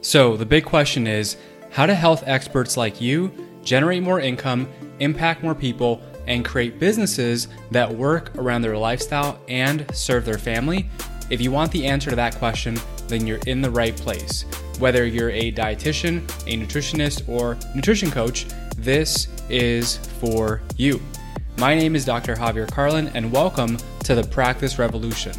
So, 0.00 0.36
the 0.36 0.46
big 0.46 0.64
question 0.64 1.08
is 1.08 1.36
how 1.70 1.84
do 1.84 1.92
health 1.92 2.22
experts 2.24 2.76
like 2.76 3.00
you 3.00 3.32
generate 3.64 4.02
more 4.02 4.20
income, 4.20 4.68
impact 5.00 5.42
more 5.42 5.56
people, 5.56 6.00
and 6.28 6.44
create 6.44 6.78
businesses 6.78 7.48
that 7.72 7.92
work 7.92 8.32
around 8.36 8.62
their 8.62 8.78
lifestyle 8.78 9.40
and 9.48 9.84
serve 9.92 10.24
their 10.24 10.38
family? 10.38 10.88
If 11.30 11.40
you 11.40 11.50
want 11.50 11.72
the 11.72 11.84
answer 11.84 12.10
to 12.10 12.16
that 12.16 12.36
question, 12.36 12.78
then 13.08 13.26
you're 13.26 13.40
in 13.46 13.60
the 13.60 13.70
right 13.70 13.96
place. 13.96 14.44
Whether 14.78 15.04
you're 15.04 15.30
a 15.30 15.50
dietitian, 15.50 16.18
a 16.46 16.64
nutritionist, 16.64 17.28
or 17.28 17.58
nutrition 17.74 18.12
coach, 18.12 18.46
this 18.76 19.26
is 19.50 19.96
for 20.20 20.62
you. 20.76 21.00
My 21.56 21.74
name 21.74 21.96
is 21.96 22.04
Dr. 22.04 22.36
Javier 22.36 22.70
Carlin, 22.70 23.08
and 23.14 23.32
welcome 23.32 23.76
to 24.04 24.14
the 24.14 24.22
Practice 24.22 24.78
Revolution. 24.78 25.32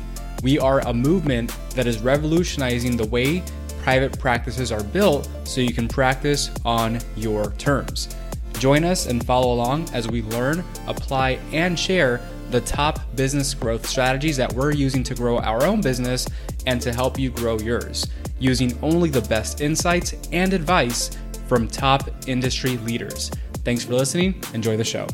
We 0.44 0.60
are 0.60 0.82
a 0.82 0.94
movement 0.94 1.56
that 1.76 1.88
is 1.88 2.02
revolutionizing 2.02 2.98
the 2.98 3.08
way 3.08 3.42
private 3.84 4.18
practices 4.20 4.72
are 4.72 4.84
built 4.84 5.30
so 5.44 5.62
you 5.62 5.74
can 5.74 5.88
practice 5.88 6.52
on 6.66 7.00
your 7.16 7.52
terms. 7.54 8.16
Join 8.54 8.84
us 8.84 9.06
and 9.06 9.26
follow 9.26 9.54
along 9.54 9.90
as 9.94 10.08
we 10.08 10.22
learn, 10.22 10.64
apply, 10.88 11.40
and 11.54 11.80
share 11.80 12.22
the 12.52 12.62
top 12.62 13.00
business 13.16 13.54
growth 13.54 13.88
strategies 13.88 14.36
that 14.38 14.52
we're 14.54 14.72
using 14.72 15.04
to 15.04 15.16
grow 15.16 15.40
our 15.40 15.66
own 15.66 15.82
business 15.82 16.28
and 16.66 16.82
to 16.82 16.92
help 16.92 17.18
you 17.18 17.30
grow 17.30 17.58
yours, 17.60 18.08
using 18.40 18.78
only 18.82 19.10
the 19.10 19.22
best 19.22 19.62
insights 19.62 20.16
and 20.32 20.54
advice 20.54 21.12
from 21.48 21.68
top 21.68 22.10
industry 22.28 22.78
leaders. 22.78 23.32
Thanks 23.64 23.84
for 23.84 23.94
listening. 23.94 24.42
Enjoy 24.54 24.76
the 24.78 24.84
show. 24.84 25.08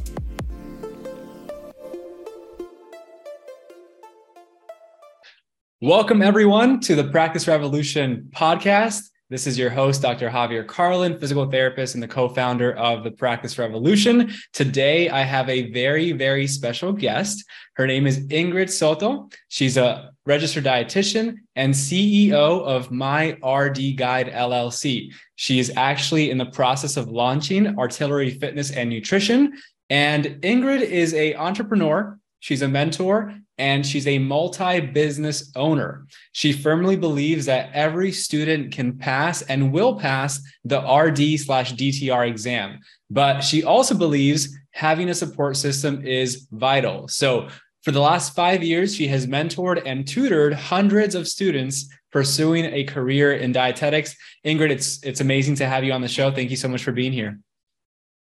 Welcome, 5.85 6.23
everyone, 6.23 6.79
to 6.79 6.95
the 6.95 7.03
Practice 7.03 7.47
Revolution 7.47 8.31
podcast. 8.31 9.03
This 9.29 9.45
is 9.45 9.55
your 9.55 9.69
host, 9.69 10.01
Dr. 10.01 10.31
Javier 10.31 10.65
Carlin, 10.65 11.19
physical 11.19 11.47
therapist 11.47 11.93
and 11.93 12.01
the 12.01 12.07
co 12.07 12.27
founder 12.27 12.73
of 12.73 13.03
the 13.03 13.11
Practice 13.11 13.59
Revolution. 13.59 14.33
Today, 14.51 15.09
I 15.09 15.21
have 15.21 15.47
a 15.47 15.71
very, 15.71 16.11
very 16.11 16.47
special 16.47 16.91
guest. 16.91 17.45
Her 17.75 17.85
name 17.85 18.07
is 18.07 18.25
Ingrid 18.29 18.71
Soto. 18.71 19.29
She's 19.49 19.77
a 19.77 20.09
registered 20.25 20.63
dietitian 20.63 21.35
and 21.55 21.71
CEO 21.71 22.33
of 22.63 22.89
My 22.89 23.37
RD 23.47 23.95
Guide 23.95 24.31
LLC. 24.33 25.13
She 25.35 25.59
is 25.59 25.71
actually 25.75 26.31
in 26.31 26.39
the 26.39 26.47
process 26.47 26.97
of 26.97 27.09
launching 27.09 27.77
Artillery 27.77 28.31
Fitness 28.31 28.71
and 28.71 28.89
Nutrition. 28.89 29.53
And 29.91 30.25
Ingrid 30.41 30.81
is 30.81 31.13
a 31.13 31.35
entrepreneur. 31.35 32.17
She's 32.39 32.63
a 32.63 32.67
mentor 32.67 33.35
and 33.57 33.85
she's 33.85 34.07
a 34.07 34.19
multi 34.19 34.79
business 34.79 35.51
owner. 35.55 36.07
She 36.33 36.51
firmly 36.51 36.95
believes 36.95 37.45
that 37.45 37.69
every 37.73 38.11
student 38.11 38.73
can 38.73 38.97
pass 38.97 39.41
and 39.43 39.71
will 39.71 39.97
pass 39.97 40.41
the 40.63 40.79
RD 40.79 41.39
slash 41.39 41.73
DTR 41.73 42.27
exam. 42.27 42.79
But 43.09 43.41
she 43.41 43.63
also 43.63 43.95
believes 43.95 44.57
having 44.71 45.09
a 45.09 45.13
support 45.13 45.57
system 45.57 46.05
is 46.05 46.47
vital. 46.51 47.07
So, 47.07 47.47
for 47.83 47.91
the 47.91 48.01
last 48.01 48.33
five 48.33 48.63
years, 48.63 48.95
she 48.95 49.07
has 49.09 49.27
mentored 49.27 49.83
and 49.85 50.07
tutored 50.07 50.53
hundreds 50.53 51.13
of 51.13 51.27
students 51.27 51.87
pursuing 52.11 52.65
a 52.65 52.83
career 52.83 53.33
in 53.33 53.51
dietetics. 53.51 54.15
Ingrid, 54.43 54.71
it's 54.71 55.03
it's 55.03 55.21
amazing 55.21 55.55
to 55.57 55.67
have 55.67 55.83
you 55.83 55.93
on 55.93 56.01
the 56.01 56.07
show. 56.07 56.31
Thank 56.31 56.49
you 56.49 56.57
so 56.57 56.67
much 56.67 56.83
for 56.83 56.91
being 56.91 57.11
here. 57.11 57.39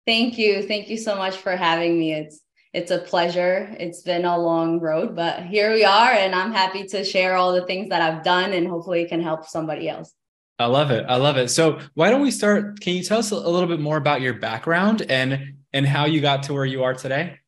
Thank 0.06 0.38
you. 0.38 0.62
Thank 0.62 0.90
you 0.90 0.96
so 0.96 1.16
much 1.16 1.36
for 1.36 1.54
having 1.54 1.98
me. 1.98 2.14
It's 2.14 2.40
it's 2.74 2.90
a 2.90 2.98
pleasure. 2.98 3.74
It's 3.78 4.02
been 4.02 4.24
a 4.24 4.36
long 4.36 4.80
road, 4.80 5.14
but 5.14 5.44
here 5.44 5.72
we 5.72 5.84
are, 5.84 6.10
and 6.10 6.34
I'm 6.34 6.52
happy 6.52 6.84
to 6.88 7.04
share 7.04 7.36
all 7.36 7.54
the 7.54 7.64
things 7.66 7.88
that 7.90 8.02
I've 8.02 8.24
done 8.24 8.52
and 8.52 8.66
hopefully 8.66 9.02
it 9.02 9.08
can 9.08 9.22
help 9.22 9.46
somebody 9.46 9.88
else. 9.88 10.12
I 10.58 10.66
love 10.66 10.90
it. 10.90 11.06
I 11.08 11.16
love 11.16 11.36
it. 11.36 11.48
So, 11.48 11.78
why 11.94 12.10
don't 12.10 12.20
we 12.20 12.32
start? 12.32 12.80
Can 12.80 12.94
you 12.94 13.02
tell 13.04 13.20
us 13.20 13.30
a 13.30 13.36
little 13.36 13.68
bit 13.68 13.80
more 13.80 13.96
about 13.96 14.20
your 14.20 14.34
background 14.34 15.02
and 15.08 15.54
and 15.72 15.86
how 15.86 16.04
you 16.04 16.20
got 16.20 16.44
to 16.44 16.52
where 16.52 16.64
you 16.64 16.82
are 16.82 16.94
today? 16.94 17.38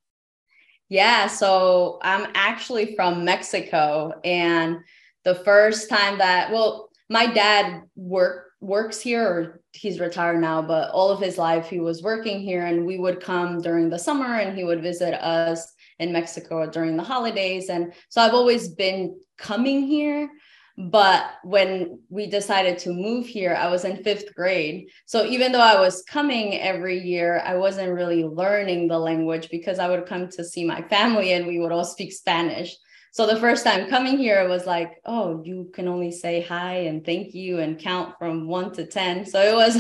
Yeah, 0.88 1.26
so 1.26 1.98
I'm 2.02 2.30
actually 2.34 2.94
from 2.94 3.24
Mexico, 3.24 4.12
and 4.24 4.78
the 5.24 5.36
first 5.36 5.88
time 5.88 6.18
that 6.18 6.52
well, 6.52 6.90
my 7.08 7.26
dad 7.26 7.82
worked 7.94 8.45
works 8.60 9.00
here 9.00 9.22
or 9.22 9.60
he's 9.72 10.00
retired 10.00 10.40
now 10.40 10.62
but 10.62 10.90
all 10.90 11.10
of 11.10 11.20
his 11.20 11.36
life 11.36 11.68
he 11.68 11.78
was 11.78 12.02
working 12.02 12.40
here 12.40 12.64
and 12.64 12.86
we 12.86 12.98
would 12.98 13.20
come 13.20 13.60
during 13.60 13.90
the 13.90 13.98
summer 13.98 14.36
and 14.36 14.56
he 14.56 14.64
would 14.64 14.82
visit 14.82 15.14
us 15.22 15.74
in 15.98 16.12
Mexico 16.12 16.68
during 16.68 16.96
the 16.96 17.02
holidays. 17.02 17.70
And 17.70 17.92
so 18.08 18.20
I've 18.20 18.34
always 18.34 18.68
been 18.68 19.18
coming 19.38 19.86
here 19.86 20.30
but 20.78 21.24
when 21.42 22.00
we 22.10 22.26
decided 22.26 22.76
to 22.78 22.92
move 22.92 23.26
here 23.26 23.54
I 23.54 23.68
was 23.68 23.84
in 23.84 24.02
5th 24.02 24.34
grade. 24.34 24.88
So 25.06 25.24
even 25.24 25.52
though 25.52 25.60
I 25.60 25.80
was 25.80 26.02
coming 26.02 26.58
every 26.58 26.98
year 26.98 27.42
I 27.44 27.56
wasn't 27.56 27.92
really 27.92 28.24
learning 28.24 28.88
the 28.88 28.98
language 28.98 29.48
because 29.50 29.78
I 29.78 29.88
would 29.88 30.06
come 30.06 30.28
to 30.28 30.44
see 30.44 30.64
my 30.64 30.82
family 30.82 31.32
and 31.32 31.46
we 31.46 31.60
would 31.60 31.72
all 31.72 31.84
speak 31.84 32.12
Spanish 32.12 32.74
so 33.16 33.26
the 33.26 33.40
first 33.40 33.64
time 33.64 33.88
coming 33.88 34.18
here 34.18 34.46
was 34.48 34.66
like 34.66 35.00
oh 35.06 35.42
you 35.44 35.70
can 35.74 35.88
only 35.88 36.12
say 36.12 36.42
hi 36.42 36.74
and 36.88 37.04
thank 37.04 37.34
you 37.34 37.60
and 37.60 37.78
count 37.78 38.14
from 38.18 38.46
1 38.46 38.72
to 38.74 38.86
10 38.86 39.24
so 39.24 39.40
it 39.40 39.54
was 39.54 39.76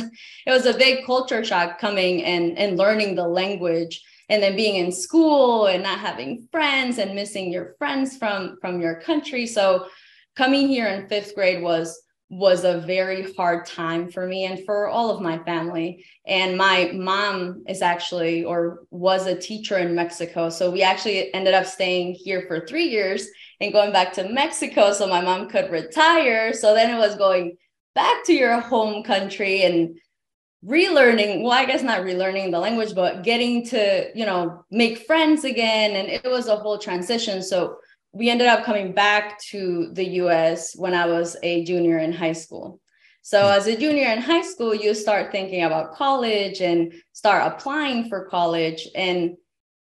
it 0.46 0.50
was 0.50 0.66
a 0.66 0.78
big 0.78 1.04
culture 1.04 1.44
shock 1.44 1.78
coming 1.78 2.24
and 2.24 2.56
and 2.56 2.78
learning 2.78 3.14
the 3.14 3.28
language 3.28 4.02
and 4.28 4.42
then 4.42 4.56
being 4.56 4.76
in 4.76 4.90
school 4.90 5.66
and 5.66 5.82
not 5.82 5.98
having 5.98 6.48
friends 6.50 6.98
and 6.98 7.14
missing 7.14 7.52
your 7.52 7.74
friends 7.78 8.16
from 8.16 8.58
from 8.60 8.80
your 8.80 9.00
country. 9.00 9.46
So 9.46 9.86
coming 10.34 10.68
here 10.68 10.88
in 10.88 11.06
5th 11.08 11.34
grade 11.34 11.62
was 11.62 12.02
was 12.28 12.64
a 12.64 12.80
very 12.80 13.32
hard 13.34 13.66
time 13.66 14.10
for 14.10 14.26
me 14.26 14.44
and 14.44 14.64
for 14.64 14.88
all 14.88 15.10
of 15.10 15.22
my 15.22 15.38
family. 15.44 16.04
And 16.26 16.56
my 16.56 16.90
mom 16.92 17.62
is 17.68 17.82
actually 17.82 18.44
or 18.44 18.80
was 18.90 19.26
a 19.26 19.38
teacher 19.38 19.78
in 19.78 19.94
Mexico. 19.94 20.48
So 20.48 20.70
we 20.70 20.82
actually 20.82 21.32
ended 21.32 21.54
up 21.54 21.66
staying 21.66 22.14
here 22.14 22.44
for 22.48 22.66
three 22.66 22.88
years 22.88 23.28
and 23.60 23.72
going 23.72 23.92
back 23.92 24.12
to 24.14 24.28
Mexico 24.28 24.92
so 24.92 25.06
my 25.06 25.20
mom 25.20 25.48
could 25.48 25.70
retire. 25.70 26.52
So 26.52 26.74
then 26.74 26.92
it 26.92 26.98
was 26.98 27.14
going 27.14 27.56
back 27.94 28.24
to 28.24 28.34
your 28.34 28.60
home 28.60 29.04
country 29.04 29.62
and 29.62 29.96
relearning 30.64 31.42
well 31.42 31.52
i 31.52 31.64
guess 31.64 31.82
not 31.82 32.00
relearning 32.00 32.50
the 32.50 32.58
language 32.58 32.94
but 32.94 33.22
getting 33.22 33.64
to 33.64 34.10
you 34.14 34.26
know 34.26 34.64
make 34.70 34.98
friends 35.06 35.44
again 35.44 35.94
and 35.94 36.08
it 36.08 36.24
was 36.24 36.48
a 36.48 36.56
whole 36.56 36.78
transition 36.78 37.42
so 37.42 37.76
we 38.16 38.30
ended 38.30 38.46
up 38.46 38.64
coming 38.64 38.92
back 38.92 39.38
to 39.50 39.90
the 39.92 40.04
US 40.22 40.74
when 40.74 40.94
I 40.94 41.06
was 41.06 41.36
a 41.42 41.64
junior 41.64 41.98
in 41.98 42.12
high 42.12 42.32
school. 42.32 42.80
So, 43.20 43.42
hmm. 43.42 43.58
as 43.58 43.66
a 43.66 43.76
junior 43.76 44.10
in 44.10 44.22
high 44.22 44.42
school, 44.42 44.74
you 44.74 44.94
start 44.94 45.32
thinking 45.32 45.64
about 45.64 45.92
college 45.92 46.62
and 46.62 46.94
start 47.12 47.52
applying 47.52 48.08
for 48.08 48.24
college. 48.24 48.88
And 48.94 49.36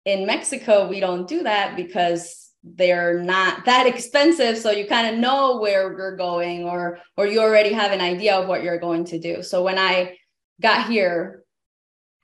in 0.04 0.26
Mexico, 0.26 0.88
we 0.88 0.98
don't 0.98 1.28
do 1.28 1.44
that 1.44 1.76
because 1.76 2.50
they're 2.64 3.22
not 3.22 3.64
that 3.66 3.86
expensive. 3.86 4.58
So, 4.58 4.72
you 4.72 4.86
kind 4.86 5.14
of 5.14 5.20
know 5.20 5.58
where 5.58 5.96
you're 5.96 6.16
going 6.16 6.64
or, 6.64 6.98
or 7.16 7.26
you 7.26 7.40
already 7.40 7.72
have 7.72 7.92
an 7.92 8.00
idea 8.00 8.34
of 8.34 8.48
what 8.48 8.64
you're 8.64 8.80
going 8.80 9.04
to 9.06 9.18
do. 9.20 9.44
So, 9.44 9.62
when 9.62 9.78
I 9.78 10.16
got 10.60 10.90
here, 10.90 11.44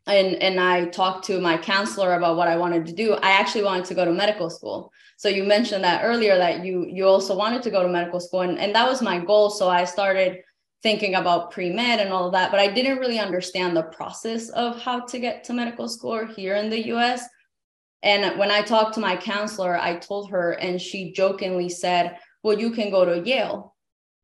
and 0.07 0.37
and 0.43 0.61
I 0.61 0.87
talked 0.87 1.25
to 1.27 1.41
my 1.41 1.57
counselor 1.57 2.15
about 2.15 2.37
what 2.37 2.49
I 2.49 2.57
wanted 2.57 2.87
to 2.87 2.93
do. 2.93 3.15
I 3.15 3.33
actually 3.33 3.65
wanted 3.65 3.87
to 3.87 3.95
go 3.95 4.05
to 4.05 4.13
medical 4.13 4.51
school. 4.51 4.93
So 5.17 5.29
you 5.29 5.45
mentioned 5.45 5.85
that 5.85 6.05
earlier 6.05 6.37
that 6.37 6.65
you 6.65 6.87
you 6.87 7.07
also 7.07 7.37
wanted 7.37 7.63
to 7.63 7.71
go 7.71 7.83
to 7.83 7.89
medical 7.89 8.21
school 8.21 8.43
and, 8.43 8.59
and 8.59 8.75
that 8.75 8.89
was 8.89 9.01
my 9.01 9.19
goal. 9.19 9.51
So 9.51 9.69
I 9.69 9.85
started 9.85 10.43
thinking 10.83 11.15
about 11.15 11.51
pre-med 11.51 12.01
and 12.01 12.13
all 12.13 12.27
of 12.27 12.33
that, 12.33 12.51
but 12.51 12.61
I 12.61 12.67
didn't 12.67 12.99
really 12.99 13.19
understand 13.19 13.75
the 13.75 13.85
process 13.85 14.51
of 14.51 14.79
how 14.83 15.01
to 15.01 15.19
get 15.19 15.43
to 15.45 15.55
medical 15.55 15.89
school 15.89 16.27
here 16.27 16.57
in 16.57 16.69
the 16.69 16.89
US. 16.93 17.27
And 18.03 18.39
when 18.39 18.51
I 18.51 18.61
talked 18.61 18.95
to 18.95 19.01
my 19.01 19.17
counselor, 19.17 19.79
I 19.79 19.97
told 19.97 20.31
her 20.31 20.53
and 20.53 20.81
she 20.81 21.13
jokingly 21.13 21.71
said, 21.71 22.19
"Well, 22.43 22.59
you 22.59 22.71
can 22.73 22.91
go 22.91 23.07
to 23.07 23.27
Yale." 23.27 23.74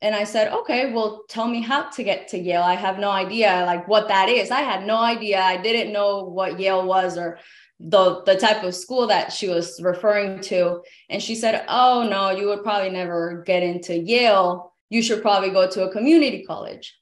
And 0.02 0.14
I 0.14 0.25
said, 0.25 0.52
"Okay, 0.52 0.93
well, 0.93 1.25
tell 1.29 1.47
me 1.47 1.61
how 1.61 1.91
to 1.91 2.02
get 2.02 2.29
to 2.29 2.38
Yale. 2.38 2.62
I 2.62 2.75
have 2.75 2.99
no 2.99 3.11
idea 3.11 3.64
like 3.67 3.87
what 3.87 4.08
that 4.08 4.29
is. 4.29 4.50
I 4.50 4.62
had 4.62 4.87
no 4.87 4.99
idea. 4.99 5.41
I 5.41 5.56
didn't 5.58 5.93
know 5.93 6.25
what 6.25 6.58
Yale 6.58 6.87
was 6.87 7.19
or 7.19 7.38
the 7.81 8.23
the 8.25 8.37
type 8.37 8.62
of 8.62 8.75
school 8.75 9.06
that 9.06 9.32
she 9.32 9.49
was 9.49 9.81
referring 9.82 10.38
to 10.41 10.82
and 11.08 11.23
she 11.23 11.35
said 11.35 11.64
oh 11.67 12.06
no 12.08 12.29
you 12.29 12.47
would 12.47 12.62
probably 12.62 12.91
never 12.91 13.43
get 13.47 13.62
into 13.62 13.99
yale 13.99 14.75
you 14.91 15.02
should 15.02 15.23
probably 15.23 15.49
go 15.49 15.67
to 15.67 15.85
a 15.85 15.93
community 15.93 16.44
college 16.44 17.00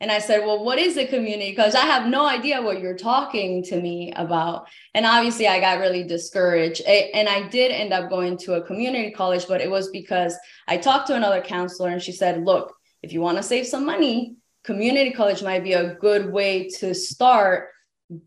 and 0.00 0.10
i 0.10 0.18
said 0.18 0.40
well 0.40 0.64
what 0.64 0.78
is 0.78 0.96
a 0.96 1.06
community 1.06 1.50
Because 1.50 1.74
i 1.74 1.82
have 1.82 2.08
no 2.08 2.26
idea 2.26 2.60
what 2.60 2.80
you're 2.80 2.96
talking 2.96 3.62
to 3.64 3.80
me 3.80 4.12
about 4.16 4.68
and 4.94 5.06
obviously 5.06 5.46
i 5.46 5.60
got 5.60 5.80
really 5.80 6.02
discouraged 6.02 6.80
and 6.82 7.28
i 7.28 7.48
did 7.48 7.70
end 7.70 7.92
up 7.92 8.10
going 8.10 8.36
to 8.38 8.54
a 8.54 8.62
community 8.62 9.10
college 9.10 9.46
but 9.48 9.60
it 9.60 9.70
was 9.70 9.90
because 9.90 10.34
i 10.68 10.76
talked 10.76 11.06
to 11.08 11.14
another 11.14 11.40
counselor 11.40 11.90
and 11.90 12.02
she 12.02 12.12
said 12.12 12.44
look 12.44 12.74
if 13.02 13.12
you 13.12 13.20
want 13.20 13.36
to 13.36 13.42
save 13.42 13.66
some 13.66 13.84
money 13.84 14.36
community 14.64 15.10
college 15.10 15.42
might 15.42 15.64
be 15.64 15.72
a 15.72 15.94
good 15.94 16.32
way 16.32 16.68
to 16.68 16.94
start 16.94 17.68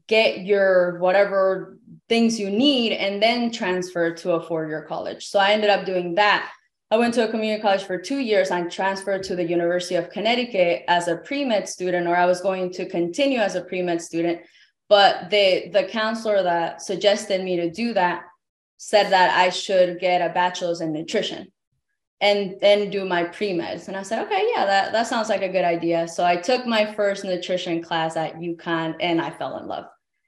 get 0.07 0.45
your 0.45 0.97
whatever 0.99 1.77
things 2.09 2.39
you 2.39 2.49
need 2.49 2.93
and 2.93 3.21
then 3.21 3.51
transfer 3.51 4.13
to 4.13 4.33
a 4.33 4.41
four 4.47 4.67
year 4.67 4.83
college. 4.83 5.27
So 5.27 5.39
I 5.39 5.51
ended 5.51 5.69
up 5.69 5.85
doing 5.85 6.15
that. 6.15 6.51
I 6.93 6.97
went 6.97 7.15
to 7.15 7.27
a 7.27 7.31
community 7.31 7.59
college 7.59 7.85
for 7.85 7.97
two 7.97 8.19
years. 8.19 8.51
and 8.51 8.71
transferred 8.71 9.23
to 9.23 9.35
the 9.35 9.43
University 9.43 9.95
of 9.95 10.11
Connecticut 10.11 10.83
as 10.87 11.07
a 11.07 11.17
pre 11.17 11.43
med 11.43 11.67
student, 11.67 12.05
or 12.05 12.15
I 12.15 12.27
was 12.27 12.39
going 12.39 12.71
to 12.73 12.85
continue 12.85 13.39
as 13.39 13.55
a 13.55 13.63
pre 13.63 13.81
med 13.81 13.99
student. 13.99 14.41
But 14.89 15.31
the 15.31 15.69
the 15.73 15.85
counselor 15.85 16.43
that 16.43 16.83
suggested 16.83 17.43
me 17.43 17.55
to 17.55 17.71
do 17.71 17.95
that 17.95 18.21
said 18.77 19.09
that 19.09 19.35
I 19.35 19.49
should 19.49 19.99
get 19.99 20.21
a 20.21 20.31
bachelor's 20.35 20.81
in 20.81 20.93
nutrition 20.93 21.51
and 22.21 22.57
then 22.61 22.91
do 22.91 23.05
my 23.05 23.23
pre-meds. 23.23 23.87
And 23.87 23.97
I 23.97 24.03
said, 24.03 24.23
okay, 24.25 24.43
yeah, 24.53 24.65
that, 24.65 24.91
that 24.91 25.07
sounds 25.07 25.29
like 25.29 25.41
a 25.41 25.49
good 25.49 25.65
idea. 25.65 26.07
So 26.07 26.23
I 26.23 26.35
took 26.35 26.65
my 26.65 26.93
first 26.93 27.23
nutrition 27.23 27.81
class 27.81 28.15
at 28.15 28.35
UConn 28.35 28.95
and 28.99 29.19
I 29.19 29.31
fell 29.31 29.57
in 29.57 29.67
love. 29.67 29.85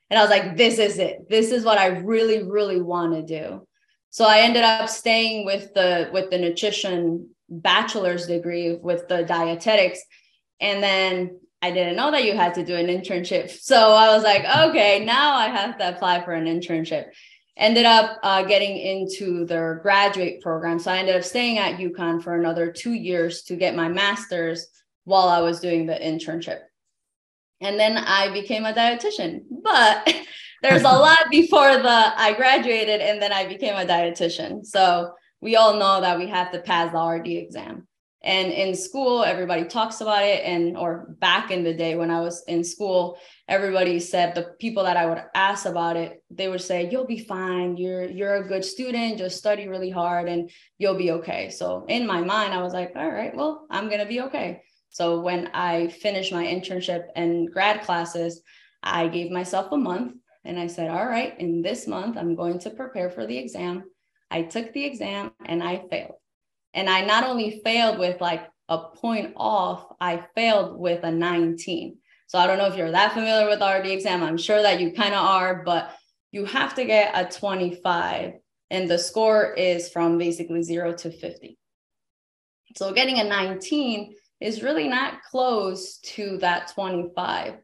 And 0.09 0.17
I 0.17 0.21
was 0.21 0.31
like, 0.31 0.57
this 0.57 0.79
is 0.79 0.99
it. 0.99 1.29
This 1.29 1.51
is 1.51 1.63
what 1.63 1.77
I 1.77 1.87
really, 1.87 2.43
really 2.43 2.81
want 2.81 3.13
to 3.13 3.21
do. 3.21 3.67
So 4.15 4.23
I 4.23 4.39
ended 4.39 4.63
up 4.63 4.87
staying 4.87 5.43
with 5.43 5.73
the 5.73 6.09
with 6.13 6.29
the 6.29 6.37
nutrition 6.37 7.31
bachelor's 7.49 8.27
degree 8.27 8.77
with 8.81 9.09
the 9.09 9.23
dietetics. 9.23 9.99
And 10.61 10.81
then 10.81 11.37
I 11.61 11.71
didn't 11.71 11.97
know 11.97 12.11
that 12.11 12.23
you 12.23 12.33
had 12.33 12.53
to 12.53 12.63
do 12.63 12.77
an 12.77 12.87
internship. 12.87 13.49
So 13.49 13.91
I 13.91 14.15
was 14.15 14.23
like, 14.23 14.45
okay, 14.69 15.03
now 15.03 15.35
I 15.35 15.47
have 15.49 15.77
to 15.79 15.89
apply 15.89 16.23
for 16.23 16.31
an 16.31 16.45
internship 16.45 17.07
ended 17.57 17.85
up 17.85 18.19
uh, 18.23 18.43
getting 18.43 18.77
into 18.77 19.45
their 19.45 19.75
graduate 19.75 20.41
program. 20.41 20.79
So 20.79 20.91
I 20.91 20.97
ended 20.97 21.15
up 21.15 21.23
staying 21.23 21.57
at 21.57 21.77
UConn 21.77 22.21
for 22.21 22.35
another 22.35 22.71
two 22.71 22.93
years 22.93 23.43
to 23.43 23.55
get 23.55 23.75
my 23.75 23.87
master's 23.87 24.67
while 25.05 25.27
I 25.27 25.41
was 25.41 25.59
doing 25.59 25.85
the 25.85 25.93
internship. 25.93 26.59
And 27.61 27.79
then 27.79 27.97
I 27.97 28.33
became 28.33 28.65
a 28.65 28.73
dietitian. 28.73 29.43
But 29.63 30.13
there's 30.61 30.81
a 30.81 30.83
lot 31.05 31.29
before 31.29 31.77
the 31.77 32.13
I 32.17 32.33
graduated 32.33 33.01
and 33.01 33.21
then 33.21 33.31
I 33.31 33.47
became 33.47 33.75
a 33.75 33.85
dietitian. 33.85 34.65
So 34.65 35.11
we 35.41 35.55
all 35.55 35.77
know 35.77 36.01
that 36.01 36.17
we 36.17 36.27
have 36.27 36.51
to 36.51 36.59
pass 36.59 36.91
the 36.91 36.99
RD 36.99 37.27
exam. 37.27 37.87
And 38.23 38.51
in 38.51 38.73
school, 38.73 39.23
everybody 39.23 39.65
talks 39.65 40.01
about 40.01 40.23
it. 40.23 40.43
And 40.43 40.75
or 40.75 41.15
back 41.19 41.51
in 41.51 41.63
the 41.63 41.75
day 41.75 41.95
when 41.95 42.09
I 42.09 42.21
was 42.21 42.43
in 42.47 42.63
school, 42.63 43.19
everybody 43.47 43.99
said 43.99 44.33
the 44.33 44.55
people 44.59 44.83
that 44.83 44.97
I 44.97 45.05
would 45.05 45.21
ask 45.35 45.67
about 45.67 45.95
it, 45.95 46.23
they 46.31 46.47
would 46.47 46.61
say, 46.61 46.89
You'll 46.91 47.05
be 47.05 47.19
fine. 47.19 47.77
You're 47.77 48.05
you're 48.05 48.37
a 48.37 48.47
good 48.47 48.65
student, 48.65 49.19
just 49.19 49.37
study 49.37 49.67
really 49.67 49.91
hard 49.91 50.27
and 50.27 50.49
you'll 50.79 50.97
be 50.97 51.11
okay. 51.11 51.51
So 51.51 51.85
in 51.87 52.07
my 52.07 52.21
mind, 52.21 52.53
I 52.53 52.63
was 52.63 52.73
like, 52.73 52.93
all 52.95 53.11
right, 53.11 53.35
well, 53.35 53.67
I'm 53.69 53.89
gonna 53.89 54.07
be 54.07 54.21
okay. 54.21 54.63
So 54.89 55.19
when 55.19 55.51
I 55.53 55.89
finished 55.89 56.31
my 56.31 56.45
internship 56.45 57.03
and 57.15 57.51
grad 57.51 57.81
classes, 57.81 58.41
I 58.81 59.07
gave 59.07 59.29
myself 59.29 59.71
a 59.71 59.77
month 59.77 60.15
and 60.45 60.59
I 60.59 60.67
said, 60.67 60.89
All 60.89 61.05
right, 61.05 61.37
in 61.39 61.61
this 61.61 61.87
month, 61.87 62.17
I'm 62.17 62.35
going 62.35 62.59
to 62.59 62.69
prepare 62.69 63.09
for 63.09 63.25
the 63.25 63.37
exam. 63.37 63.83
I 64.31 64.43
took 64.43 64.73
the 64.73 64.85
exam 64.85 65.31
and 65.45 65.63
I 65.63 65.83
failed. 65.89 66.15
And 66.73 66.89
I 66.89 67.01
not 67.05 67.25
only 67.25 67.61
failed 67.63 67.99
with 67.99 68.21
like 68.21 68.47
a 68.69 68.77
point 68.77 69.33
off, 69.35 69.85
I 69.99 70.25
failed 70.35 70.77
with 70.77 71.03
a 71.03 71.11
19. 71.11 71.97
So 72.27 72.39
I 72.39 72.47
don't 72.47 72.57
know 72.57 72.67
if 72.67 72.75
you're 72.75 72.91
that 72.91 73.13
familiar 73.13 73.47
with 73.47 73.61
RD 73.61 73.87
exam. 73.87 74.23
I'm 74.23 74.37
sure 74.37 74.61
that 74.61 74.81
you 74.81 74.91
kind 74.91 75.13
of 75.13 75.23
are, 75.23 75.63
but 75.63 75.95
you 76.31 76.45
have 76.45 76.75
to 76.75 76.85
get 76.85 77.11
a 77.15 77.31
25 77.31 78.33
and 78.71 78.89
the 78.89 78.97
score 78.97 79.53
is 79.53 79.89
from 79.89 80.17
basically 80.17 80.63
0 80.63 80.93
to 80.95 81.11
50. 81.11 81.57
So 82.75 82.91
getting 82.91 83.19
a 83.19 83.23
19 83.23 84.15
is 84.41 84.63
really 84.63 84.87
not 84.87 85.21
close 85.23 85.99
to 85.99 86.37
that 86.39 86.71
25. 86.73 87.55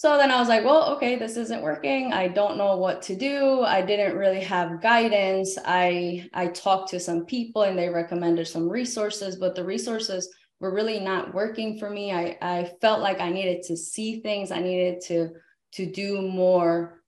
So 0.00 0.16
then 0.16 0.30
I 0.30 0.40
was 0.40 0.48
like, 0.48 0.64
well, 0.64 0.94
okay, 0.94 1.16
this 1.16 1.36
isn't 1.36 1.60
working. 1.60 2.14
I 2.14 2.26
don't 2.26 2.56
know 2.56 2.74
what 2.78 3.02
to 3.02 3.14
do. 3.14 3.60
I 3.60 3.82
didn't 3.82 4.16
really 4.16 4.40
have 4.40 4.80
guidance. 4.80 5.58
I 5.62 6.26
I 6.32 6.46
talked 6.46 6.88
to 6.92 6.98
some 6.98 7.26
people 7.26 7.64
and 7.64 7.78
they 7.78 7.90
recommended 7.90 8.48
some 8.48 8.66
resources, 8.66 9.36
but 9.36 9.54
the 9.54 9.62
resources 9.62 10.34
were 10.58 10.72
really 10.72 11.00
not 11.00 11.34
working 11.34 11.78
for 11.78 11.90
me. 11.90 12.12
I, 12.12 12.38
I 12.40 12.72
felt 12.80 13.02
like 13.02 13.20
I 13.20 13.28
needed 13.28 13.62
to 13.64 13.76
see 13.76 14.22
things. 14.22 14.50
I 14.50 14.60
needed 14.60 15.02
to 15.08 15.32
to 15.72 15.84
do 15.84 16.22
more 16.22 17.02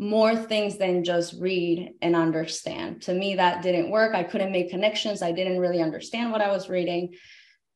more 0.00 0.34
things 0.34 0.78
than 0.78 1.04
just 1.04 1.40
read 1.40 1.92
and 2.02 2.16
understand. 2.16 3.02
To 3.02 3.14
me, 3.14 3.36
that 3.36 3.62
didn't 3.62 3.88
work. 3.88 4.16
I 4.16 4.24
couldn't 4.24 4.50
make 4.50 4.68
connections. 4.68 5.22
I 5.22 5.30
didn't 5.30 5.60
really 5.60 5.80
understand 5.80 6.32
what 6.32 6.40
I 6.40 6.50
was 6.50 6.68
reading. 6.68 7.14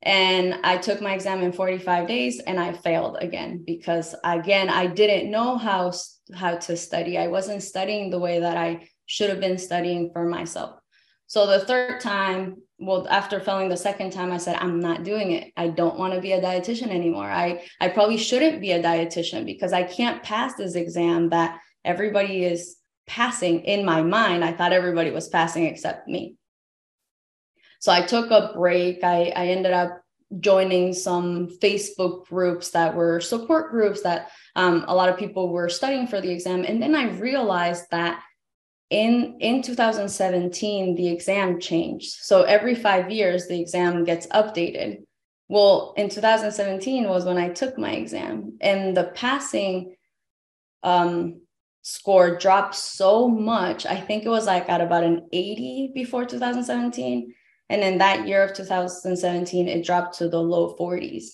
And 0.02 0.54
I 0.62 0.76
took 0.76 1.00
my 1.00 1.14
exam 1.14 1.42
in 1.42 1.52
45 1.52 2.06
days 2.06 2.40
and 2.40 2.60
I 2.60 2.72
failed 2.72 3.16
again 3.20 3.64
because 3.66 4.14
again, 4.24 4.68
I 4.68 4.86
didn't 4.86 5.30
know 5.30 5.56
how, 5.56 5.92
how 6.34 6.56
to 6.56 6.76
study. 6.76 7.18
I 7.18 7.28
wasn't 7.28 7.62
studying 7.62 8.10
the 8.10 8.18
way 8.18 8.40
that 8.40 8.56
I 8.56 8.88
should 9.06 9.30
have 9.30 9.40
been 9.40 9.58
studying 9.58 10.10
for 10.12 10.28
myself. 10.28 10.78
So 11.28 11.46
the 11.46 11.64
third 11.64 12.00
time, 12.00 12.56
well, 12.78 13.06
after 13.08 13.40
failing 13.40 13.68
the 13.68 13.76
second 13.76 14.12
time, 14.12 14.30
I 14.30 14.36
said, 14.36 14.56
I'm 14.56 14.78
not 14.78 15.02
doing 15.02 15.32
it. 15.32 15.52
I 15.56 15.68
don't 15.68 15.98
want 15.98 16.14
to 16.14 16.20
be 16.20 16.32
a 16.32 16.40
dietitian 16.40 16.88
anymore. 16.88 17.30
I, 17.30 17.64
I 17.80 17.88
probably 17.88 18.18
shouldn't 18.18 18.60
be 18.60 18.72
a 18.72 18.82
dietitian 18.82 19.44
because 19.44 19.72
I 19.72 19.82
can't 19.82 20.22
pass 20.22 20.54
this 20.54 20.74
exam 20.74 21.30
that 21.30 21.58
everybody 21.84 22.44
is 22.44 22.76
passing 23.06 23.60
in 23.60 23.84
my 23.84 24.02
mind. 24.02 24.44
I 24.44 24.52
thought 24.52 24.72
everybody 24.72 25.10
was 25.10 25.28
passing 25.28 25.64
except 25.64 26.06
me. 26.06 26.36
So 27.80 27.92
I 27.92 28.02
took 28.02 28.30
a 28.30 28.52
break. 28.54 29.04
I, 29.04 29.32
I 29.36 29.48
ended 29.48 29.72
up 29.72 30.02
joining 30.40 30.92
some 30.92 31.48
Facebook 31.62 32.26
groups 32.26 32.70
that 32.70 32.94
were 32.94 33.20
support 33.20 33.70
groups 33.70 34.02
that 34.02 34.30
um, 34.56 34.84
a 34.88 34.94
lot 34.94 35.08
of 35.08 35.18
people 35.18 35.50
were 35.50 35.68
studying 35.68 36.06
for 36.06 36.20
the 36.20 36.30
exam. 36.30 36.64
And 36.64 36.82
then 36.82 36.94
I 36.94 37.10
realized 37.10 37.84
that 37.90 38.22
in 38.90 39.36
in 39.40 39.62
2017 39.62 40.94
the 40.94 41.08
exam 41.08 41.58
changed 41.58 42.18
so 42.20 42.42
every 42.42 42.74
five 42.74 43.10
years 43.10 43.48
the 43.48 43.60
exam 43.60 44.04
gets 44.04 44.28
updated 44.28 44.98
well 45.48 45.92
in 45.96 46.08
2017 46.08 47.08
was 47.08 47.24
when 47.24 47.36
i 47.36 47.48
took 47.48 47.76
my 47.76 47.92
exam 47.92 48.56
and 48.60 48.96
the 48.96 49.10
passing 49.14 49.96
um, 50.84 51.40
score 51.82 52.38
dropped 52.38 52.76
so 52.76 53.26
much 53.26 53.86
i 53.86 54.00
think 54.00 54.24
it 54.24 54.28
was 54.28 54.46
like 54.46 54.68
at 54.68 54.80
about 54.80 55.02
an 55.02 55.26
80 55.32 55.90
before 55.92 56.24
2017 56.24 57.34
and 57.68 57.82
in 57.82 57.98
that 57.98 58.26
year 58.26 58.42
of 58.44 58.54
2017, 58.54 59.68
it 59.68 59.84
dropped 59.84 60.18
to 60.18 60.28
the 60.28 60.40
low 60.40 60.76
40s. 60.78 61.24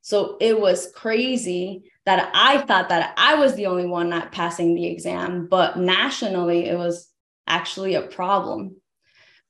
So 0.00 0.36
it 0.40 0.58
was 0.58 0.92
crazy 0.94 1.90
that 2.04 2.30
I 2.32 2.58
thought 2.58 2.88
that 2.90 3.14
I 3.16 3.34
was 3.34 3.54
the 3.54 3.66
only 3.66 3.86
one 3.86 4.08
not 4.08 4.32
passing 4.32 4.74
the 4.74 4.86
exam, 4.86 5.48
but 5.48 5.78
nationally, 5.78 6.66
it 6.66 6.78
was 6.78 7.10
actually 7.46 7.94
a 7.94 8.02
problem. 8.02 8.76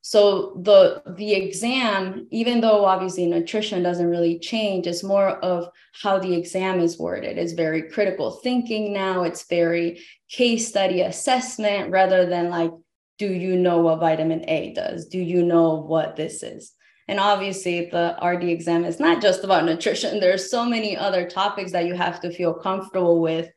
So 0.01 0.59
the 0.63 1.03
the 1.17 1.33
exam, 1.33 2.27
even 2.31 2.61
though 2.61 2.85
obviously 2.85 3.25
nutrition 3.25 3.83
doesn't 3.83 4.09
really 4.09 4.39
change, 4.39 4.87
it's 4.87 5.03
more 5.03 5.31
of 5.39 5.69
how 6.01 6.17
the 6.17 6.33
exam 6.33 6.79
is 6.79 6.97
worded. 6.97 7.37
It's 7.37 7.53
very 7.53 7.83
critical 7.83 8.31
thinking 8.31 8.93
now. 8.93 9.23
It's 9.23 9.47
very 9.49 10.01
case 10.29 10.67
study 10.67 11.01
assessment 11.01 11.91
rather 11.91 12.25
than 12.25 12.49
like 12.49 12.71
do 13.17 13.27
you 13.27 13.55
know 13.55 13.79
what 13.79 13.99
vitamin 13.99 14.47
A 14.49 14.73
does? 14.73 15.07
Do 15.07 15.19
you 15.19 15.43
know 15.43 15.75
what 15.75 16.15
this 16.15 16.43
is? 16.43 16.73
And 17.07 17.19
obviously, 17.19 17.89
the 17.89 18.17
RD 18.21 18.43
exam 18.43 18.83
is 18.83 18.99
not 18.99 19.21
just 19.21 19.43
about 19.43 19.65
nutrition. 19.65 20.19
There's 20.19 20.51
so 20.51 20.65
many 20.65 20.97
other 20.97 21.29
topics 21.29 21.71
that 21.71 21.85
you 21.85 21.95
have 21.95 22.19
to 22.21 22.31
feel 22.31 22.53
comfortable 22.53 23.21
with 23.21 23.49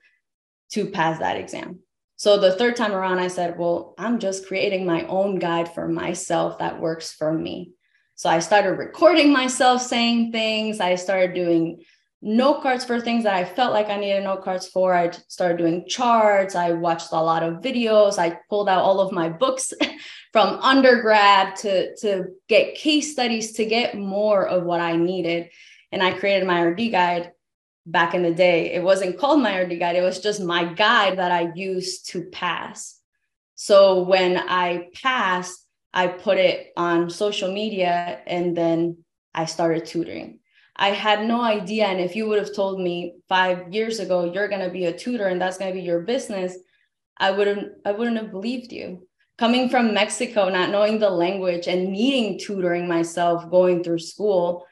to 0.73 0.87
pass 0.87 1.19
that 1.19 1.37
exam. 1.37 1.81
So 2.17 2.39
the 2.39 2.53
third 2.53 2.77
time 2.77 2.93
around, 2.93 3.19
I 3.19 3.29
said, 3.29 3.59
Well, 3.59 3.95
I'm 3.99 4.19
just 4.19 4.47
creating 4.47 4.87
my 4.87 5.05
own 5.07 5.39
guide 5.39 5.75
for 5.75 5.89
myself 5.89 6.59
that 6.59 6.81
works 6.81 7.13
for 7.13 7.33
me. 7.33 7.73
So 8.15 8.29
I 8.29 8.39
started 8.39 8.73
recording 8.73 9.33
myself 9.33 9.83
saying 9.83 10.31
things. 10.31 10.79
I 10.79 10.95
started 10.95 11.35
doing 11.35 11.83
note 12.23 12.63
cards 12.63 12.85
for 12.85 13.01
things 13.01 13.25
that 13.25 13.35
I 13.35 13.45
felt 13.45 13.73
like 13.73 13.89
I 13.89 13.97
needed 13.97 14.25
note 14.25 14.45
cards 14.45 14.69
for. 14.69 14.95
I 14.95 15.11
started 15.29 15.59
doing 15.59 15.87
charts. 15.89 16.55
I 16.55 16.73
watched 16.73 17.13
a 17.13 17.23
lot 17.23 17.43
of 17.43 17.63
videos. 17.63 18.19
I 18.19 18.39
pulled 18.49 18.69
out 18.69 18.83
all 18.83 19.01
of 19.01 19.13
my 19.13 19.29
books 19.29 19.73
from 20.33 20.59
undergrad 20.61 21.57
to, 21.57 21.97
to 21.97 22.27
get 22.49 22.75
case 22.75 23.13
studies 23.13 23.53
to 23.53 23.65
get 23.65 23.97
more 23.97 24.47
of 24.47 24.65
what 24.65 24.81
I 24.81 24.97
needed. 24.97 25.49
And 25.93 26.03
I 26.03 26.13
created 26.13 26.47
my 26.47 26.61
RD 26.61 26.91
guide 26.91 27.33
back 27.87 28.15
in 28.15 28.23
the 28.23 28.35
day. 28.35 28.73
It 28.73 28.83
wasn't 28.83 29.19
called 29.19 29.41
my 29.41 29.59
RD 29.59 29.79
guide, 29.79 29.97
it 29.97 30.03
was 30.03 30.21
just 30.21 30.43
my 30.43 30.65
guide 30.65 31.19
that 31.19 31.33
I 31.33 31.53
used 31.55 32.11
to 32.11 32.25
pass. 32.25 32.99
So 33.55 34.03
when 34.03 34.37
I 34.37 34.89
passed, 34.95 35.67
I 35.93 36.07
put 36.07 36.39
it 36.39 36.69
on 36.77 37.11
social 37.11 37.53
media 37.53 38.21
and 38.27 38.57
then 38.57 38.99
I 39.35 39.47
started 39.47 39.87
tutoring. 39.87 40.40
I 40.81 40.93
had 40.93 41.27
no 41.27 41.43
idea. 41.43 41.85
And 41.85 42.01
if 42.01 42.17
you 42.17 42.27
would 42.27 42.39
have 42.39 42.55
told 42.55 42.81
me 42.81 43.17
five 43.29 43.73
years 43.73 44.01
ago, 44.01 44.25
you're 44.25 44.49
going 44.49 44.65
to 44.65 44.71
be 44.71 44.87
a 44.87 44.97
tutor 44.97 45.27
and 45.27 45.41
that's 45.41 45.59
going 45.59 45.71
to 45.71 45.79
be 45.79 45.85
your 45.85 46.01
business, 46.01 46.57
I 47.19 47.33
wouldn't, 47.33 47.73
I 47.85 47.93
wouldn't 47.93 48.17
have 48.17 48.31
believed 48.31 48.73
you. 48.73 49.07
Coming 49.37 49.69
from 49.69 49.93
Mexico, 49.93 50.49
not 50.49 50.71
knowing 50.71 50.99
the 50.99 51.11
language 51.11 51.69
and 51.69 51.93
needing 51.93 52.39
tutoring 52.39 52.89
myself, 52.89 53.51
going 53.51 53.85
through 53.85 53.99
school, 53.99 54.67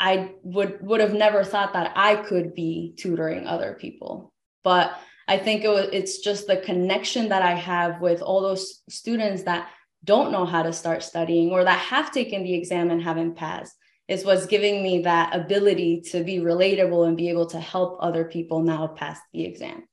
I 0.00 0.32
would 0.42 0.78
would 0.80 1.00
have 1.00 1.14
never 1.14 1.44
thought 1.44 1.74
that 1.74 1.92
I 1.94 2.16
could 2.16 2.54
be 2.54 2.94
tutoring 2.98 3.46
other 3.46 3.76
people. 3.78 4.32
But 4.62 4.98
I 5.28 5.38
think 5.38 5.62
it 5.62 5.68
was, 5.68 5.88
it's 5.92 6.18
just 6.18 6.46
the 6.46 6.56
connection 6.56 7.28
that 7.28 7.42
I 7.42 7.54
have 7.54 8.00
with 8.00 8.20
all 8.20 8.42
those 8.42 8.82
students 8.88 9.44
that 9.44 9.68
don't 10.02 10.32
know 10.32 10.44
how 10.44 10.62
to 10.62 10.72
start 10.72 11.02
studying 11.02 11.50
or 11.50 11.64
that 11.64 11.78
have 11.78 12.12
taken 12.12 12.42
the 12.42 12.54
exam 12.54 12.90
and 12.90 13.02
haven't 13.02 13.36
passed 13.36 13.74
is 14.08 14.24
what's 14.24 14.46
giving 14.46 14.82
me 14.82 15.02
that 15.02 15.34
ability 15.34 16.02
to 16.02 16.22
be 16.22 16.38
relatable 16.38 17.06
and 17.06 17.16
be 17.16 17.30
able 17.30 17.46
to 17.46 17.58
help 17.58 17.98
other 18.00 18.24
people 18.24 18.62
now 18.62 18.86
pass 18.86 19.18
the 19.32 19.44
exam. 19.44 19.84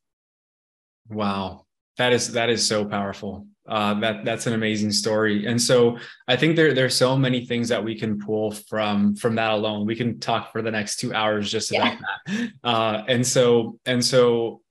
Wow. 1.10 1.66
That 1.98 2.14
is 2.14 2.32
that 2.34 2.50
is 2.50 2.66
so 2.66 2.86
powerful. 2.86 3.48
Uh, 3.68 3.94
that 4.00 4.26
that's 4.26 4.48
an 4.48 4.54
amazing 4.54 4.92
story. 4.92 5.46
And 5.46 5.62
so 5.62 5.98
I 6.28 6.36
think 6.36 6.56
there 6.56 6.74
there's 6.74 6.96
so 6.96 7.18
many 7.18 7.46
things 7.46 7.70
that 7.70 7.84
we 7.84 7.98
can 7.98 8.20
pull 8.20 8.52
from 8.52 9.16
from 9.16 9.36
that 9.36 9.52
alone. 9.52 9.86
We 9.86 9.96
can 9.96 10.20
talk 10.20 10.52
for 10.52 10.62
the 10.62 10.72
next 10.72 10.98
two 10.98 11.14
hours 11.14 11.52
just 11.52 11.72
about 11.72 11.94
yeah. 11.94 12.00
that. 12.28 12.50
Uh, 12.64 13.04
and 13.08 13.26
so 13.26 13.80
and 13.86 14.04
so, 14.04 14.62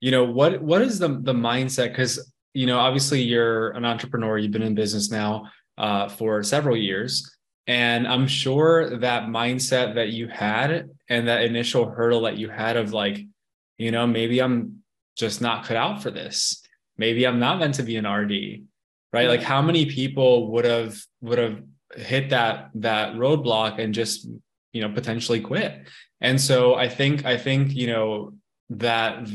you 0.00 0.10
know, 0.10 0.24
what 0.24 0.62
what 0.62 0.82
is 0.82 0.98
the 0.98 1.08
the 1.08 1.34
mindset? 1.34 1.90
Because 1.90 2.32
you 2.54 2.66
know, 2.66 2.78
obviously 2.78 3.22
you're 3.22 3.70
an 3.70 3.84
entrepreneur. 3.84 4.38
You've 4.38 4.52
been 4.52 4.62
in 4.62 4.74
business 4.74 5.10
now 5.10 5.50
uh, 5.76 6.08
for 6.08 6.42
several 6.42 6.76
years. 6.76 7.37
And 7.68 8.08
I'm 8.08 8.26
sure 8.26 8.96
that 8.98 9.24
mindset 9.24 9.96
that 9.96 10.08
you 10.08 10.26
had 10.26 10.88
and 11.10 11.28
that 11.28 11.44
initial 11.44 11.90
hurdle 11.90 12.22
that 12.22 12.38
you 12.38 12.48
had 12.48 12.78
of 12.78 12.94
like, 12.94 13.26
you 13.76 13.90
know, 13.90 14.06
maybe 14.06 14.40
I'm 14.40 14.82
just 15.16 15.42
not 15.42 15.66
cut 15.66 15.76
out 15.76 16.02
for 16.02 16.10
this. 16.10 16.62
Maybe 16.96 17.26
I'm 17.26 17.38
not 17.38 17.58
meant 17.58 17.74
to 17.74 17.82
be 17.82 17.96
an 17.96 18.08
RD, 18.08 18.62
right? 19.12 19.28
Like 19.28 19.42
how 19.42 19.60
many 19.60 19.84
people 19.84 20.50
would 20.52 20.64
have 20.64 20.98
would 21.20 21.38
have 21.38 21.62
hit 21.94 22.30
that 22.30 22.70
that 22.76 23.16
roadblock 23.16 23.78
and 23.78 23.92
just, 23.92 24.26
you 24.72 24.80
know, 24.80 24.88
potentially 24.88 25.40
quit. 25.40 25.88
And 26.22 26.40
so 26.40 26.74
I 26.74 26.88
think 26.88 27.26
I 27.26 27.36
think, 27.36 27.74
you 27.74 27.88
know, 27.88 28.32
that 28.70 29.28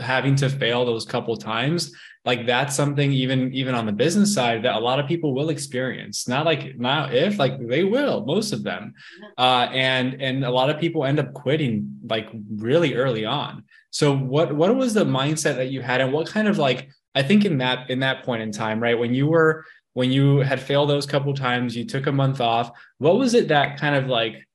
having 0.00 0.34
to 0.36 0.48
fail 0.48 0.84
those 0.84 1.04
couple 1.04 1.36
times 1.36 1.92
like 2.24 2.46
that's 2.46 2.76
something 2.76 3.10
even 3.12 3.52
even 3.52 3.74
on 3.74 3.86
the 3.86 3.92
business 3.92 4.32
side 4.32 4.62
that 4.62 4.76
a 4.76 4.78
lot 4.78 5.00
of 5.00 5.08
people 5.08 5.34
will 5.34 5.50
experience. 5.50 6.28
Not 6.28 6.46
like 6.46 6.78
not 6.78 7.14
if 7.14 7.38
like 7.38 7.66
they 7.66 7.82
will 7.84 8.24
most 8.24 8.52
of 8.52 8.62
them. 8.62 8.94
Uh 9.36 9.68
and 9.72 10.22
and 10.22 10.44
a 10.44 10.50
lot 10.50 10.70
of 10.70 10.78
people 10.78 11.04
end 11.04 11.18
up 11.18 11.32
quitting 11.34 11.98
like 12.08 12.28
really 12.56 12.94
early 12.94 13.24
on. 13.24 13.64
So 13.90 14.16
what 14.16 14.54
what 14.54 14.74
was 14.74 14.94
the 14.94 15.04
mindset 15.04 15.56
that 15.56 15.70
you 15.70 15.82
had 15.82 16.00
and 16.00 16.12
what 16.12 16.26
kind 16.26 16.48
of 16.48 16.58
like 16.58 16.88
i 17.14 17.22
think 17.22 17.44
in 17.44 17.58
that 17.58 17.90
in 17.90 18.00
that 18.00 18.24
point 18.24 18.42
in 18.42 18.50
time 18.50 18.82
right 18.82 18.98
when 18.98 19.12
you 19.12 19.26
were 19.26 19.64
when 19.92 20.10
you 20.10 20.38
had 20.38 20.58
failed 20.60 20.88
those 20.88 21.04
couple 21.04 21.34
times 21.34 21.76
you 21.76 21.84
took 21.84 22.06
a 22.06 22.12
month 22.12 22.40
off 22.40 22.70
what 22.98 23.18
was 23.18 23.34
it 23.34 23.48
that 23.48 23.78
kind 23.78 23.94
of 23.94 24.06
like 24.06 24.48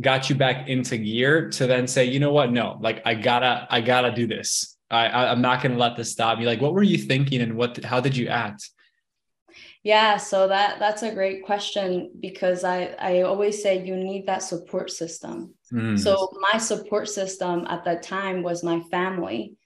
got 0.00 0.28
you 0.28 0.34
back 0.34 0.68
into 0.68 0.98
gear 0.98 1.48
to 1.48 1.68
then 1.68 1.86
say 1.86 2.04
you 2.04 2.18
know 2.18 2.32
what? 2.32 2.50
No 2.50 2.76
like 2.80 3.02
i 3.04 3.14
gotta 3.14 3.68
i 3.70 3.80
gotta 3.80 4.10
do 4.10 4.26
this 4.26 4.71
I, 4.92 5.30
I'm 5.30 5.40
not 5.40 5.62
going 5.62 5.72
to 5.72 5.78
let 5.78 5.96
this 5.96 6.12
stop 6.12 6.38
me. 6.38 6.44
Like, 6.44 6.60
what 6.60 6.74
were 6.74 6.82
you 6.82 6.98
thinking, 6.98 7.40
and 7.40 7.56
what? 7.56 7.82
How 7.84 8.00
did 8.00 8.16
you 8.16 8.28
act? 8.28 8.70
Yeah, 9.82 10.16
so 10.16 10.46
that 10.48 10.78
that's 10.78 11.02
a 11.02 11.12
great 11.12 11.44
question 11.44 12.12
because 12.20 12.62
I 12.62 12.94
I 12.98 13.22
always 13.22 13.62
say 13.62 13.84
you 13.84 13.96
need 13.96 14.26
that 14.26 14.42
support 14.42 14.90
system. 14.90 15.54
Mm. 15.72 15.98
So 15.98 16.30
my 16.52 16.58
support 16.58 17.08
system 17.08 17.66
at 17.68 17.84
that 17.84 18.02
time 18.02 18.42
was 18.42 18.62
my 18.62 18.80
family, 18.90 19.56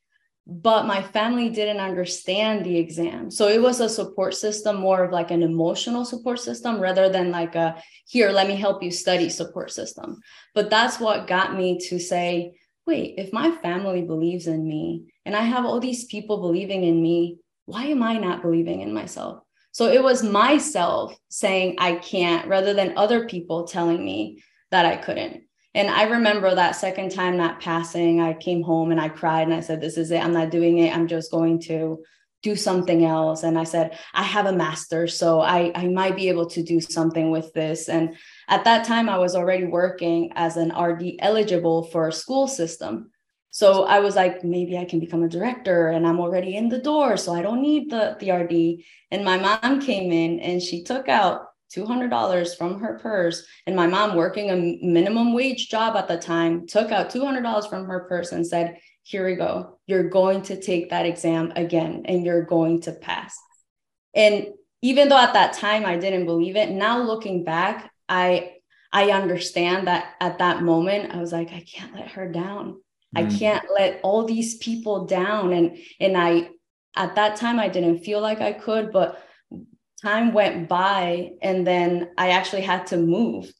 but 0.47 0.87
my 0.87 1.03
family 1.03 1.51
didn't 1.51 1.81
understand 1.81 2.65
the 2.65 2.79
exam. 2.79 3.31
So 3.31 3.49
it 3.49 3.61
was 3.61 3.81
a 3.81 3.91
support 3.91 4.35
system 4.35 4.77
more 4.77 5.05
of 5.05 5.13
like 5.13 5.31
an 5.31 5.43
emotional 5.43 6.05
support 6.05 6.41
system 6.41 6.81
rather 6.81 7.11
than 7.11 7.31
like 7.31 7.55
a 7.55 7.83
here 8.07 8.31
let 8.31 8.49
me 8.49 8.57
help 8.57 8.83
you 8.83 8.91
study 8.91 9.29
support 9.29 9.71
system. 9.71 10.21
But 10.55 10.71
that's 10.71 10.99
what 10.99 11.27
got 11.27 11.57
me 11.57 11.79
to 11.89 11.99
say 11.99 12.53
wait, 12.87 13.15
if 13.19 13.33
my 13.33 13.51
family 13.51 14.03
believes 14.03 14.47
in 14.47 14.67
me 14.67 15.13
and 15.25 15.35
I 15.35 15.43
have 15.43 15.65
all 15.65 15.81
these 15.81 16.05
people 16.05 16.41
believing 16.41 16.85
in 16.85 17.03
me, 17.03 17.39
why 17.65 17.87
am 17.87 18.03
I 18.03 18.17
not 18.17 18.43
believing 18.43 18.81
in 18.81 18.95
myself? 18.95 19.43
So 19.73 19.89
it 19.89 20.03
was 20.03 20.23
myself 20.23 21.15
saying 21.29 21.77
I 21.79 21.97
can't 21.97 22.49
rather 22.49 22.73
than 22.73 22.97
other 22.97 23.27
people 23.27 23.67
telling 23.67 24.05
me 24.05 24.43
that 24.71 24.87
I 24.87 24.97
couldn't. 24.97 25.43
And 25.75 25.91
I 25.91 26.05
remember 26.05 26.55
that 26.55 26.77
second 26.77 27.11
time 27.11 27.37
not 27.37 27.61
passing, 27.61 28.21
I 28.21 28.33
came 28.33 28.63
home 28.63 28.91
and 28.91 29.01
I 29.01 29.11
cried 29.11 29.43
and 29.43 29.53
I 29.53 29.61
said, 29.61 29.83
This 29.83 29.99
is 29.99 30.11
it. 30.11 30.25
I'm 30.25 30.33
not 30.33 30.51
doing 30.51 30.79
it. 30.79 30.97
I'm 30.97 31.07
just 31.07 31.31
going 31.31 31.61
to 31.63 32.03
do 32.43 32.57
something 32.57 33.05
else. 33.05 33.43
And 33.43 33.59
I 33.59 33.65
said, 33.65 33.99
I 34.15 34.23
have 34.23 34.47
a 34.47 34.53
master, 34.53 35.07
so 35.07 35.41
I, 35.41 35.73
I 35.75 35.89
might 35.89 36.17
be 36.17 36.29
able 36.29 36.47
to 36.51 36.63
do 36.63 36.81
something 36.81 37.31
with 37.31 37.53
this. 37.53 37.91
And 37.91 38.17
at 38.49 38.65
that 38.65 38.87
time, 38.87 39.09
I 39.09 39.19
was 39.19 39.35
already 39.35 39.65
working 39.65 40.33
as 40.37 40.57
an 40.57 40.73
RD 40.77 41.17
eligible 41.19 41.85
for 41.85 42.09
a 42.09 42.13
school 42.13 42.47
system. 42.47 43.11
So 43.51 43.85
I 43.85 44.01
was 44.01 44.15
like, 44.15 44.45
maybe 44.45 44.77
I 44.77 44.85
can 44.85 45.01
become 45.01 45.23
a 45.23 45.29
director 45.29 45.89
and 45.89 46.07
I'm 46.07 46.21
already 46.21 46.57
in 46.57 46.69
the 46.69 46.79
door. 46.79 47.17
So 47.17 47.33
I 47.33 47.43
don't 47.43 47.63
need 47.63 47.91
the, 47.91 48.17
the 48.21 48.31
RD. 48.31 48.85
And 49.11 49.25
my 49.25 49.39
mom 49.39 49.81
came 49.81 50.13
in 50.13 50.41
and 50.41 50.63
she 50.63 50.85
took 50.85 51.09
out 51.09 51.47
$200 51.75 52.57
from 52.57 52.79
her 52.81 52.99
purse. 52.99 53.45
And 53.67 53.75
my 53.75 53.87
mom, 53.87 54.15
working 54.15 54.51
a 54.51 54.87
minimum 54.87 55.33
wage 55.33 55.69
job 55.69 55.97
at 55.97 56.07
the 56.07 56.19
time, 56.19 56.67
took 56.67 56.93
out 56.93 57.11
$200 57.11 57.69
from 57.69 57.87
her 57.87 58.01
purse 58.09 58.33
and 58.33 58.47
said, 58.47 58.77
Here 59.03 59.27
we 59.27 59.35
go. 59.35 59.79
You're 59.87 60.11
going 60.11 60.43
to 60.43 60.61
take 60.61 60.91
that 60.91 61.07
exam 61.07 61.53
again 61.57 62.03
and 62.05 62.25
you're 62.25 62.45
going 62.45 62.83
to 62.83 62.93
pass. 62.93 63.37
And 64.15 64.49
even 64.83 65.09
though 65.09 65.19
at 65.19 65.33
that 65.33 65.55
time 65.55 65.85
I 65.85 65.97
didn't 65.97 66.27
believe 66.27 66.57
it, 66.57 66.71
now 66.71 67.03
looking 67.03 67.43
back, 67.43 67.91
I 68.09 68.53
I 68.93 69.11
understand 69.11 69.87
that 69.87 70.15
at 70.21 70.39
that 70.39 70.63
moment 70.63 71.15
I 71.15 71.21
was 71.21 71.33
like 71.33 71.53
I 71.53 71.61
can't 71.61 71.95
let 71.95 72.13
her 72.13 72.31
down. 72.31 72.81
Mm. 73.17 73.35
I 73.35 73.39
can't 73.39 73.67
let 73.77 74.01
all 74.03 74.25
these 74.25 74.57
people 74.59 75.07
down 75.07 75.53
and 75.53 75.79
and 76.01 76.17
I 76.17 76.51
at 76.97 77.15
that 77.17 77.37
time 77.37 77.59
I 77.59 77.69
didn't 77.69 78.05
feel 78.05 78.21
like 78.21 78.41
I 78.41 78.53
could 78.53 78.93
but 78.93 79.23
time 80.03 80.33
went 80.33 80.69
by 80.69 81.31
and 81.43 81.67
then 81.67 82.11
I 82.19 82.31
actually 82.31 82.63
had 82.63 82.87
to 82.89 82.97
move. 82.97 83.53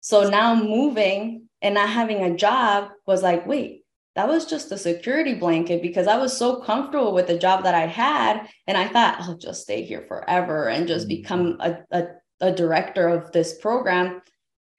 So 0.00 0.28
now 0.30 0.54
moving 0.54 1.48
and 1.60 1.74
not 1.74 1.90
having 1.90 2.22
a 2.22 2.36
job 2.36 2.90
was 3.06 3.22
like 3.22 3.46
wait 3.46 3.80
that 4.16 4.28
was 4.28 4.44
just 4.44 4.72
a 4.72 4.78
security 4.78 5.34
blanket 5.34 5.82
because 5.82 6.06
I 6.06 6.16
was 6.16 6.36
so 6.36 6.56
comfortable 6.56 7.12
with 7.12 7.26
the 7.26 7.38
job 7.38 7.62
that 7.64 7.74
I 7.74 7.86
had. 7.86 8.48
And 8.66 8.76
I 8.76 8.88
thought 8.88 9.20
I'll 9.20 9.36
just 9.36 9.62
stay 9.62 9.82
here 9.82 10.04
forever 10.08 10.68
and 10.68 10.88
just 10.88 11.06
mm. 11.06 11.10
become 11.10 11.56
a, 11.60 11.78
a 11.92 12.06
a 12.40 12.52
director 12.52 13.08
of 13.08 13.32
this 13.32 13.58
program 13.58 14.22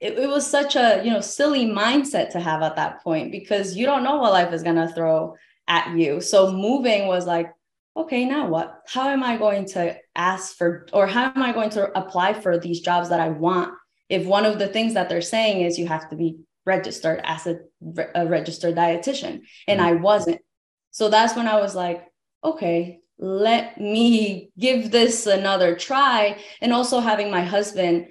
it, 0.01 0.17
it 0.17 0.27
was 0.27 0.45
such 0.45 0.75
a 0.75 1.01
you 1.05 1.11
know 1.11 1.21
silly 1.21 1.65
mindset 1.65 2.31
to 2.31 2.39
have 2.39 2.61
at 2.63 2.75
that 2.75 3.01
point 3.03 3.31
because 3.31 3.77
you 3.77 3.85
don't 3.85 4.03
know 4.03 4.17
what 4.17 4.33
life 4.33 4.51
is 4.51 4.63
going 4.63 4.75
to 4.75 4.91
throw 4.93 5.35
at 5.67 5.95
you. 5.95 6.19
So 6.19 6.51
moving 6.51 7.07
was 7.07 7.25
like 7.25 7.53
okay 7.95 8.25
now 8.25 8.47
what? 8.47 8.81
How 8.87 9.09
am 9.09 9.23
i 9.23 9.37
going 9.37 9.65
to 9.67 9.95
ask 10.15 10.57
for 10.57 10.87
or 10.91 11.07
how 11.07 11.31
am 11.33 11.41
i 11.41 11.53
going 11.53 11.69
to 11.71 11.97
apply 11.97 12.33
for 12.33 12.57
these 12.57 12.81
jobs 12.81 13.09
that 13.09 13.19
i 13.19 13.29
want? 13.29 13.73
If 14.09 14.25
one 14.25 14.45
of 14.45 14.59
the 14.59 14.67
things 14.67 14.95
that 14.95 15.07
they're 15.07 15.21
saying 15.21 15.63
is 15.63 15.79
you 15.79 15.87
have 15.87 16.09
to 16.09 16.15
be 16.15 16.39
registered 16.65 17.21
as 17.23 17.47
a, 17.47 17.59
a 18.13 18.27
registered 18.27 18.75
dietitian 18.75 19.41
and 19.67 19.79
mm-hmm. 19.79 19.87
i 19.87 19.93
wasn't. 19.93 20.41
So 20.89 21.09
that's 21.09 21.35
when 21.35 21.47
i 21.47 21.61
was 21.61 21.75
like 21.75 22.07
okay 22.43 23.00
let 23.21 23.79
me 23.79 24.49
give 24.57 24.91
this 24.91 25.27
another 25.27 25.75
try. 25.75 26.37
And 26.59 26.73
also 26.73 26.99
having 26.99 27.29
my 27.29 27.43
husband 27.43 28.07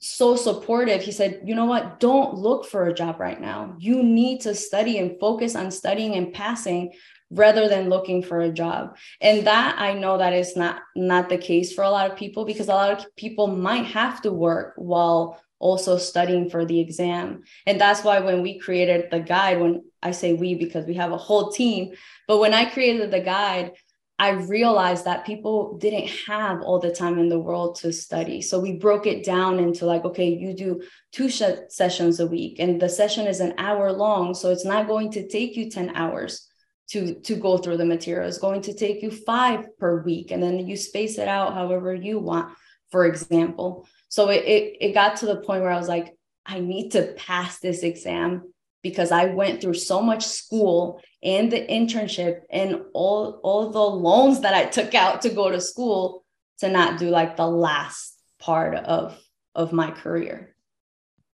so 0.00 0.36
supportive, 0.36 1.00
he 1.00 1.12
said, 1.12 1.40
you 1.44 1.54
know 1.54 1.64
what? 1.64 2.00
Don't 2.00 2.34
look 2.34 2.66
for 2.66 2.86
a 2.86 2.94
job 2.94 3.20
right 3.20 3.40
now. 3.40 3.76
You 3.78 4.02
need 4.02 4.42
to 4.42 4.54
study 4.54 4.98
and 4.98 5.18
focus 5.18 5.54
on 5.54 5.70
studying 5.70 6.14
and 6.14 6.34
passing 6.34 6.92
rather 7.30 7.68
than 7.68 7.88
looking 7.88 8.22
for 8.22 8.40
a 8.40 8.50
job 8.50 8.96
and 9.20 9.46
that 9.46 9.78
i 9.78 9.92
know 9.92 10.16
that 10.16 10.32
is 10.32 10.56
not 10.56 10.80
not 10.96 11.28
the 11.28 11.36
case 11.36 11.74
for 11.74 11.84
a 11.84 11.90
lot 11.90 12.10
of 12.10 12.16
people 12.16 12.46
because 12.46 12.68
a 12.68 12.74
lot 12.74 12.90
of 12.90 13.16
people 13.16 13.46
might 13.46 13.84
have 13.84 14.22
to 14.22 14.32
work 14.32 14.72
while 14.76 15.38
also 15.58 15.98
studying 15.98 16.48
for 16.48 16.64
the 16.64 16.80
exam 16.80 17.42
and 17.66 17.78
that's 17.78 18.02
why 18.02 18.18
when 18.18 18.40
we 18.40 18.58
created 18.58 19.10
the 19.10 19.20
guide 19.20 19.60
when 19.60 19.82
i 20.02 20.10
say 20.10 20.32
we 20.32 20.54
because 20.54 20.86
we 20.86 20.94
have 20.94 21.12
a 21.12 21.18
whole 21.18 21.50
team 21.50 21.92
but 22.26 22.38
when 22.38 22.54
i 22.54 22.64
created 22.64 23.10
the 23.10 23.20
guide 23.20 23.72
I 24.20 24.30
realized 24.30 25.04
that 25.04 25.24
people 25.24 25.78
didn't 25.78 26.08
have 26.26 26.60
all 26.62 26.80
the 26.80 26.90
time 26.90 27.18
in 27.18 27.28
the 27.28 27.38
world 27.38 27.76
to 27.76 27.92
study. 27.92 28.42
So 28.42 28.58
we 28.58 28.72
broke 28.72 29.06
it 29.06 29.24
down 29.24 29.60
into 29.60 29.86
like, 29.86 30.04
okay, 30.04 30.28
you 30.28 30.54
do 30.54 30.82
two 31.12 31.28
sh- 31.28 31.42
sessions 31.68 32.18
a 32.18 32.26
week, 32.26 32.58
and 32.58 32.80
the 32.80 32.88
session 32.88 33.28
is 33.28 33.38
an 33.38 33.54
hour 33.58 33.92
long. 33.92 34.34
So 34.34 34.50
it's 34.50 34.64
not 34.64 34.88
going 34.88 35.12
to 35.12 35.28
take 35.28 35.56
you 35.56 35.70
10 35.70 35.94
hours 35.94 36.48
to, 36.88 37.14
to 37.20 37.36
go 37.36 37.58
through 37.58 37.76
the 37.76 37.84
material. 37.84 38.28
It's 38.28 38.38
going 38.38 38.62
to 38.62 38.74
take 38.74 39.02
you 39.02 39.10
five 39.10 39.78
per 39.78 40.02
week. 40.02 40.32
And 40.32 40.42
then 40.42 40.66
you 40.66 40.76
space 40.76 41.18
it 41.18 41.28
out 41.28 41.54
however 41.54 41.94
you 41.94 42.18
want, 42.18 42.56
for 42.90 43.06
example. 43.06 43.86
So 44.08 44.30
it, 44.30 44.44
it, 44.44 44.76
it 44.80 44.94
got 44.94 45.16
to 45.18 45.26
the 45.26 45.36
point 45.36 45.62
where 45.62 45.70
I 45.70 45.78
was 45.78 45.88
like, 45.88 46.16
I 46.44 46.60
need 46.60 46.90
to 46.92 47.14
pass 47.16 47.60
this 47.60 47.82
exam 47.82 48.52
because 48.82 49.12
I 49.12 49.26
went 49.26 49.60
through 49.60 49.74
so 49.74 50.00
much 50.00 50.24
school 50.26 51.02
and 51.22 51.50
the 51.50 51.66
internship 51.66 52.42
and 52.50 52.82
all 52.94 53.40
all 53.42 53.70
the 53.70 53.78
loans 53.78 54.40
that 54.40 54.54
I 54.54 54.66
took 54.66 54.94
out 54.94 55.22
to 55.22 55.30
go 55.30 55.50
to 55.50 55.60
school 55.60 56.24
to 56.58 56.68
not 56.68 56.98
do 56.98 57.10
like 57.10 57.36
the 57.36 57.46
last 57.46 58.18
part 58.38 58.74
of 58.74 59.18
of 59.54 59.72
my 59.72 59.90
career. 59.90 60.54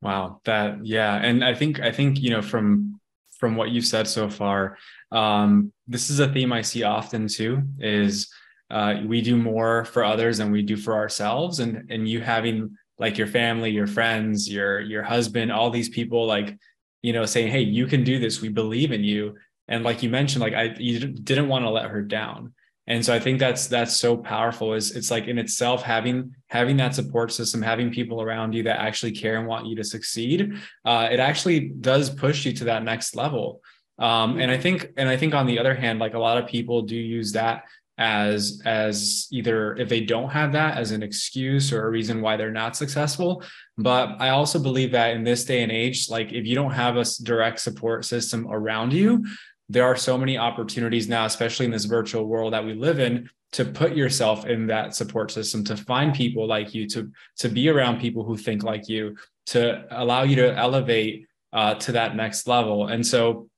Wow, 0.03 0.41
that 0.45 0.85
yeah, 0.85 1.17
and 1.17 1.45
I 1.45 1.55
think 1.55 1.81
I 1.81 1.93
think 1.93 2.21
you 2.21 2.31
know 2.31 2.43
from 2.43 3.01
from 3.39 3.57
what 3.57 3.71
you've 3.71 3.87
said 3.87 4.07
so 4.07 4.29
far, 4.29 4.77
um, 5.13 5.73
this 5.89 6.11
is 6.11 6.21
a 6.21 6.31
theme 6.31 6.53
I 6.53 6.63
see 6.63 6.83
often 6.83 7.29
too. 7.29 7.63
Is 7.79 8.31
uh, 8.71 9.01
we 9.05 9.21
do 9.21 9.37
more 9.37 9.85
for 9.87 10.05
others 10.05 10.39
than 10.39 10.53
we 10.53 10.63
do 10.63 10.77
for 10.77 10.95
ourselves 10.95 11.61
and 11.61 11.91
and 11.91 12.09
you 12.09 12.21
having 12.21 12.77
like 12.99 13.19
your 13.19 13.27
family 13.27 13.71
your 13.71 13.87
friends 13.87 14.49
your 14.49 14.81
your 14.81 15.03
husband 15.03 15.51
all 15.51 15.71
these 15.71 15.89
people 15.89 16.27
like 16.27 16.57
you 17.03 17.13
know 17.13 17.25
saying 17.25 17.51
hey 17.51 17.61
you 17.61 17.87
can 17.87 18.05
do 18.05 18.21
this 18.21 18.41
we 18.41 18.49
believe 18.49 18.93
in 18.93 19.03
you 19.03 19.35
and 19.71 19.85
like 19.85 20.03
you 20.03 20.11
mentioned 20.11 20.43
like 20.43 20.53
i 20.53 20.75
you 20.79 20.99
didn't 20.99 21.49
want 21.49 21.65
to 21.65 21.71
let 21.71 21.91
her 21.91 22.03
down. 22.03 22.53
And 22.87 23.05
so 23.05 23.15
i 23.15 23.21
think 23.21 23.39
that's 23.39 23.69
that's 23.69 23.97
so 23.97 24.17
powerful 24.17 24.75
is 24.75 24.97
it's 24.97 25.13
like 25.13 25.29
in 25.29 25.39
itself 25.39 25.83
having 25.83 26.35
having 26.49 26.77
that 26.79 26.95
support 26.95 27.31
system 27.33 27.63
having 27.63 27.93
people 27.93 28.21
around 28.21 28.53
you 28.53 28.65
that 28.65 28.81
actually 28.81 29.13
care 29.13 29.39
and 29.39 29.47
want 29.47 29.67
you 29.67 29.77
to 29.77 29.85
succeed 29.85 30.55
uh, 30.85 31.09
it 31.11 31.21
actually 31.21 31.61
does 31.69 32.11
push 32.11 32.45
you 32.45 32.53
to 32.55 32.65
that 32.65 32.83
next 32.83 33.15
level. 33.15 33.63
Um, 33.99 34.41
and 34.41 34.51
i 34.51 34.59
think 34.59 34.89
and 34.97 35.09
i 35.09 35.17
think 35.17 35.35
on 35.35 35.47
the 35.47 35.59
other 35.61 35.75
hand 35.75 36.01
like 36.01 36.15
a 36.15 36.19
lot 36.19 36.39
of 36.39 36.49
people 36.49 36.83
do 36.83 36.97
use 36.97 37.33
that 37.33 37.65
as 38.01 38.63
as 38.65 39.29
either 39.31 39.77
if 39.77 39.89
they 39.91 40.01
don't 40.01 40.31
have 40.31 40.53
that 40.53 40.79
as 40.79 40.91
an 40.91 41.03
excuse 41.03 41.71
or 41.71 41.87
a 41.87 41.91
reason 41.91 42.23
why 42.23 42.35
they're 42.35 42.51
not 42.51 42.75
successful. 42.75 43.45
But 43.77 44.17
i 44.19 44.31
also 44.31 44.59
believe 44.59 44.93
that 44.93 45.15
in 45.15 45.23
this 45.23 45.45
day 45.45 45.63
and 45.63 45.71
age 45.71 46.09
like 46.09 46.33
if 46.33 46.47
you 46.47 46.55
don't 46.55 46.73
have 46.73 46.97
a 46.97 47.05
direct 47.23 47.61
support 47.61 48.05
system 48.05 48.49
around 48.51 48.93
you 48.93 49.25
there 49.73 49.85
are 49.85 49.97
so 49.97 50.19
many 50.19 50.37
opportunities 50.37 51.09
now 51.09 51.25
especially 51.25 51.67
in 51.67 51.73
this 51.73 51.85
virtual 51.85 52.27
world 52.27 52.53
that 52.53 52.65
we 52.65 52.75
live 52.75 52.99
in 52.99 53.29
to 53.53 53.65
put 53.65 53.97
yourself 53.97 54.47
in 54.47 54.67
that 54.69 54.95
support 54.95 55.31
system 55.31 55.65
to 55.65 55.77
find 55.77 56.15
people 56.15 56.47
like 56.47 56.75
you 56.75 56.89
to 56.89 57.11
to 57.37 57.49
be 57.49 57.69
around 57.69 58.01
people 58.01 58.25
who 58.25 58.37
think 58.37 58.63
like 58.63 58.89
you 58.89 59.17
to 59.47 59.85
allow 59.91 60.23
you 60.23 60.37
to 60.37 60.57
elevate 60.57 61.27
uh, 61.53 61.75
to 61.75 61.93
that 61.93 62.15
next 62.15 62.47
level. 62.47 62.87
And 62.87 63.05
so 63.05 63.49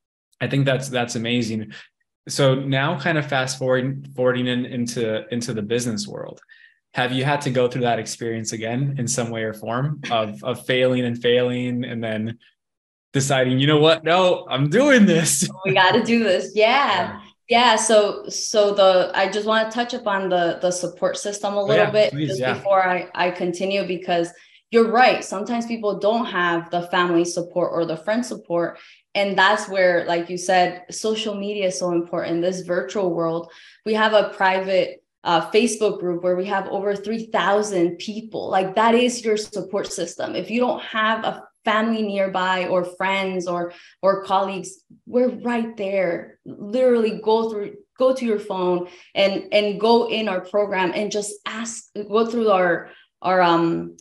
I 0.41 0.49
think 0.49 0.65
that's 0.65 0.89
that's 0.89 1.15
amazing. 1.15 1.73
So 2.29 2.55
now 2.55 2.99
kind 2.99 3.19
of 3.19 3.27
fast 3.27 3.59
forwarding 3.59 4.07
forwarding 4.15 4.47
in, 4.47 4.65
into 4.65 5.27
into 5.33 5.53
the 5.53 5.63
business 5.63 6.07
world 6.07 6.41
have 6.95 7.11
you 7.11 7.25
had 7.25 7.41
to 7.41 7.51
go 7.51 7.69
through 7.69 7.81
that 7.81 7.99
experience 7.99 8.53
again 8.53 8.97
in 8.99 9.09
some 9.09 9.31
way 9.31 9.43
or 9.43 9.55
form 9.55 10.01
of 10.11 10.43
of 10.45 10.65
failing 10.67 11.05
and 11.05 11.21
failing 11.21 11.85
and 11.85 12.03
then 12.05 12.39
deciding 13.13 13.59
you 13.59 13.67
know 13.67 13.79
what? 13.79 14.05
No 14.05 14.47
i'm 14.49 14.69
doing 14.69 15.07
this. 15.07 15.49
We 15.65 15.75
got 15.75 15.93
to 15.93 16.03
do 16.03 16.25
this. 16.25 16.53
Yeah. 16.55 16.67
yeah. 16.67 17.21
Yeah 17.49 17.77
so 17.77 18.29
so 18.29 18.75
the 18.75 19.11
i 19.15 19.29
just 19.31 19.47
want 19.47 19.71
to 19.71 19.75
touch 19.75 19.95
upon 19.95 20.29
the 20.29 20.59
the 20.63 20.71
support 20.71 21.17
system 21.19 21.55
a 21.55 21.61
oh, 21.61 21.65
little 21.65 21.83
oh, 21.83 21.87
yeah, 21.87 21.91
bit 21.91 22.13
please, 22.13 22.29
just 22.29 22.41
yeah. 22.41 22.55
before 22.55 22.83
i 22.87 23.09
i 23.15 23.31
continue 23.31 23.87
because 23.87 24.33
you're 24.73 24.91
right. 24.91 25.23
Sometimes 25.23 25.67
people 25.67 25.99
don't 25.99 26.25
have 26.25 26.71
the 26.71 26.89
family 26.89 27.27
support 27.27 27.73
or 27.75 27.85
the 27.85 27.99
friend 27.99 28.25
support 28.25 28.79
and 29.15 29.37
that's 29.37 29.69
where 29.69 30.07
like 30.07 30.31
you 30.31 30.39
said 30.39 30.85
social 30.91 31.35
media 31.35 31.67
is 31.67 31.79
so 31.79 31.93
important. 31.93 32.41
This 32.41 32.63
virtual 32.63 33.15
world 33.15 33.53
we 33.85 33.93
have 33.95 34.15
a 34.15 34.31
private 34.31 35.05
uh, 35.25 35.49
facebook 35.51 36.01
group 36.01 36.25
where 36.25 36.37
we 36.37 36.47
have 36.47 36.67
over 36.69 36.97
3000 36.97 37.97
people. 37.99 38.49
Like 38.49 38.75
that 38.75 38.95
is 38.95 39.23
your 39.23 39.37
support 39.37 39.93
system. 39.93 40.35
If 40.35 40.51
you 40.51 40.61
don't 40.61 40.83
have 40.83 41.25
a 41.25 41.45
family 41.65 42.03
nearby 42.03 42.67
or 42.67 42.85
friends 42.85 43.47
or 43.47 43.73
or 44.03 44.25
colleagues 44.25 44.85
we're 45.07 45.29
right 45.29 45.77
there 45.77 46.39
literally 46.45 47.21
go 47.23 47.51
through 47.51 47.75
go 47.99 48.15
to 48.15 48.25
your 48.25 48.41
phone 48.41 48.89
and 49.15 49.53
and 49.53 49.81
go 49.81 50.09
in 50.09 50.29
our 50.29 50.41
program 50.41 50.93
and 50.95 51.13
just 51.13 51.35
ask 51.47 51.85
go 52.09 52.27
through 52.27 52.51
our 52.51 52.91
our 53.21 53.41
um 53.41 53.97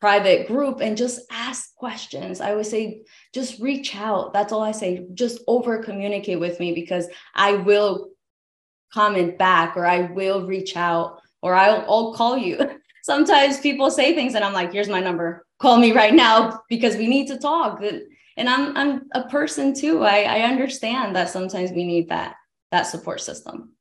private 0.00 0.46
group 0.46 0.80
and 0.80 0.96
just 0.96 1.20
ask 1.30 1.74
questions. 1.74 2.40
I 2.40 2.54
would 2.54 2.66
say 2.66 3.02
just 3.32 3.60
reach 3.60 3.96
out. 3.96 4.32
That's 4.32 4.52
all 4.52 4.62
I 4.62 4.72
say. 4.72 5.06
Just 5.14 5.40
over 5.46 5.82
communicate 5.82 6.38
with 6.38 6.60
me 6.60 6.74
because 6.74 7.08
I 7.34 7.52
will 7.52 8.10
comment 8.92 9.38
back 9.38 9.76
or 9.76 9.86
I 9.86 10.02
will 10.02 10.46
reach 10.46 10.76
out 10.76 11.20
or 11.42 11.54
I'll, 11.54 11.84
I'll 11.88 12.14
call 12.14 12.36
you. 12.36 12.58
Sometimes 13.06 13.60
people 13.60 13.88
say 13.88 14.14
things 14.16 14.34
and 14.34 14.42
I'm 14.44 14.52
like, 14.52 14.72
here's 14.72 14.88
my 14.88 15.00
number. 15.00 15.46
Call 15.60 15.76
me 15.78 15.92
right 15.92 16.12
now 16.12 16.60
because 16.68 16.96
we 16.96 17.06
need 17.06 17.28
to 17.28 17.38
talk. 17.38 17.80
And 18.36 18.48
I'm 18.48 18.76
I'm 18.76 19.02
a 19.14 19.28
person 19.28 19.74
too. 19.74 20.02
I, 20.02 20.22
I 20.22 20.40
understand 20.40 21.14
that 21.14 21.30
sometimes 21.30 21.70
we 21.70 21.84
need 21.84 22.08
that 22.08 22.34
that 22.72 22.82
support 22.82 23.20
system. 23.20 23.74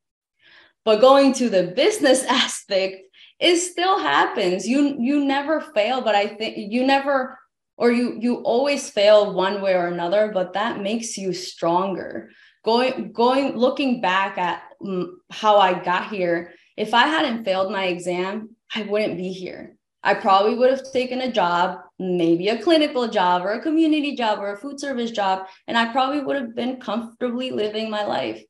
But 0.83 1.01
going 1.01 1.33
to 1.33 1.49
the 1.49 1.73
business 1.75 2.23
aspect, 2.43 2.97
it 3.39 3.57
still 3.57 3.99
happens 3.99 4.67
you 4.67 4.95
you 4.99 5.25
never 5.25 5.59
fail 5.59 6.01
but 6.01 6.15
i 6.15 6.27
think 6.27 6.55
you 6.71 6.85
never 6.85 7.37
or 7.77 7.91
you 7.91 8.17
you 8.19 8.35
always 8.37 8.89
fail 8.89 9.33
one 9.33 9.61
way 9.61 9.73
or 9.75 9.87
another 9.87 10.31
but 10.33 10.53
that 10.53 10.81
makes 10.81 11.17
you 11.17 11.33
stronger 11.33 12.29
going 12.63 13.11
going 13.11 13.55
looking 13.55 14.01
back 14.01 14.37
at 14.37 14.63
mm, 14.81 15.07
how 15.31 15.57
i 15.57 15.73
got 15.73 16.09
here 16.09 16.53
if 16.77 16.93
i 16.93 17.07
hadn't 17.07 17.43
failed 17.43 17.71
my 17.71 17.85
exam 17.85 18.55
i 18.75 18.83
wouldn't 18.83 19.17
be 19.17 19.31
here. 19.31 19.75
I 20.03 20.13
probably 20.13 20.53
would 20.55 20.69
have 20.69 20.91
taken 20.91 21.21
a 21.21 21.31
job 21.31 21.79
maybe 21.97 22.49
a 22.49 22.61
clinical 22.61 23.07
job 23.07 23.43
or 23.43 23.53
a 23.53 23.61
community 23.61 24.15
job 24.15 24.39
or 24.39 24.53
a 24.53 24.57
food 24.57 24.79
service 24.79 25.11
job 25.11 25.47
and 25.67 25.77
i 25.77 25.91
probably 25.91 26.21
would 26.21 26.35
have 26.35 26.55
been 26.55 26.79
comfortably 26.79 27.51
living 27.51 27.89
my 27.89 28.03
life. 28.03 28.43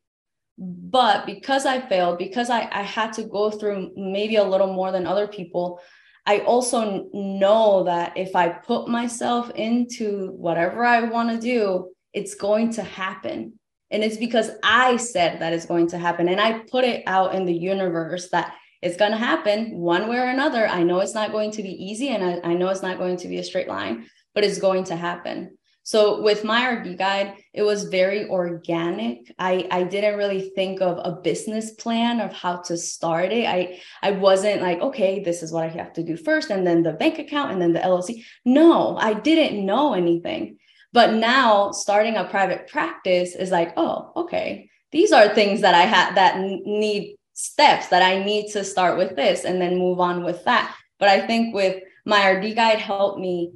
But 0.57 1.25
because 1.25 1.65
i 1.65 1.79
failed 1.79 2.17
because 2.17 2.49
I, 2.49 2.67
I 2.71 2.81
had 2.81 3.13
to 3.13 3.23
go 3.23 3.51
through 3.51 3.91
maybe 3.95 4.38
a 4.38 4.43
little 4.43 4.73
more 4.73 4.91
than 4.91 5.05
other 5.07 5.27
people 5.27 5.79
i 6.25 6.39
also 6.39 7.07
know 7.13 7.83
that 7.83 8.17
if 8.17 8.35
i 8.35 8.49
put 8.49 8.88
myself 8.88 9.51
into 9.51 10.31
whatever 10.31 10.83
i 10.83 11.01
want 11.01 11.29
to 11.29 11.39
do 11.39 11.91
it's 12.13 12.33
going 12.33 12.71
to 12.71 12.81
happen. 12.81 13.59
And 13.91 14.03
it's 14.03 14.17
because 14.17 14.49
i 14.63 14.97
said 14.97 15.39
that 15.39 15.53
it's 15.53 15.65
going 15.65 15.88
to 15.88 15.97
happen 15.97 16.27
and 16.27 16.41
i 16.41 16.59
put 16.59 16.83
it 16.83 17.03
out 17.05 17.35
in 17.35 17.45
the 17.45 17.53
universe 17.53 18.29
that 18.29 18.55
it's 18.85 18.97
going 18.97 19.11
to 19.11 19.17
happen 19.17 19.77
one 19.77 20.07
way 20.07 20.17
or 20.17 20.27
another 20.27 20.67
i 20.67 20.83
know 20.83 20.99
it's 20.99 21.15
not 21.15 21.31
going 21.31 21.51
to 21.51 21.63
be 21.63 21.83
easy 21.83 22.09
and 22.09 22.23
I, 22.23 22.51
I 22.51 22.53
know 22.53 22.69
it's 22.69 22.81
not 22.83 22.97
going 22.97 23.17
to 23.17 23.27
be 23.27 23.39
a 23.39 23.43
straight 23.43 23.67
line 23.67 24.05
but 24.33 24.43
it's 24.43 24.59
going 24.59 24.83
to 24.85 24.95
happen 24.95 25.57
so 25.85 26.19
with 26.19 26.43
my 26.43 26.67
RD 26.67 26.97
guide, 26.97 27.35
it 27.53 27.61
was 27.61 27.83
very 27.83 28.27
organic. 28.27 29.31
I, 29.37 29.67
I 29.69 29.83
didn't 29.83 30.17
really 30.17 30.49
think 30.55 30.81
of 30.81 30.97
a 30.97 31.21
business 31.21 31.75
plan 31.75 32.21
of 32.21 32.33
how 32.33 32.57
to 32.63 32.75
start 32.75 33.31
it. 33.31 33.45
I, 33.45 33.79
I 34.01 34.09
wasn't 34.09 34.63
like, 34.63 34.81
okay, 34.81 35.21
this 35.21 35.43
is 35.43 35.51
what 35.51 35.63
I 35.63 35.67
have 35.67 35.93
to 35.93 36.03
do 36.03 36.17
first, 36.17 36.49
and 36.49 36.65
then 36.65 36.81
the 36.81 36.93
bank 36.93 37.19
account, 37.19 37.51
and 37.51 37.61
then 37.61 37.73
the 37.73 37.81
LLC. 37.81 38.23
No, 38.45 38.97
I 38.97 39.13
didn't 39.13 39.63
know 39.63 39.93
anything. 39.93 40.57
But 40.91 41.13
now 41.13 41.69
starting 41.69 42.15
a 42.15 42.23
private 42.23 42.67
practice 42.67 43.35
is 43.35 43.51
like, 43.51 43.73
oh, 43.77 44.11
okay, 44.15 44.71
these 44.91 45.11
are 45.11 45.35
things 45.35 45.61
that 45.61 45.75
I 45.75 45.81
had 45.81 46.15
that 46.15 46.39
need 46.39 47.15
steps 47.35 47.89
that 47.89 48.01
I 48.01 48.23
need 48.23 48.51
to 48.53 48.63
start 48.63 48.97
with 48.97 49.15
this 49.15 49.43
and 49.45 49.61
then 49.61 49.77
move 49.77 49.99
on 49.99 50.23
with 50.23 50.43
that. 50.45 50.75
But 50.97 51.09
I 51.09 51.27
think 51.27 51.53
with 51.53 51.83
my 52.05 52.29
RD 52.29 52.55
guide 52.55 52.79
helped 52.79 53.19
me 53.19 53.53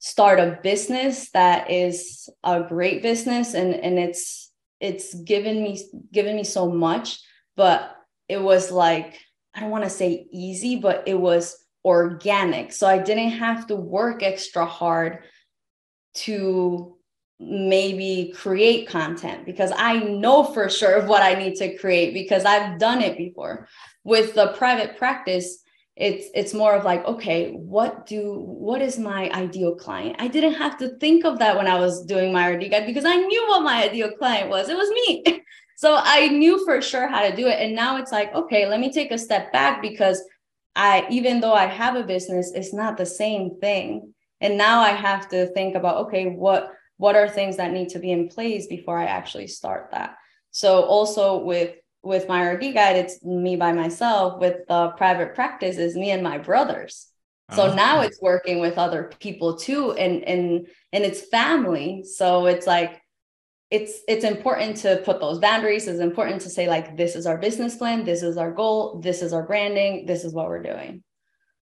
start 0.00 0.38
a 0.38 0.58
business 0.62 1.30
that 1.30 1.70
is 1.70 2.28
a 2.44 2.62
great 2.62 3.02
business 3.02 3.54
and 3.54 3.74
and 3.74 3.98
it's 3.98 4.52
it's 4.80 5.12
given 5.14 5.62
me 5.62 5.80
given 6.12 6.36
me 6.36 6.44
so 6.44 6.70
much 6.70 7.18
but 7.56 7.96
it 8.28 8.40
was 8.40 8.70
like 8.70 9.18
i 9.54 9.60
don't 9.60 9.70
want 9.70 9.82
to 9.82 9.90
say 9.90 10.28
easy 10.30 10.76
but 10.76 11.02
it 11.06 11.18
was 11.18 11.56
organic 11.84 12.72
so 12.72 12.86
i 12.86 12.96
didn't 12.96 13.30
have 13.30 13.66
to 13.66 13.74
work 13.74 14.22
extra 14.22 14.64
hard 14.64 15.24
to 16.14 16.96
maybe 17.40 18.32
create 18.34 18.88
content 18.88 19.46
because 19.46 19.72
i 19.76 19.98
know 19.98 20.42
for 20.42 20.68
sure 20.68 20.96
of 20.96 21.06
what 21.06 21.22
i 21.22 21.34
need 21.34 21.54
to 21.54 21.76
create 21.78 22.12
because 22.12 22.44
i've 22.44 22.78
done 22.78 23.00
it 23.00 23.16
before. 23.16 23.68
With 24.04 24.34
the 24.34 24.54
private 24.56 24.96
practice 24.96 25.62
it's 25.94 26.26
it's 26.32 26.54
more 26.54 26.74
of 26.74 26.84
like 26.84 27.04
okay 27.04 27.50
what 27.50 28.06
do 28.06 28.40
what 28.40 28.80
is 28.80 28.98
my 28.98 29.28
ideal 29.30 29.74
client? 29.74 30.16
I 30.18 30.28
didn't 30.28 30.54
have 30.54 30.78
to 30.78 30.96
think 30.98 31.24
of 31.24 31.38
that 31.40 31.56
when 31.56 31.66
i 31.66 31.78
was 31.78 32.04
doing 32.06 32.32
my 32.32 32.48
rd 32.48 32.70
guide 32.70 32.86
because 32.86 33.04
i 33.04 33.16
knew 33.16 33.46
what 33.48 33.62
my 33.62 33.84
ideal 33.84 34.12
client 34.12 34.48
was. 34.48 34.68
It 34.68 34.76
was 34.76 34.90
me. 34.90 35.42
So 35.76 35.96
i 35.96 36.26
knew 36.26 36.64
for 36.64 36.82
sure 36.82 37.06
how 37.06 37.22
to 37.22 37.36
do 37.36 37.46
it. 37.46 37.60
And 37.60 37.74
now 37.76 37.98
it's 37.98 38.10
like 38.10 38.34
okay 38.34 38.66
let 38.66 38.80
me 38.80 38.92
take 38.92 39.12
a 39.12 39.18
step 39.18 39.52
back 39.52 39.80
because 39.80 40.20
i 40.74 41.06
even 41.08 41.40
though 41.40 41.54
i 41.54 41.66
have 41.66 41.94
a 41.94 42.02
business 42.02 42.50
it's 42.52 42.74
not 42.74 42.96
the 42.96 43.06
same 43.06 43.60
thing. 43.60 44.12
And 44.40 44.58
now 44.58 44.80
i 44.80 44.90
have 44.90 45.28
to 45.28 45.46
think 45.54 45.76
about 45.76 46.06
okay 46.06 46.26
what 46.26 46.72
what 46.98 47.16
are 47.16 47.28
things 47.28 47.56
that 47.56 47.72
need 47.72 47.88
to 47.88 47.98
be 47.98 48.12
in 48.12 48.28
place 48.28 48.66
before 48.66 48.98
i 48.98 49.04
actually 49.04 49.46
start 49.46 49.88
that 49.90 50.16
so 50.50 50.82
also 50.82 51.38
with 51.38 51.74
with 52.02 52.28
my 52.28 52.42
RD 52.42 52.74
guide, 52.74 52.96
it's 52.96 53.22
me 53.24 53.56
by 53.56 53.72
myself. 53.72 54.40
With 54.40 54.66
the 54.68 54.88
private 54.96 55.34
practice, 55.34 55.76
is 55.76 55.96
me 55.96 56.10
and 56.10 56.22
my 56.22 56.38
brothers. 56.38 57.08
So 57.54 57.70
oh. 57.70 57.74
now 57.74 58.00
it's 58.00 58.20
working 58.20 58.60
with 58.60 58.76
other 58.76 59.10
people 59.20 59.56
too, 59.56 59.92
and 59.92 60.22
and 60.24 60.66
and 60.92 61.04
it's 61.04 61.28
family. 61.28 62.04
So 62.04 62.46
it's 62.46 62.66
like 62.66 63.00
it's 63.70 64.00
it's 64.06 64.24
important 64.24 64.78
to 64.78 65.02
put 65.04 65.20
those 65.20 65.38
boundaries. 65.38 65.88
It's 65.88 66.00
important 66.00 66.42
to 66.42 66.50
say 66.50 66.68
like 66.68 66.96
this 66.96 67.16
is 67.16 67.26
our 67.26 67.38
business 67.38 67.76
plan, 67.76 68.04
this 68.04 68.22
is 68.22 68.36
our 68.36 68.52
goal, 68.52 69.00
this 69.00 69.22
is 69.22 69.32
our 69.32 69.46
branding, 69.46 70.06
this 70.06 70.24
is 70.24 70.34
what 70.34 70.48
we're 70.48 70.62
doing. 70.62 71.02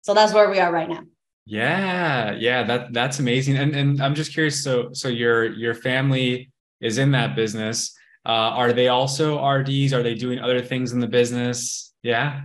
So 0.01 0.13
that's 0.13 0.33
where 0.33 0.49
we 0.49 0.59
are 0.59 0.71
right 0.71 0.89
now. 0.89 1.03
Yeah, 1.45 2.31
yeah, 2.33 2.63
that 2.63 2.91
that's 2.93 3.19
amazing. 3.19 3.57
And 3.57 3.75
and 3.75 4.01
I'm 4.01 4.15
just 4.15 4.33
curious. 4.33 4.63
So 4.63 4.89
so 4.93 5.09
your 5.09 5.45
your 5.53 5.75
family 5.75 6.51
is 6.81 6.97
in 6.97 7.11
that 7.11 7.35
business 7.35 7.93
Uh, 8.25 8.49
are 8.57 8.73
they 8.73 8.87
also 8.89 9.37
RDs? 9.37 9.93
Are 9.93 10.01
they 10.01 10.15
doing 10.15 10.39
other 10.39 10.59
things 10.61 10.93
in 10.93 10.99
the 10.99 11.07
business? 11.07 11.93
Yeah. 12.01 12.41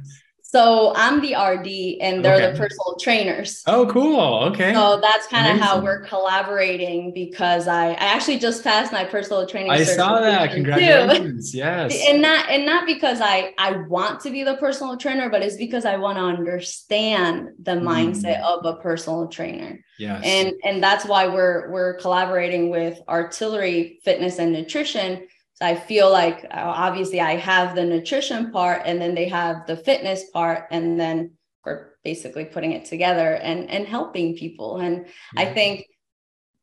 So 0.53 0.93
I'm 0.97 1.21
the 1.21 1.37
RD 1.37 2.03
and 2.03 2.25
they're 2.25 2.35
okay. 2.35 2.51
the 2.51 2.59
personal 2.59 2.97
trainers. 2.99 3.63
Oh, 3.69 3.87
cool. 3.87 4.49
Okay. 4.51 4.75
So 4.75 5.01
that's 5.01 5.29
kind 5.29 5.47
of 5.47 5.65
how 5.65 5.81
we're 5.81 6.01
collaborating 6.01 7.15
because 7.15 7.69
I, 7.69 7.91
I 7.91 7.95
actually 7.95 8.41
just 8.41 8.65
passed 8.65 8.93
my 8.93 9.05
personal 9.05 9.47
training. 9.47 9.71
I 9.71 9.85
saw 9.85 10.21
that. 10.21 10.51
Congratulations. 10.51 11.53
Too. 11.53 11.59
Yes. 11.59 11.97
And 12.09 12.21
not 12.21 12.49
and 12.49 12.67
not 12.67 12.85
because 12.85 13.21
I 13.21 13.55
I 13.59 13.77
want 13.87 14.19
to 14.23 14.31
be 14.31 14.43
the 14.43 14.57
personal 14.57 14.97
trainer, 14.97 15.31
but 15.31 15.41
it's 15.41 15.57
because 15.57 15.85
I 15.85 15.99
want 15.99 16.19
to 16.19 16.25
understand 16.25 17.51
the 17.63 17.77
mm. 17.77 17.83
mindset 17.83 18.43
of 18.43 18.67
a 18.67 18.75
personal 18.81 19.29
trainer. 19.29 19.85
Yes. 20.01 20.21
And 20.25 20.55
and 20.65 20.83
that's 20.83 21.05
why 21.05 21.29
we're 21.29 21.71
we're 21.71 21.95
collaborating 21.95 22.71
with 22.71 23.01
Artillery 23.09 24.01
Fitness 24.03 24.41
and 24.41 24.53
Nutrition 24.53 25.29
I 25.61 25.75
feel 25.75 26.11
like 26.11 26.45
uh, 26.45 26.49
obviously 26.55 27.21
I 27.21 27.37
have 27.37 27.75
the 27.75 27.85
nutrition 27.85 28.51
part 28.51 28.83
and 28.87 29.01
then 29.01 29.15
they 29.15 29.29
have 29.29 29.67
the 29.67 29.77
fitness 29.77 30.31
part 30.31 30.67
and 30.71 30.99
then 30.99 31.33
we're 31.65 31.91
basically 32.03 32.47
putting 32.47 32.73
it 32.73 32.87
together 32.87 33.35
and 33.35 33.69
and 33.69 33.87
helping 33.87 34.37
people. 34.37 34.79
And 34.79 35.07
yeah. 35.35 35.43
I 35.43 35.53
think 35.53 35.87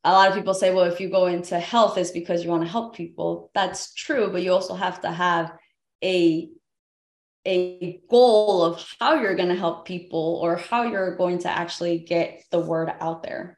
a 0.04 0.12
lot 0.12 0.30
of 0.30 0.36
people 0.36 0.54
say, 0.54 0.74
well, 0.74 0.86
if 0.86 1.00
you 1.00 1.10
go 1.10 1.28
into 1.28 1.60
health, 1.60 1.98
it's 1.98 2.12
because 2.12 2.44
you 2.44 2.50
want 2.50 2.64
to 2.64 2.70
help 2.70 2.96
people. 2.96 3.52
That's 3.54 3.94
true, 3.94 4.30
but 4.32 4.42
you 4.42 4.52
also 4.52 4.74
have 4.74 5.02
to 5.02 5.12
have 5.12 5.54
a 6.04 6.50
a 7.46 8.02
goal 8.10 8.64
of 8.64 8.86
how 9.00 9.16
you're 9.16 9.36
going 9.36 9.50
to 9.50 9.56
help 9.56 9.88
people 9.88 10.40
or 10.42 10.58
how 10.58 10.84
you're 10.84 11.16
going 11.16 11.40
to 11.40 11.50
actually 11.50 12.00
get 12.00 12.44
the 12.52 12.60
word 12.60 12.92
out 13.00 13.24
there. 13.24 13.58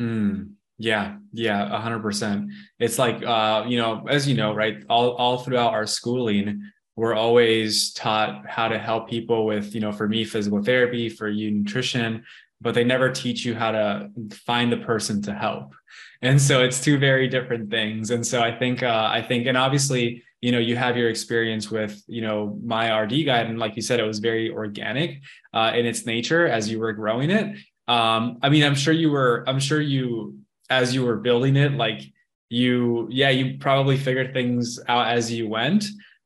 Mm. 0.00 0.54
Yeah, 0.78 1.16
yeah, 1.32 1.74
a 1.74 1.80
hundred 1.80 2.02
percent. 2.02 2.52
It's 2.78 2.98
like 2.98 3.24
uh, 3.24 3.64
you 3.66 3.78
know, 3.78 4.06
as 4.08 4.28
you 4.28 4.36
know, 4.36 4.54
right? 4.54 4.76
All 4.88 5.10
all 5.16 5.38
throughout 5.38 5.72
our 5.74 5.86
schooling, 5.86 6.62
we're 6.94 7.14
always 7.14 7.92
taught 7.92 8.44
how 8.48 8.68
to 8.68 8.78
help 8.78 9.08
people 9.08 9.44
with, 9.44 9.74
you 9.74 9.80
know, 9.80 9.92
for 9.92 10.08
me, 10.08 10.24
physical 10.24 10.62
therapy, 10.62 11.08
for 11.08 11.28
you, 11.28 11.50
nutrition, 11.50 12.24
but 12.60 12.74
they 12.74 12.84
never 12.84 13.10
teach 13.10 13.44
you 13.44 13.54
how 13.54 13.72
to 13.72 14.08
find 14.46 14.70
the 14.72 14.76
person 14.78 15.20
to 15.22 15.34
help. 15.34 15.74
And 16.22 16.40
so 16.40 16.62
it's 16.62 16.80
two 16.82 16.98
very 16.98 17.28
different 17.28 17.70
things. 17.70 18.10
And 18.10 18.26
so 18.26 18.40
I 18.40 18.56
think 18.56 18.82
uh, 18.82 19.08
I 19.12 19.22
think, 19.22 19.46
and 19.46 19.56
obviously, 19.56 20.22
you 20.40 20.52
know, 20.52 20.58
you 20.58 20.76
have 20.76 20.96
your 20.96 21.08
experience 21.08 21.70
with, 21.70 22.00
you 22.06 22.22
know, 22.22 22.56
my 22.64 22.96
RD 22.96 23.24
guide, 23.26 23.46
and 23.46 23.58
like 23.58 23.74
you 23.74 23.82
said, 23.82 23.98
it 23.98 24.04
was 24.04 24.20
very 24.20 24.50
organic 24.50 25.22
uh, 25.52 25.72
in 25.74 25.86
its 25.86 26.06
nature 26.06 26.46
as 26.46 26.70
you 26.70 26.78
were 26.78 26.92
growing 26.92 27.30
it. 27.30 27.56
Um, 27.88 28.38
I 28.42 28.48
mean, 28.48 28.62
I'm 28.62 28.74
sure 28.76 28.92
you 28.94 29.10
were, 29.10 29.44
I'm 29.48 29.58
sure 29.58 29.80
you 29.80 30.38
as 30.70 30.94
you 30.94 31.04
were 31.04 31.16
building 31.16 31.56
it 31.56 31.72
like 31.72 32.02
you 32.50 33.08
yeah 33.10 33.30
you 33.30 33.58
probably 33.58 33.96
figured 33.96 34.32
things 34.32 34.80
out 34.88 35.08
as 35.08 35.30
you 35.30 35.48
went. 35.48 35.84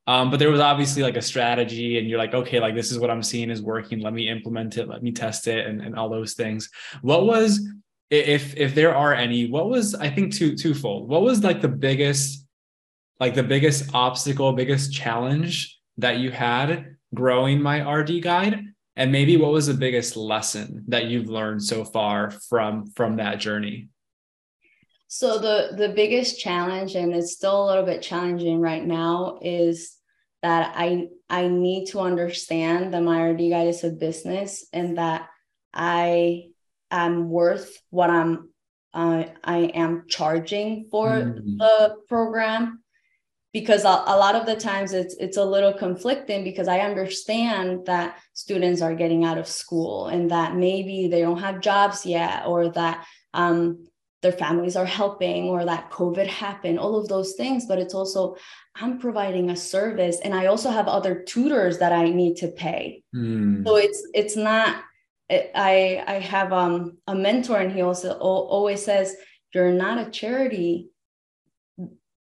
Um, 0.09 0.31
but 0.31 0.40
there 0.40 0.50
was 0.50 0.61
obviously 0.61 1.02
like 1.02 1.16
a 1.16 1.22
strategy 1.22 1.98
and 1.98 2.09
you're 2.09 2.18
like 2.18 2.35
okay 2.35 2.61
like 2.61 2.74
this 2.74 2.90
is 2.90 2.98
what 2.98 3.11
i'm 3.11 3.22
seeing 3.22 3.50
is 3.50 3.62
working. 3.62 4.00
Let 4.00 4.12
me 4.12 4.28
implement 4.28 4.76
it. 4.78 4.88
Let 4.88 5.02
me 5.02 5.12
test 5.12 5.48
it 5.48 5.66
and, 5.66 5.81
and 5.81 5.96
all 5.96 6.09
those 6.09 6.35
things. 6.35 6.70
What 7.02 7.26
was 7.26 7.66
if 8.11 8.57
if 8.57 8.74
there 8.74 8.94
are 8.94 9.14
any 9.14 9.50
what 9.50 9.68
was 9.68 9.94
i 9.94 10.09
think 10.09 10.35
two 10.35 10.57
twofold. 10.57 11.09
What 11.09 11.22
was 11.22 11.42
like 11.42 11.61
the 11.61 11.68
biggest 11.68 12.46
like 13.20 13.35
the 13.35 13.42
biggest 13.42 13.94
obstacle 13.94 14.52
biggest 14.52 14.92
challenge 14.92 15.78
that 15.98 16.18
you 16.18 16.31
had 16.31 16.96
growing 17.14 17.61
my 17.61 17.81
rd 17.88 18.22
guide? 18.22 18.64
And 18.94 19.11
maybe 19.11 19.38
what 19.38 19.52
was 19.52 19.66
the 19.66 19.74
biggest 19.74 20.16
lesson 20.16 20.85
that 20.88 21.07
you've 21.07 21.31
learned 21.31 21.64
so 21.64 21.85
far 21.85 22.31
from 22.31 22.87
from 22.94 23.16
that 23.16 23.40
journey 23.40 23.88
so 25.14 25.37
the 25.37 25.77
the 25.77 25.90
biggest 25.90 26.40
challenge, 26.40 26.94
and 26.94 27.12
it's 27.12 27.35
still 27.35 27.62
a 27.62 27.66
little 27.66 27.85
bit 27.85 28.01
challenging 28.01 28.61
right 28.61 28.83
now, 28.83 29.40
is 29.42 29.98
that 30.40 30.72
I 30.75 31.09
I 31.29 31.48
need 31.48 31.88
to 31.88 32.01
understand 32.01 32.94
that 32.94 33.03
my 33.03 33.20
RD 33.20 33.51
guide 33.51 33.68
is 33.68 33.85
a 33.85 33.90
business 33.90 34.64
and 34.72 34.96
that 34.96 35.29
I 35.75 36.44
am 36.90 37.29
worth 37.29 37.77
what 37.90 38.09
I'm 38.09 38.48
uh, 38.94 39.25
I 39.44 39.59
am 39.75 40.05
charging 40.09 40.88
for 40.90 41.11
mm-hmm. 41.11 41.59
the 41.59 41.96
program 42.09 42.83
because 43.53 43.85
a, 43.85 43.88
a, 43.88 44.16
lot 44.16 44.35
of 44.35 44.46
the 44.46 44.57
times 44.57 44.94
it's 44.94 45.14
it's 45.16 45.37
a 45.37 45.44
little 45.44 45.75
conflicting 45.75 46.42
because 46.42 46.68
I 46.68 46.79
understand 46.79 47.85
that 47.85 48.18
students 48.33 48.81
are 48.81 48.94
getting 48.94 49.27
out 49.27 49.37
of 49.37 49.46
school 49.46 50.07
and 50.07 50.31
that 50.31 50.57
maybe 50.57 51.09
they 51.09 51.20
don't 51.20 51.40
have 51.40 51.61
jobs 51.61 52.07
yet 52.07 52.46
or 52.46 52.70
that 52.70 53.07
um, 53.35 53.87
their 54.22 54.32
families 54.32 54.76
are 54.76 54.87
helping 54.87 55.44
or 55.44 55.64
that 55.64 55.90
covid 55.90 56.26
happened 56.26 56.78
all 56.78 56.96
of 56.96 57.08
those 57.08 57.35
things 57.35 57.66
but 57.66 57.78
it's 57.78 57.94
also 57.94 58.37
i'm 58.76 58.98
providing 58.98 59.50
a 59.50 59.56
service 59.56 60.18
and 60.24 60.35
i 60.35 60.46
also 60.46 60.70
have 60.70 60.88
other 60.88 61.22
tutors 61.22 61.78
that 61.78 61.92
i 61.92 62.08
need 62.08 62.37
to 62.37 62.48
pay 62.48 63.02
mm. 63.14 63.66
so 63.66 63.76
it's 63.76 64.06
it's 64.14 64.37
not 64.37 64.82
i 65.30 66.02
i 66.06 66.14
have 66.14 66.52
um 66.52 66.96
a 67.06 67.14
mentor 67.14 67.58
and 67.58 67.72
he 67.72 67.82
also 67.82 68.12
always 68.12 68.82
says 68.85 69.16
you're 69.52 69.72
not 69.72 69.98
a 69.98 70.11
charity 70.11 70.88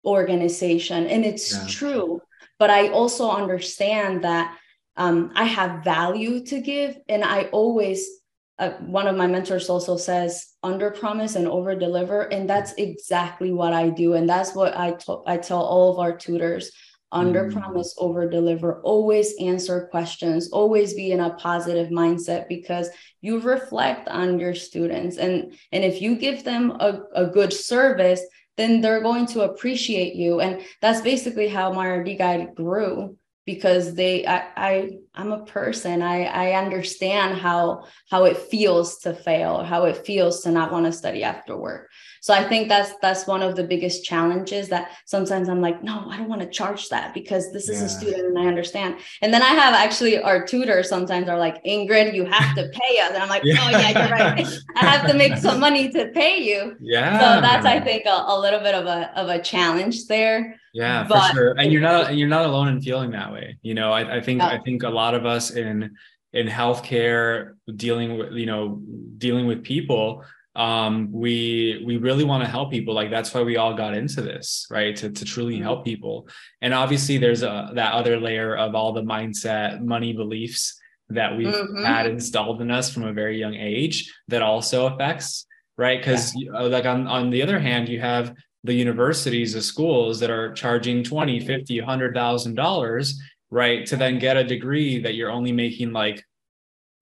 organization 0.04 1.06
and 1.06 1.24
it's 1.24 1.52
yeah. 1.52 1.66
true 1.68 2.20
but 2.58 2.70
i 2.70 2.88
also 2.88 3.30
understand 3.30 4.24
that 4.24 4.56
um, 4.96 5.30
i 5.34 5.44
have 5.44 5.84
value 5.84 6.42
to 6.44 6.60
give 6.60 6.98
and 7.08 7.22
i 7.22 7.44
always 7.44 8.19
uh, 8.60 8.72
one 8.80 9.06
of 9.06 9.16
my 9.16 9.26
mentors 9.26 9.70
also 9.70 9.96
says 9.96 10.48
under 10.62 10.90
promise 10.90 11.34
and 11.34 11.48
over 11.48 11.74
deliver 11.74 12.22
and 12.24 12.48
that's 12.48 12.74
exactly 12.74 13.52
what 13.52 13.72
i 13.72 13.88
do 13.88 14.12
and 14.12 14.28
that's 14.28 14.54
what 14.54 14.76
i, 14.76 14.96
I 15.26 15.38
tell 15.38 15.62
all 15.62 15.92
of 15.92 15.98
our 15.98 16.16
tutors 16.16 16.70
under 17.10 17.44
mm. 17.44 17.52
promise 17.52 17.94
over 17.98 18.28
deliver 18.28 18.82
always 18.82 19.34
answer 19.40 19.88
questions 19.90 20.50
always 20.52 20.92
be 20.92 21.10
in 21.10 21.20
a 21.20 21.34
positive 21.34 21.88
mindset 21.88 22.48
because 22.48 22.90
you 23.22 23.40
reflect 23.40 24.08
on 24.08 24.38
your 24.38 24.54
students 24.54 25.16
and 25.16 25.54
and 25.72 25.82
if 25.82 26.02
you 26.02 26.14
give 26.14 26.44
them 26.44 26.72
a, 26.72 27.00
a 27.14 27.26
good 27.26 27.52
service 27.52 28.20
then 28.58 28.82
they're 28.82 29.02
going 29.02 29.24
to 29.24 29.40
appreciate 29.40 30.14
you 30.14 30.40
and 30.40 30.60
that's 30.82 31.00
basically 31.00 31.48
how 31.48 31.72
my 31.72 31.86
rd 31.86 32.18
guide 32.18 32.54
grew 32.54 33.16
because 33.54 33.94
they 33.94 34.26
I, 34.26 34.44
I 34.56 34.90
i'm 35.14 35.32
a 35.32 35.44
person. 35.44 36.02
I 36.02 36.24
i 36.24 36.52
understand 36.52 37.38
how 37.38 37.84
how 38.10 38.24
it 38.24 38.36
feels 38.36 38.98
to 38.98 39.12
fail 39.12 39.64
how 39.64 39.84
it 39.84 40.06
feels 40.06 40.42
to 40.42 40.50
not 40.50 40.72
want 40.72 40.86
to 40.86 40.92
study 40.92 41.24
after 41.24 41.56
work 41.56 41.90
so 42.20 42.32
i 42.34 42.44
think 42.44 42.68
that's 42.68 42.94
that's 43.02 43.26
one 43.26 43.42
of 43.42 43.56
the 43.56 43.64
biggest 43.64 44.04
challenges 44.04 44.68
that 44.68 44.90
sometimes 45.06 45.48
i'm 45.48 45.60
like 45.60 45.82
no 45.82 46.04
i 46.08 46.16
don't 46.16 46.28
want 46.28 46.40
to 46.40 46.48
charge 46.48 46.88
that 46.88 47.12
because 47.14 47.52
this 47.52 47.68
is 47.68 47.80
yeah. 47.80 47.86
a 47.86 47.88
student 47.88 48.26
and 48.26 48.38
i 48.38 48.46
understand. 48.46 48.96
And 49.22 49.32
then 49.32 49.42
i 49.42 49.48
have 49.48 49.74
actually 49.74 50.18
our 50.18 50.46
tutors 50.46 50.88
sometimes 50.88 51.28
are 51.28 51.38
like 51.38 51.62
ingrid 51.64 52.14
you 52.14 52.24
have 52.24 52.54
to 52.56 52.68
pay 52.68 52.98
us. 53.00 53.10
And 53.12 53.22
i'm 53.22 53.28
like 53.28 53.44
yeah. 53.44 53.56
oh 53.60 53.70
yeah 53.70 53.88
you're 53.88 54.10
right. 54.10 54.46
I 54.76 54.86
have 54.86 55.10
to 55.10 55.16
make 55.16 55.36
some 55.36 55.60
money 55.60 55.90
to 55.90 56.08
pay 56.08 56.38
you. 56.38 56.76
Yeah. 56.80 57.18
So 57.18 57.40
that's 57.40 57.66
i 57.66 57.80
think 57.80 58.06
a, 58.06 58.24
a 58.28 58.38
little 58.38 58.60
bit 58.60 58.74
of 58.74 58.86
a 58.86 59.18
of 59.18 59.28
a 59.28 59.40
challenge 59.40 60.06
there. 60.06 60.56
Yeah 60.72 61.06
but, 61.08 61.30
for 61.30 61.34
sure. 61.34 61.54
And 61.58 61.72
you're 61.72 61.82
not 61.82 62.16
you're 62.16 62.28
not 62.28 62.46
alone 62.46 62.68
in 62.68 62.80
feeling 62.80 63.10
that 63.12 63.32
way. 63.32 63.56
You 63.62 63.74
know 63.74 63.92
i, 63.92 64.16
I 64.16 64.20
think 64.20 64.42
i 64.42 64.58
think 64.58 64.82
a 64.82 64.90
lot 64.90 65.14
of 65.14 65.26
us 65.26 65.50
in 65.50 65.96
in 66.32 66.46
healthcare 66.46 67.54
dealing 67.76 68.18
with 68.18 68.32
you 68.32 68.46
know 68.46 68.80
dealing 69.18 69.46
with 69.46 69.64
people 69.64 70.24
um 70.56 71.08
we 71.12 71.82
we 71.86 71.96
really 71.96 72.24
want 72.24 72.42
to 72.42 72.50
help 72.50 72.72
people 72.72 72.92
like 72.92 73.08
that's 73.08 73.32
why 73.32 73.42
we 73.42 73.56
all 73.56 73.72
got 73.72 73.94
into 73.94 74.20
this 74.20 74.66
right 74.68 74.96
to, 74.96 75.08
to 75.08 75.24
truly 75.24 75.54
mm-hmm. 75.54 75.62
help 75.62 75.84
people 75.84 76.28
and 76.60 76.74
obviously 76.74 77.18
there's 77.18 77.42
a 77.42 77.70
that 77.74 77.92
other 77.92 78.18
layer 78.18 78.56
of 78.56 78.74
all 78.74 78.92
the 78.92 79.02
mindset 79.02 79.80
money 79.80 80.12
beliefs 80.12 80.76
that 81.08 81.36
we've 81.36 81.46
mm-hmm. 81.46 81.84
had 81.84 82.06
installed 82.06 82.60
in 82.60 82.70
us 82.70 82.92
from 82.92 83.04
a 83.04 83.12
very 83.12 83.38
young 83.38 83.54
age 83.54 84.12
that 84.26 84.42
also 84.42 84.86
affects 84.88 85.46
right 85.78 86.00
because 86.00 86.34
yeah. 86.34 86.50
Uh, 86.50 86.68
like 86.68 86.84
on 86.84 87.06
on 87.06 87.30
the 87.30 87.42
other 87.42 87.60
hand 87.60 87.88
you 87.88 88.00
have 88.00 88.34
the 88.64 88.74
universities, 88.74 89.54
the 89.54 89.62
schools 89.62 90.20
that 90.20 90.30
are 90.30 90.52
charging 90.52 91.02
20, 91.02 91.40
50, 91.40 91.80
100,000 91.80 92.54
dollars, 92.54 93.20
right? 93.50 93.86
To 93.86 93.96
then 93.96 94.18
get 94.18 94.36
a 94.36 94.44
degree 94.44 95.00
that 95.00 95.14
you're 95.14 95.30
only 95.30 95.52
making 95.52 95.92
like, 95.92 96.24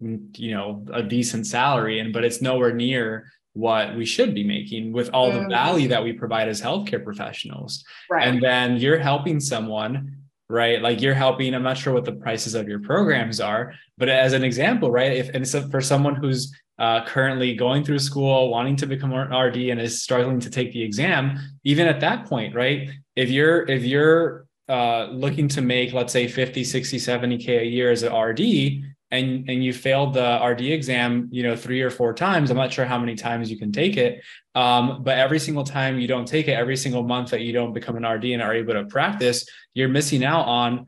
you 0.00 0.54
know, 0.54 0.84
a 0.92 1.02
decent 1.02 1.46
salary 1.46 1.98
and, 1.98 2.12
but 2.12 2.24
it's 2.24 2.40
nowhere 2.40 2.72
near 2.72 3.30
what 3.58 3.96
we 3.96 4.04
should 4.04 4.34
be 4.34 4.44
making 4.44 4.92
with 4.92 5.10
all 5.10 5.32
the 5.32 5.40
mm-hmm. 5.40 5.50
value 5.50 5.88
that 5.88 6.02
we 6.02 6.12
provide 6.12 6.48
as 6.48 6.62
healthcare 6.62 7.02
professionals. 7.02 7.84
Right. 8.08 8.28
And 8.28 8.40
then 8.40 8.76
you're 8.76 8.98
helping 8.98 9.40
someone 9.40 10.14
right? 10.50 10.80
Like 10.80 11.02
you're 11.02 11.12
helping. 11.12 11.54
I'm 11.54 11.62
not 11.62 11.76
sure 11.76 11.92
what 11.92 12.06
the 12.06 12.12
prices 12.12 12.54
of 12.54 12.68
your 12.68 12.80
programs 12.80 13.38
are, 13.38 13.74
but 13.98 14.08
as 14.08 14.32
an 14.32 14.44
example, 14.44 14.90
right? 14.90 15.12
If 15.12 15.28
and 15.34 15.46
so 15.46 15.68
for 15.68 15.82
someone 15.82 16.14
who's 16.14 16.50
uh, 16.78 17.04
currently 17.04 17.54
going 17.54 17.84
through 17.84 17.98
school, 17.98 18.50
wanting 18.50 18.76
to 18.76 18.86
become 18.86 19.12
an 19.12 19.34
RD, 19.34 19.56
and 19.56 19.78
is 19.78 20.02
struggling 20.02 20.40
to 20.40 20.48
take 20.48 20.72
the 20.72 20.82
exam, 20.82 21.38
even 21.64 21.86
at 21.86 22.00
that 22.00 22.24
point, 22.26 22.54
right? 22.54 22.88
If 23.14 23.28
you're 23.28 23.68
if 23.68 23.84
you're 23.84 24.46
uh, 24.68 25.08
looking 25.10 25.48
to 25.48 25.60
make, 25.60 25.92
let's 25.92 26.12
say, 26.12 26.28
50, 26.28 26.62
60, 26.64 26.98
70K 26.98 27.60
a 27.60 27.64
year 27.64 27.90
as 27.90 28.02
an 28.02 28.14
RD, 28.14 28.87
and 29.10 29.48
and 29.48 29.64
you 29.64 29.72
failed 29.72 30.14
the 30.14 30.40
RD 30.44 30.60
exam, 30.60 31.28
you 31.30 31.42
know, 31.42 31.56
three 31.56 31.80
or 31.80 31.90
four 31.90 32.12
times. 32.12 32.50
I'm 32.50 32.56
not 32.56 32.72
sure 32.72 32.84
how 32.84 32.98
many 32.98 33.14
times 33.14 33.50
you 33.50 33.58
can 33.58 33.72
take 33.72 33.96
it, 33.96 34.22
um, 34.54 35.02
but 35.02 35.18
every 35.18 35.38
single 35.38 35.64
time 35.64 35.98
you 35.98 36.06
don't 36.06 36.26
take 36.26 36.48
it, 36.48 36.52
every 36.52 36.76
single 36.76 37.02
month 37.02 37.30
that 37.30 37.40
you 37.40 37.52
don't 37.52 37.72
become 37.72 37.96
an 37.96 38.06
RD 38.06 38.26
and 38.26 38.42
are 38.42 38.54
able 38.54 38.74
to 38.74 38.84
practice, 38.84 39.46
you're 39.74 39.88
missing 39.88 40.24
out 40.24 40.46
on 40.46 40.86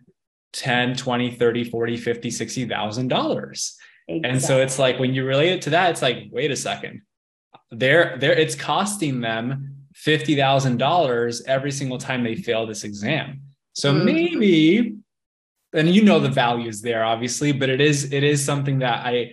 10, 0.53 0.97
20, 0.97 1.31
30, 1.33 1.65
40, 1.65 1.97
50, 1.97 2.31
60,000 2.31 3.09
dollars. 3.09 3.77
And 4.09 4.43
so 4.43 4.61
it's 4.61 4.77
like 4.77 4.99
when 4.99 5.15
you 5.15 5.25
relate 5.25 5.53
it 5.53 5.63
to 5.63 5.71
that, 5.71 5.91
it's 5.91 6.03
like, 6.03 6.29
wait 6.33 6.51
a 6.51 6.57
second. 6.57 7.03
They're 7.71 8.17
there, 8.19 8.33
it's 8.33 8.57
costing 8.57 9.21
them 9.21 9.77
$50,000 9.95 11.43
every 11.47 11.71
single 11.71 11.99
time 11.99 12.25
they 12.25 12.35
fail 12.35 12.67
this 12.67 12.83
exam. 12.83 13.43
So 13.73 13.93
mm-hmm. 13.93 14.05
maybe 14.05 14.97
and 15.73 15.89
you 15.89 16.03
know 16.03 16.19
the 16.19 16.29
values 16.29 16.81
there 16.81 17.05
obviously 17.05 17.53
but 17.53 17.69
it 17.69 17.81
is 17.81 18.13
it 18.13 18.25
is 18.25 18.45
something 18.45 18.79
that 18.81 19.05
i 19.07 19.31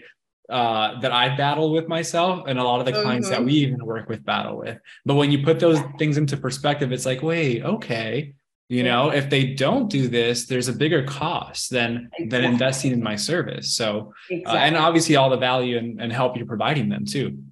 uh, 0.50 0.98
that 1.02 1.12
I 1.12 1.36
battle 1.36 1.74
with 1.74 1.90
myself 1.90 2.48
and 2.48 2.58
a 2.58 2.64
lot 2.64 2.80
of 2.80 2.86
the 2.86 2.94
clients 2.94 3.28
mm-hmm. 3.28 3.44
that 3.44 3.46
we 3.46 3.54
even 3.56 3.86
work 3.86 4.08
with 4.08 4.24
battle 4.24 4.58
with. 4.58 4.80
But 5.06 5.16
when 5.16 5.30
you 5.30 5.44
put 5.44 5.60
those 5.60 5.80
things 6.00 6.16
into 6.16 6.38
perspective, 6.38 6.94
it's 6.94 7.06
like, 7.06 7.22
wait, 7.22 7.64
okay, 7.64 8.34
you 8.70 8.84
know, 8.84 9.10
if 9.10 9.30
they 9.30 9.54
don't 9.54 9.90
do 9.90 10.08
this, 10.08 10.46
there's 10.46 10.68
a 10.68 10.74
bigger 10.74 11.04
cost 11.04 11.70
than 11.70 12.10
exactly. 12.14 12.28
than 12.28 12.44
investing 12.44 12.92
in 12.92 13.02
my 13.02 13.16
service. 13.16 13.74
So, 13.76 14.14
exactly. 14.30 14.60
uh, 14.60 14.64
and 14.64 14.78
obviously 14.78 15.16
all 15.16 15.30
the 15.30 15.38
value 15.38 15.78
and, 15.78 16.02
and 16.02 16.12
help 16.12 16.36
you're 16.36 16.46
providing 16.46 16.90
them 16.90 17.06
too. 17.06 17.44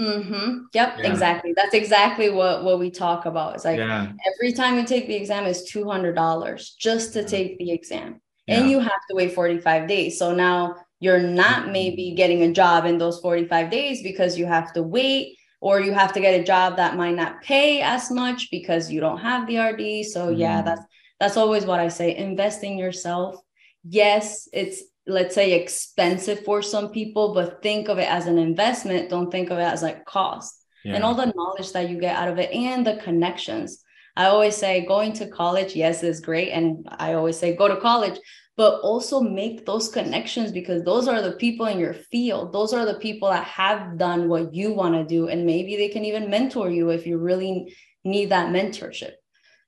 Mm-hmm. 0.00 0.58
Yep, 0.72 0.94
yeah. 0.98 1.10
exactly. 1.10 1.52
That's 1.56 1.74
exactly 1.74 2.30
what 2.30 2.62
what 2.62 2.78
we 2.78 2.90
talk 2.90 3.26
about. 3.26 3.56
It's 3.56 3.64
like 3.64 3.78
yeah. 3.78 4.12
every 4.32 4.52
time 4.52 4.76
you 4.76 4.84
take 4.84 5.08
the 5.08 5.16
exam 5.16 5.44
is 5.44 5.64
two 5.64 5.88
hundred 5.88 6.14
dollars 6.14 6.76
just 6.78 7.12
to 7.14 7.24
take 7.24 7.58
the 7.58 7.72
exam, 7.72 8.20
yeah. 8.46 8.60
and 8.60 8.70
you 8.70 8.78
have 8.78 9.00
to 9.10 9.16
wait 9.16 9.34
forty 9.34 9.58
five 9.58 9.88
days. 9.88 10.16
So 10.16 10.32
now 10.32 10.76
you're 11.00 11.18
not 11.22 11.62
mm-hmm. 11.62 11.72
maybe 11.72 12.14
getting 12.16 12.42
a 12.42 12.52
job 12.52 12.84
in 12.84 12.98
those 12.98 13.18
forty 13.18 13.44
five 13.46 13.70
days 13.70 14.00
because 14.02 14.38
you 14.38 14.46
have 14.46 14.72
to 14.74 14.84
wait, 14.84 15.36
or 15.60 15.80
you 15.80 15.92
have 15.92 16.12
to 16.12 16.20
get 16.20 16.40
a 16.40 16.44
job 16.44 16.76
that 16.76 16.96
might 16.96 17.16
not 17.16 17.42
pay 17.42 17.82
as 17.82 18.08
much 18.08 18.52
because 18.52 18.92
you 18.92 19.00
don't 19.00 19.18
have 19.18 19.48
the 19.48 19.58
RD. 19.58 20.06
So 20.06 20.28
mm-hmm. 20.28 20.40
yeah, 20.40 20.62
that's 20.62 20.82
that's 21.18 21.36
always 21.36 21.66
what 21.66 21.80
I 21.80 21.88
say. 21.88 22.14
Invest 22.16 22.62
in 22.62 22.78
yourself. 22.78 23.34
Yes, 23.82 24.48
it's 24.52 24.80
let's 25.08 25.34
say 25.34 25.52
expensive 25.52 26.44
for 26.44 26.62
some 26.62 26.90
people 26.90 27.34
but 27.34 27.62
think 27.62 27.88
of 27.88 27.98
it 27.98 28.08
as 28.08 28.26
an 28.26 28.38
investment. 28.38 29.10
Don't 29.10 29.30
think 29.30 29.50
of 29.50 29.58
it 29.58 29.62
as 29.62 29.82
like 29.82 30.04
cost. 30.04 30.54
Yeah. 30.84 30.94
and 30.94 31.02
all 31.02 31.14
the 31.14 31.32
knowledge 31.34 31.72
that 31.72 31.90
you 31.90 31.98
get 31.98 32.16
out 32.16 32.28
of 32.28 32.38
it 32.38 32.52
and 32.52 32.86
the 32.86 32.96
connections. 32.98 33.82
I 34.16 34.26
always 34.26 34.56
say 34.56 34.86
going 34.86 35.12
to 35.14 35.26
college 35.26 35.74
yes 35.74 36.02
is 36.02 36.20
great. 36.20 36.50
And 36.50 36.86
i 36.98 37.14
always 37.14 37.38
say 37.38 37.56
go 37.56 37.68
to 37.68 37.80
college 37.80 38.18
but 38.56 38.80
also 38.80 39.20
make 39.20 39.64
those 39.64 39.88
connections 39.88 40.50
because 40.50 40.82
those 40.82 41.06
are 41.06 41.22
the 41.22 41.36
people 41.36 41.66
in 41.66 41.78
your 41.78 41.94
field. 41.94 42.52
Those 42.52 42.74
are 42.74 42.84
the 42.84 42.98
people 42.98 43.28
that 43.28 43.44
have 43.44 43.96
done 43.96 44.28
what 44.28 44.52
you 44.52 44.74
want 44.74 44.94
to 44.96 45.04
do. 45.04 45.28
And 45.28 45.46
maybe 45.46 45.76
they 45.76 45.88
can 45.88 46.04
even 46.04 46.28
mentor 46.28 46.68
you 46.68 46.90
if 46.90 47.06
you 47.06 47.18
really 47.18 47.72
need 48.04 48.30
that 48.30 48.48
mentorship. 48.50 49.12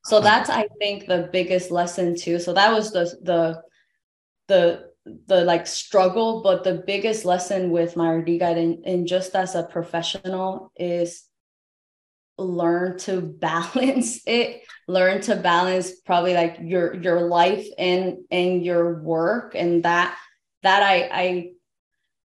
So 0.04 0.20
that's 0.20 0.50
i 0.50 0.66
think 0.78 1.06
the 1.06 1.28
biggest 1.32 1.70
lesson 1.70 2.16
too. 2.16 2.38
So 2.38 2.52
that 2.54 2.72
was 2.72 2.90
the 2.90 3.04
the 3.22 3.62
the 4.48 4.89
the 5.26 5.44
like 5.44 5.66
struggle, 5.66 6.42
but 6.42 6.64
the 6.64 6.82
biggest 6.86 7.24
lesson 7.24 7.70
with 7.70 7.96
my 7.96 8.10
RD 8.10 8.38
guide 8.38 8.58
and, 8.58 8.84
and 8.84 9.06
just 9.06 9.34
as 9.34 9.54
a 9.54 9.62
professional 9.62 10.72
is 10.76 11.24
learn 12.40 12.98
to 12.98 13.20
balance 13.20 14.20
it 14.26 14.62
learn 14.88 15.20
to 15.20 15.36
balance 15.36 16.00
probably 16.00 16.34
like 16.34 16.56
your 16.60 16.94
your 16.96 17.28
life 17.28 17.66
and 17.78 18.18
and 18.30 18.64
your 18.64 19.00
work 19.02 19.54
and 19.54 19.84
that 19.84 20.16
that 20.62 20.82
i 20.82 21.08
i 21.12 21.50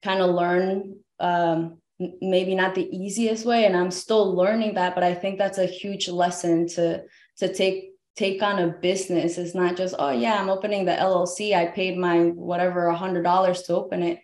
kind 0.04 0.22
of 0.22 0.36
learn 0.36 0.96
um 1.20 1.78
maybe 2.22 2.56
not 2.56 2.76
the 2.76 2.90
easiest 2.96 3.46
way 3.46 3.66
and 3.66 3.76
i'm 3.76 3.92
still 3.92 4.36
learning 4.36 4.76
that 4.76 4.96
but 4.96 5.04
i 5.04 5.14
think 5.14 5.38
that's 5.38 5.58
a 5.58 5.66
huge 5.66 6.08
lesson 6.10 6.68
to 6.68 7.02
to 7.38 7.54
take 7.54 7.91
take 8.16 8.42
on 8.42 8.60
a 8.60 8.68
business. 8.68 9.38
It's 9.38 9.56
not 9.56 9.78
just, 9.78 9.96
oh 9.98 10.12
yeah, 10.12 10.40
I'm 10.40 10.50
opening 10.50 10.86
the 10.86 10.92
LLC. 10.92 11.56
I 11.56 11.68
paid 11.68 11.98
my 11.98 12.26
whatever 12.26 12.88
a 12.88 12.96
hundred 12.96 13.24
dollars 13.24 13.64
to 13.64 13.76
open 13.76 14.04
it. 14.04 14.20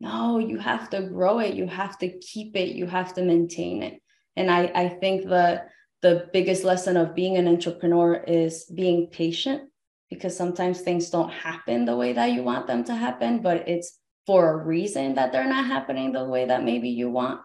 No, 0.00 0.38
you 0.38 0.58
have 0.58 0.88
to 0.90 1.02
grow 1.02 1.40
it. 1.40 1.54
You 1.54 1.66
have 1.66 1.98
to 1.98 2.08
keep 2.18 2.56
it. 2.56 2.74
You 2.74 2.86
have 2.86 3.12
to 3.14 3.22
maintain 3.22 3.82
it. 3.82 4.00
And 4.36 4.50
I, 4.50 4.72
I 4.74 4.88
think 4.88 5.24
the 5.24 5.62
the 6.02 6.30
biggest 6.32 6.64
lesson 6.64 6.96
of 6.96 7.14
being 7.14 7.36
an 7.36 7.46
entrepreneur 7.46 8.14
is 8.26 8.64
being 8.64 9.08
patient 9.08 9.68
because 10.08 10.34
sometimes 10.34 10.80
things 10.80 11.10
don't 11.10 11.30
happen 11.30 11.84
the 11.84 11.96
way 11.96 12.14
that 12.14 12.32
you 12.32 12.42
want 12.42 12.66
them 12.66 12.82
to 12.84 12.94
happen, 12.94 13.42
but 13.42 13.68
it's 13.68 13.98
for 14.26 14.50
a 14.50 14.64
reason 14.64 15.14
that 15.14 15.30
they're 15.30 15.48
not 15.48 15.66
happening 15.66 16.12
the 16.12 16.24
way 16.24 16.46
that 16.46 16.64
maybe 16.64 16.88
you 16.88 17.10
want. 17.10 17.40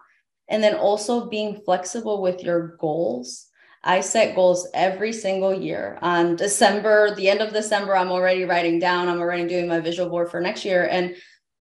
And 0.48 0.62
then 0.62 0.74
also 0.74 1.28
being 1.28 1.60
flexible 1.64 2.22
with 2.22 2.42
your 2.42 2.76
goals 2.80 3.45
I 3.86 4.00
set 4.00 4.34
goals 4.34 4.68
every 4.74 5.12
single 5.12 5.54
year. 5.54 5.98
On 6.02 6.36
December, 6.36 7.14
the 7.14 7.30
end 7.30 7.40
of 7.40 7.52
December, 7.52 7.96
I'm 7.96 8.10
already 8.10 8.44
writing 8.44 8.78
down, 8.78 9.08
I'm 9.08 9.20
already 9.20 9.46
doing 9.46 9.68
my 9.68 9.80
visual 9.80 10.10
board 10.10 10.30
for 10.30 10.40
next 10.40 10.64
year. 10.64 10.88
And 10.90 11.14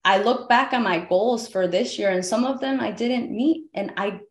I 0.05 0.19
look 0.19 0.47
back 0.47 0.71
at 0.73 0.81
my 0.81 0.99
goals 0.99 1.47
for 1.47 1.67
this 1.67 1.99
year, 1.99 2.09
and 2.09 2.25
some 2.25 2.45
of 2.45 2.59
them 2.59 2.79
I 2.79 2.91
didn't 2.91 3.31
meet. 3.31 3.65
And 3.73 3.93
I 3.97 4.21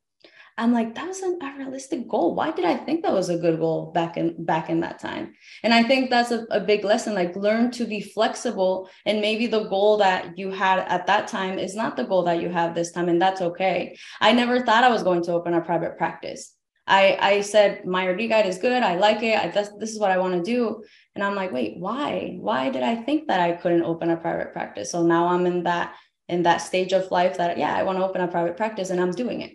I'm 0.60 0.74
like, 0.74 0.94
that 0.94 1.08
was 1.08 1.22
an 1.22 1.38
unrealistic 1.40 2.06
goal. 2.06 2.34
Why 2.34 2.50
did 2.50 2.66
I 2.66 2.76
think 2.76 3.02
that 3.02 3.14
was 3.14 3.30
a 3.30 3.38
good 3.38 3.58
goal 3.58 3.92
back 3.92 4.18
in 4.18 4.44
back 4.44 4.68
in 4.68 4.80
that 4.80 4.98
time? 4.98 5.32
And 5.62 5.72
I 5.72 5.82
think 5.82 6.10
that's 6.10 6.32
a, 6.32 6.44
a 6.50 6.60
big 6.60 6.84
lesson. 6.84 7.14
Like 7.14 7.34
learn 7.34 7.70
to 7.72 7.86
be 7.86 8.02
flexible. 8.02 8.90
And 9.06 9.22
maybe 9.22 9.46
the 9.46 9.64
goal 9.64 9.96
that 9.98 10.36
you 10.36 10.50
had 10.50 10.80
at 10.80 11.06
that 11.06 11.28
time 11.28 11.58
is 11.58 11.74
not 11.74 11.96
the 11.96 12.04
goal 12.04 12.24
that 12.24 12.42
you 12.42 12.50
have 12.50 12.74
this 12.74 12.92
time. 12.92 13.08
And 13.08 13.22
that's 13.22 13.40
okay. 13.40 13.96
I 14.20 14.32
never 14.32 14.60
thought 14.60 14.84
I 14.84 14.90
was 14.90 15.02
going 15.02 15.22
to 15.22 15.32
open 15.32 15.54
a 15.54 15.62
private 15.62 15.96
practice. 15.96 16.54
I, 16.90 17.16
I 17.20 17.40
said 17.40 17.86
my 17.86 18.04
RD 18.04 18.28
guide 18.28 18.46
is 18.46 18.58
good. 18.58 18.82
I 18.82 18.96
like 18.96 19.22
it. 19.22 19.38
I, 19.38 19.48
this, 19.48 19.70
this 19.78 19.90
is 19.90 20.00
what 20.00 20.10
I 20.10 20.18
want 20.18 20.34
to 20.34 20.42
do. 20.42 20.82
And 21.14 21.22
I'm 21.22 21.36
like, 21.36 21.52
wait, 21.52 21.78
why? 21.78 22.36
Why 22.38 22.68
did 22.68 22.82
I 22.82 22.96
think 22.96 23.28
that 23.28 23.40
I 23.40 23.52
couldn't 23.52 23.84
open 23.84 24.10
a 24.10 24.16
private 24.16 24.52
practice? 24.52 24.90
So 24.90 25.04
now 25.04 25.28
I'm 25.28 25.46
in 25.46 25.62
that 25.62 25.94
in 26.28 26.42
that 26.42 26.58
stage 26.58 26.92
of 26.92 27.10
life 27.10 27.36
that 27.38 27.58
yeah, 27.58 27.74
I 27.74 27.82
want 27.82 27.98
to 27.98 28.04
open 28.04 28.20
a 28.20 28.28
private 28.28 28.56
practice 28.56 28.90
and 28.90 29.00
I'm 29.00 29.12
doing 29.12 29.40
it. 29.40 29.52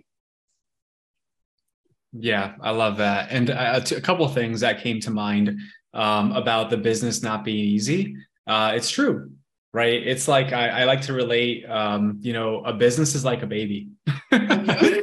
Yeah, 2.13 2.55
I 2.61 2.71
love 2.71 2.97
that. 2.97 3.31
And 3.31 3.49
uh, 3.49 3.81
a 3.95 4.01
couple 4.01 4.27
things 4.29 4.61
that 4.61 4.81
came 4.81 4.99
to 5.01 5.11
mind 5.11 5.59
um, 5.93 6.31
about 6.31 6.69
the 6.69 6.77
business 6.77 7.21
not 7.21 7.43
being 7.43 7.65
easy. 7.65 8.15
Uh, 8.47 8.71
it's 8.75 8.89
true 8.89 9.31
right? 9.75 10.07
It's 10.07 10.29
like 10.29 10.53
I, 10.53 10.69
I 10.69 10.83
like 10.85 11.01
to 11.01 11.13
relate, 11.13 11.69
um, 11.69 12.19
you 12.21 12.31
know, 12.31 12.63
a 12.63 12.71
business 12.71 13.13
is 13.13 13.25
like 13.25 13.43
a 13.43 13.47
baby. 13.47 13.89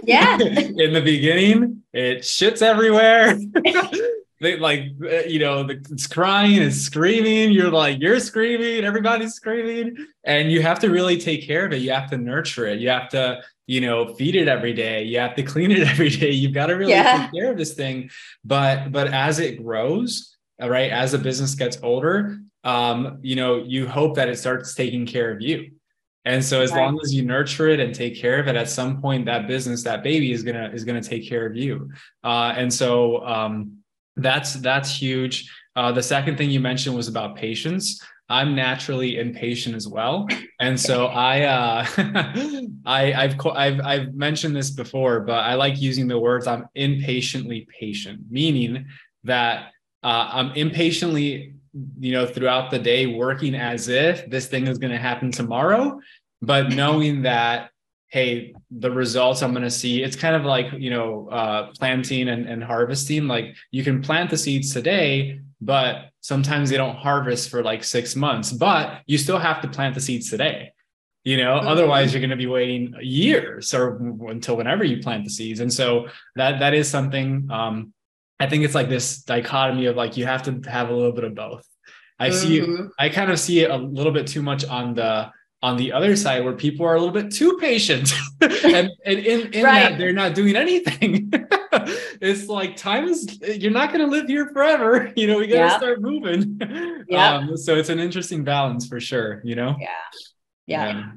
Yeah. 0.04 0.36
In 0.36 0.92
the 0.92 1.00
beginning, 1.00 1.84
it 1.92 2.22
shits 2.22 2.60
everywhere. 2.60 3.38
they 4.40 4.56
like, 4.58 4.80
uh, 5.00 5.20
you 5.28 5.38
know, 5.38 5.64
it's 5.68 6.08
crying, 6.08 6.60
it's 6.60 6.78
screaming. 6.78 7.52
You're 7.52 7.70
like, 7.70 8.00
you're 8.00 8.18
screaming, 8.18 8.84
everybody's 8.84 9.34
screaming, 9.34 9.96
and 10.24 10.50
you 10.50 10.60
have 10.62 10.80
to 10.80 10.90
really 10.90 11.18
take 11.18 11.46
care 11.46 11.64
of 11.64 11.72
it. 11.72 11.82
You 11.82 11.92
have 11.92 12.10
to 12.10 12.18
nurture 12.18 12.66
it. 12.66 12.80
You 12.80 12.88
have 12.88 13.10
to, 13.10 13.42
you 13.68 13.80
know, 13.80 14.12
feed 14.14 14.34
it 14.34 14.48
every 14.48 14.72
day. 14.72 15.04
You 15.04 15.20
have 15.20 15.36
to 15.36 15.42
clean 15.52 15.70
it 15.70 15.86
every 15.86 16.10
day. 16.10 16.32
You've 16.32 16.52
got 16.52 16.66
to 16.66 16.74
really 16.74 16.92
yeah. 16.92 17.28
take 17.30 17.40
care 17.40 17.52
of 17.52 17.56
this 17.56 17.74
thing. 17.74 18.10
But 18.44 18.90
but 18.90 19.06
as 19.06 19.38
it 19.38 19.62
grows, 19.62 20.36
right 20.60 20.90
as 20.90 21.12
the 21.12 21.18
business 21.18 21.54
gets 21.54 21.78
older, 21.80 22.40
um, 22.64 23.18
you 23.22 23.36
know, 23.36 23.56
you 23.56 23.88
hope 23.88 24.16
that 24.16 24.28
it 24.28 24.38
starts 24.38 24.74
taking 24.74 25.06
care 25.06 25.30
of 25.30 25.40
you. 25.40 25.72
And 26.24 26.44
so 26.44 26.60
as 26.60 26.70
right. 26.70 26.84
long 26.84 27.00
as 27.02 27.12
you 27.12 27.24
nurture 27.24 27.68
it 27.68 27.80
and 27.80 27.94
take 27.94 28.16
care 28.16 28.38
of 28.38 28.46
it, 28.46 28.54
at 28.54 28.68
some 28.68 29.00
point 29.00 29.26
that 29.26 29.48
business, 29.48 29.82
that 29.82 30.04
baby 30.04 30.30
is 30.32 30.42
gonna 30.42 30.70
is 30.72 30.84
gonna 30.84 31.02
take 31.02 31.28
care 31.28 31.46
of 31.46 31.56
you. 31.56 31.90
Uh, 32.22 32.54
and 32.56 32.72
so 32.72 33.24
um, 33.26 33.78
that's 34.16 34.54
that's 34.54 34.94
huge. 34.94 35.50
Uh, 35.74 35.90
the 35.90 36.02
second 36.02 36.36
thing 36.36 36.50
you 36.50 36.60
mentioned 36.60 36.94
was 36.94 37.08
about 37.08 37.36
patience. 37.36 38.00
I'm 38.28 38.54
naturally 38.54 39.18
impatient 39.18 39.74
as 39.74 39.88
well, 39.88 40.26
and 40.60 40.78
so 40.80 41.06
I, 41.06 41.42
uh, 41.42 41.86
I, 42.86 43.12
I've, 43.12 43.46
I've, 43.46 43.80
I've 43.80 44.14
mentioned 44.14 44.56
this 44.56 44.70
before, 44.70 45.20
but 45.20 45.40
I 45.40 45.54
like 45.54 45.80
using 45.80 46.08
the 46.08 46.18
words 46.18 46.46
"I'm 46.46 46.66
impatiently 46.74 47.66
patient," 47.78 48.20
meaning 48.30 48.86
that 49.24 49.72
uh, 50.02 50.30
I'm 50.32 50.52
impatiently 50.52 51.54
you 51.98 52.12
know, 52.12 52.26
throughout 52.26 52.70
the 52.70 52.78
day 52.78 53.06
working 53.06 53.54
as 53.54 53.88
if 53.88 54.28
this 54.28 54.46
thing 54.46 54.66
is 54.66 54.78
going 54.78 54.92
to 54.92 54.98
happen 54.98 55.30
tomorrow, 55.30 56.00
but 56.40 56.68
knowing 56.74 57.22
that, 57.22 57.70
hey, 58.08 58.54
the 58.70 58.90
results 58.90 59.42
I'm 59.42 59.52
going 59.52 59.62
to 59.62 59.70
see, 59.70 60.02
it's 60.02 60.16
kind 60.16 60.36
of 60.36 60.44
like, 60.44 60.66
you 60.76 60.90
know, 60.90 61.28
uh, 61.30 61.70
planting 61.78 62.28
and, 62.28 62.46
and 62.46 62.62
harvesting. 62.62 63.26
Like 63.26 63.56
you 63.70 63.82
can 63.82 64.02
plant 64.02 64.30
the 64.30 64.36
seeds 64.36 64.72
today, 64.72 65.40
but 65.60 66.10
sometimes 66.20 66.68
they 66.68 66.76
don't 66.76 66.96
harvest 66.96 67.48
for 67.48 67.62
like 67.62 67.82
six 67.84 68.14
months, 68.14 68.52
but 68.52 69.00
you 69.06 69.16
still 69.16 69.38
have 69.38 69.62
to 69.62 69.68
plant 69.68 69.94
the 69.94 70.00
seeds 70.00 70.28
today. 70.28 70.72
You 71.24 71.36
know, 71.36 71.56
mm-hmm. 71.56 71.68
otherwise 71.68 72.12
you're 72.12 72.20
going 72.20 72.30
to 72.30 72.36
be 72.36 72.48
waiting 72.48 72.94
years 73.00 73.72
or 73.72 73.96
until 74.28 74.56
whenever 74.56 74.84
you 74.84 75.00
plant 75.00 75.24
the 75.24 75.30
seeds. 75.30 75.60
And 75.60 75.72
so 75.72 76.08
that 76.34 76.58
that 76.58 76.74
is 76.74 76.90
something 76.90 77.48
um, 77.50 77.94
I 78.42 78.48
think 78.48 78.64
it's 78.64 78.74
like 78.74 78.88
this 78.88 79.22
dichotomy 79.22 79.86
of 79.86 79.94
like 79.94 80.16
you 80.16 80.26
have 80.26 80.42
to 80.42 80.60
have 80.68 80.88
a 80.88 80.94
little 80.94 81.12
bit 81.12 81.22
of 81.22 81.34
both. 81.36 81.64
I 82.18 82.30
mm-hmm. 82.30 82.38
see 82.38 82.88
I 82.98 83.08
kind 83.08 83.30
of 83.30 83.38
see 83.38 83.60
it 83.60 83.70
a 83.70 83.76
little 83.76 84.10
bit 84.10 84.26
too 84.26 84.42
much 84.42 84.64
on 84.64 84.94
the 84.94 85.30
on 85.62 85.76
the 85.76 85.92
other 85.92 86.16
side 86.16 86.44
where 86.44 86.54
people 86.54 86.84
are 86.84 86.96
a 86.96 86.98
little 87.00 87.14
bit 87.14 87.32
too 87.32 87.56
patient 87.60 88.12
and, 88.40 88.90
and 89.06 89.18
in, 89.20 89.52
in 89.52 89.64
right. 89.64 89.90
that 89.90 89.96
they're 89.96 90.12
not 90.12 90.34
doing 90.34 90.56
anything 90.56 91.30
it's 92.20 92.48
like 92.48 92.74
time 92.74 93.04
is 93.04 93.38
you're 93.42 93.70
not 93.70 93.92
going 93.92 94.00
to 94.00 94.10
live 94.10 94.26
here 94.26 94.48
forever 94.48 95.12
you 95.16 95.28
know 95.28 95.38
we 95.38 95.46
got 95.46 95.54
to 95.54 95.58
yeah. 95.58 95.76
start 95.76 96.02
moving 96.02 96.60
yeah 97.08 97.36
um, 97.36 97.56
so 97.56 97.76
it's 97.76 97.90
an 97.90 98.00
interesting 98.00 98.42
balance 98.42 98.88
for 98.88 98.98
sure 98.98 99.40
you 99.44 99.54
know 99.54 99.76
yeah 99.78 99.86
yeah, 100.66 100.88
yeah. 100.88 101.12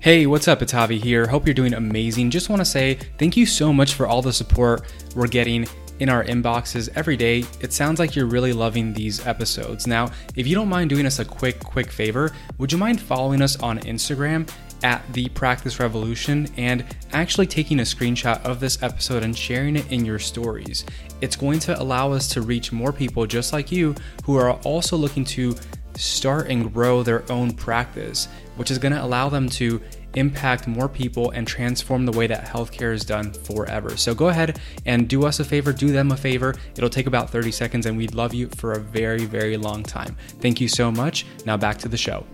Hey, 0.00 0.26
what's 0.26 0.46
up? 0.46 0.62
It's 0.62 0.72
Javi 0.72 1.02
here. 1.02 1.26
Hope 1.26 1.44
you're 1.44 1.54
doing 1.54 1.74
amazing. 1.74 2.30
Just 2.30 2.48
want 2.48 2.60
to 2.60 2.64
say 2.64 2.94
thank 3.18 3.36
you 3.36 3.44
so 3.44 3.72
much 3.72 3.94
for 3.94 4.06
all 4.06 4.22
the 4.22 4.32
support 4.32 4.82
we're 5.16 5.26
getting 5.26 5.66
in 5.98 6.08
our 6.08 6.22
inboxes 6.22 6.88
every 6.94 7.16
day. 7.16 7.44
It 7.60 7.72
sounds 7.72 7.98
like 7.98 8.14
you're 8.14 8.26
really 8.26 8.52
loving 8.52 8.92
these 8.92 9.26
episodes. 9.26 9.88
Now, 9.88 10.12
if 10.36 10.46
you 10.46 10.54
don't 10.54 10.68
mind 10.68 10.88
doing 10.88 11.04
us 11.04 11.18
a 11.18 11.24
quick, 11.24 11.58
quick 11.58 11.90
favor, 11.90 12.30
would 12.58 12.70
you 12.70 12.78
mind 12.78 13.00
following 13.00 13.42
us 13.42 13.60
on 13.60 13.80
Instagram 13.80 14.48
at 14.84 15.02
the 15.14 15.28
Practice 15.30 15.80
Revolution 15.80 16.46
and 16.56 16.84
actually 17.12 17.48
taking 17.48 17.80
a 17.80 17.82
screenshot 17.82 18.40
of 18.44 18.60
this 18.60 18.80
episode 18.84 19.24
and 19.24 19.36
sharing 19.36 19.74
it 19.74 19.90
in 19.90 20.04
your 20.04 20.20
stories? 20.20 20.84
It's 21.20 21.34
going 21.34 21.58
to 21.60 21.82
allow 21.82 22.12
us 22.12 22.28
to 22.28 22.42
reach 22.42 22.70
more 22.70 22.92
people 22.92 23.26
just 23.26 23.52
like 23.52 23.72
you 23.72 23.96
who 24.22 24.36
are 24.36 24.52
also 24.60 24.96
looking 24.96 25.24
to 25.24 25.56
start 25.96 26.48
and 26.48 26.72
grow 26.72 27.02
their 27.02 27.30
own 27.32 27.50
practice, 27.50 28.28
which 28.58 28.70
is 28.70 28.78
going 28.78 28.92
to 28.92 29.02
allow 29.02 29.28
them 29.28 29.48
to 29.48 29.80
impact 30.14 30.66
more 30.66 30.88
people 30.88 31.30
and 31.30 31.46
transform 31.46 32.04
the 32.04 32.12
way 32.12 32.26
that 32.26 32.46
healthcare 32.46 32.92
is 32.92 33.04
done 33.04 33.32
forever. 33.32 33.96
So 33.96 34.14
go 34.14 34.28
ahead 34.28 34.60
and 34.84 35.08
do 35.08 35.24
us 35.24 35.40
a 35.40 35.44
favor, 35.44 35.72
do 35.72 35.92
them 35.92 36.10
a 36.10 36.16
favor. 36.16 36.54
It'll 36.76 36.90
take 36.90 37.06
about 37.06 37.30
30 37.30 37.52
seconds 37.52 37.86
and 37.86 37.96
we'd 37.96 38.14
love 38.14 38.34
you 38.34 38.48
for 38.48 38.72
a 38.72 38.80
very, 38.80 39.24
very 39.24 39.56
long 39.56 39.82
time. 39.82 40.16
Thank 40.40 40.60
you 40.60 40.68
so 40.68 40.90
much. 40.90 41.24
Now 41.46 41.56
back 41.56 41.78
to 41.78 41.88
the 41.88 41.96
show. 41.96 42.26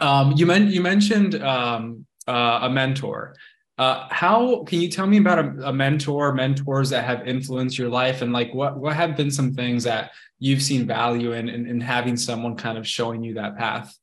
Um, 0.00 0.32
you, 0.36 0.46
men- 0.46 0.70
you 0.70 0.80
mentioned 0.80 1.34
um, 1.42 2.06
uh, 2.26 2.60
a 2.62 2.70
mentor. 2.70 3.34
Uh, 3.78 4.08
how 4.10 4.64
can 4.64 4.80
you 4.80 4.90
tell 4.90 5.06
me 5.06 5.18
about 5.18 5.38
a, 5.38 5.68
a, 5.68 5.72
mentor, 5.72 6.34
mentors 6.34 6.90
that 6.90 7.04
have 7.04 7.26
influenced 7.28 7.78
your 7.78 7.88
life, 7.88 8.22
and 8.22 8.32
like 8.32 8.52
what 8.52 8.76
what 8.76 8.96
have 8.96 9.16
been 9.16 9.30
some 9.30 9.54
things 9.54 9.84
that 9.84 10.10
you've 10.38 10.62
seen 10.62 10.86
value 10.86 11.32
in, 11.32 11.48
in, 11.48 11.66
in 11.66 11.80
having 11.80 12.16
someone 12.16 12.56
kind 12.56 12.78
of 12.78 12.86
showing 12.86 13.22
you 13.22 13.34
that 13.34 13.56
path? 13.56 13.96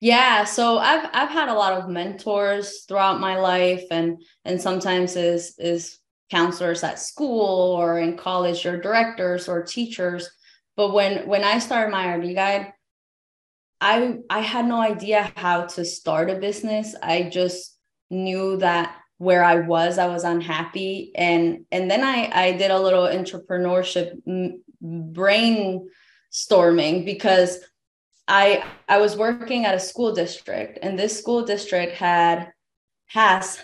Yeah, 0.00 0.44
so 0.44 0.78
I've 0.78 1.08
I've 1.14 1.30
had 1.30 1.48
a 1.48 1.54
lot 1.54 1.72
of 1.72 1.88
mentors 1.88 2.84
throughout 2.84 3.18
my 3.18 3.38
life, 3.38 3.84
and 3.90 4.22
and 4.44 4.60
sometimes 4.60 5.16
is 5.16 5.54
is 5.58 5.98
counselors 6.30 6.82
at 6.82 6.98
school 6.98 7.74
or 7.74 7.98
in 7.98 8.16
college 8.16 8.66
or 8.66 8.80
directors 8.80 9.48
or 9.48 9.62
teachers. 9.62 10.30
But 10.76 10.92
when 10.92 11.26
when 11.26 11.44
I 11.44 11.58
started 11.60 11.92
my 11.92 12.14
RD 12.14 12.34
guide, 12.34 12.72
I 13.80 14.18
I 14.28 14.40
had 14.40 14.66
no 14.66 14.80
idea 14.80 15.32
how 15.34 15.64
to 15.64 15.84
start 15.84 16.28
a 16.28 16.34
business. 16.34 16.94
I 17.02 17.30
just 17.32 17.78
knew 18.10 18.58
that 18.58 18.96
where 19.18 19.42
I 19.42 19.60
was, 19.60 19.96
I 19.98 20.08
was 20.08 20.24
unhappy. 20.24 21.12
And 21.14 21.64
and 21.72 21.90
then 21.90 22.04
I 22.04 22.30
I 22.32 22.52
did 22.52 22.70
a 22.70 22.78
little 22.78 23.06
entrepreneurship 23.06 24.12
brainstorming 25.12 27.04
because 27.04 27.58
I 28.28 28.64
I 28.88 28.98
was 28.98 29.16
working 29.16 29.64
at 29.64 29.74
a 29.74 29.80
school 29.80 30.12
district 30.14 30.78
and 30.82 30.98
this 30.98 31.18
school 31.18 31.44
district 31.44 31.94
had 31.94 32.52
has 33.06 33.58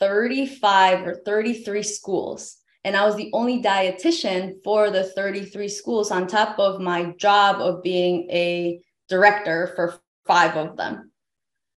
35 0.00 1.06
or 1.06 1.14
33 1.24 1.82
schools. 1.82 2.58
And 2.84 2.96
I 2.96 3.06
was 3.06 3.16
the 3.16 3.30
only 3.32 3.62
dietitian 3.62 4.56
for 4.62 4.90
the 4.90 5.04
33 5.04 5.68
schools 5.68 6.10
on 6.10 6.26
top 6.26 6.58
of 6.58 6.80
my 6.80 7.14
job 7.16 7.60
of 7.60 7.82
being 7.82 8.28
a 8.30 8.80
director 9.08 9.72
for 9.74 9.98
five 10.26 10.56
of 10.56 10.76
them. 10.76 11.10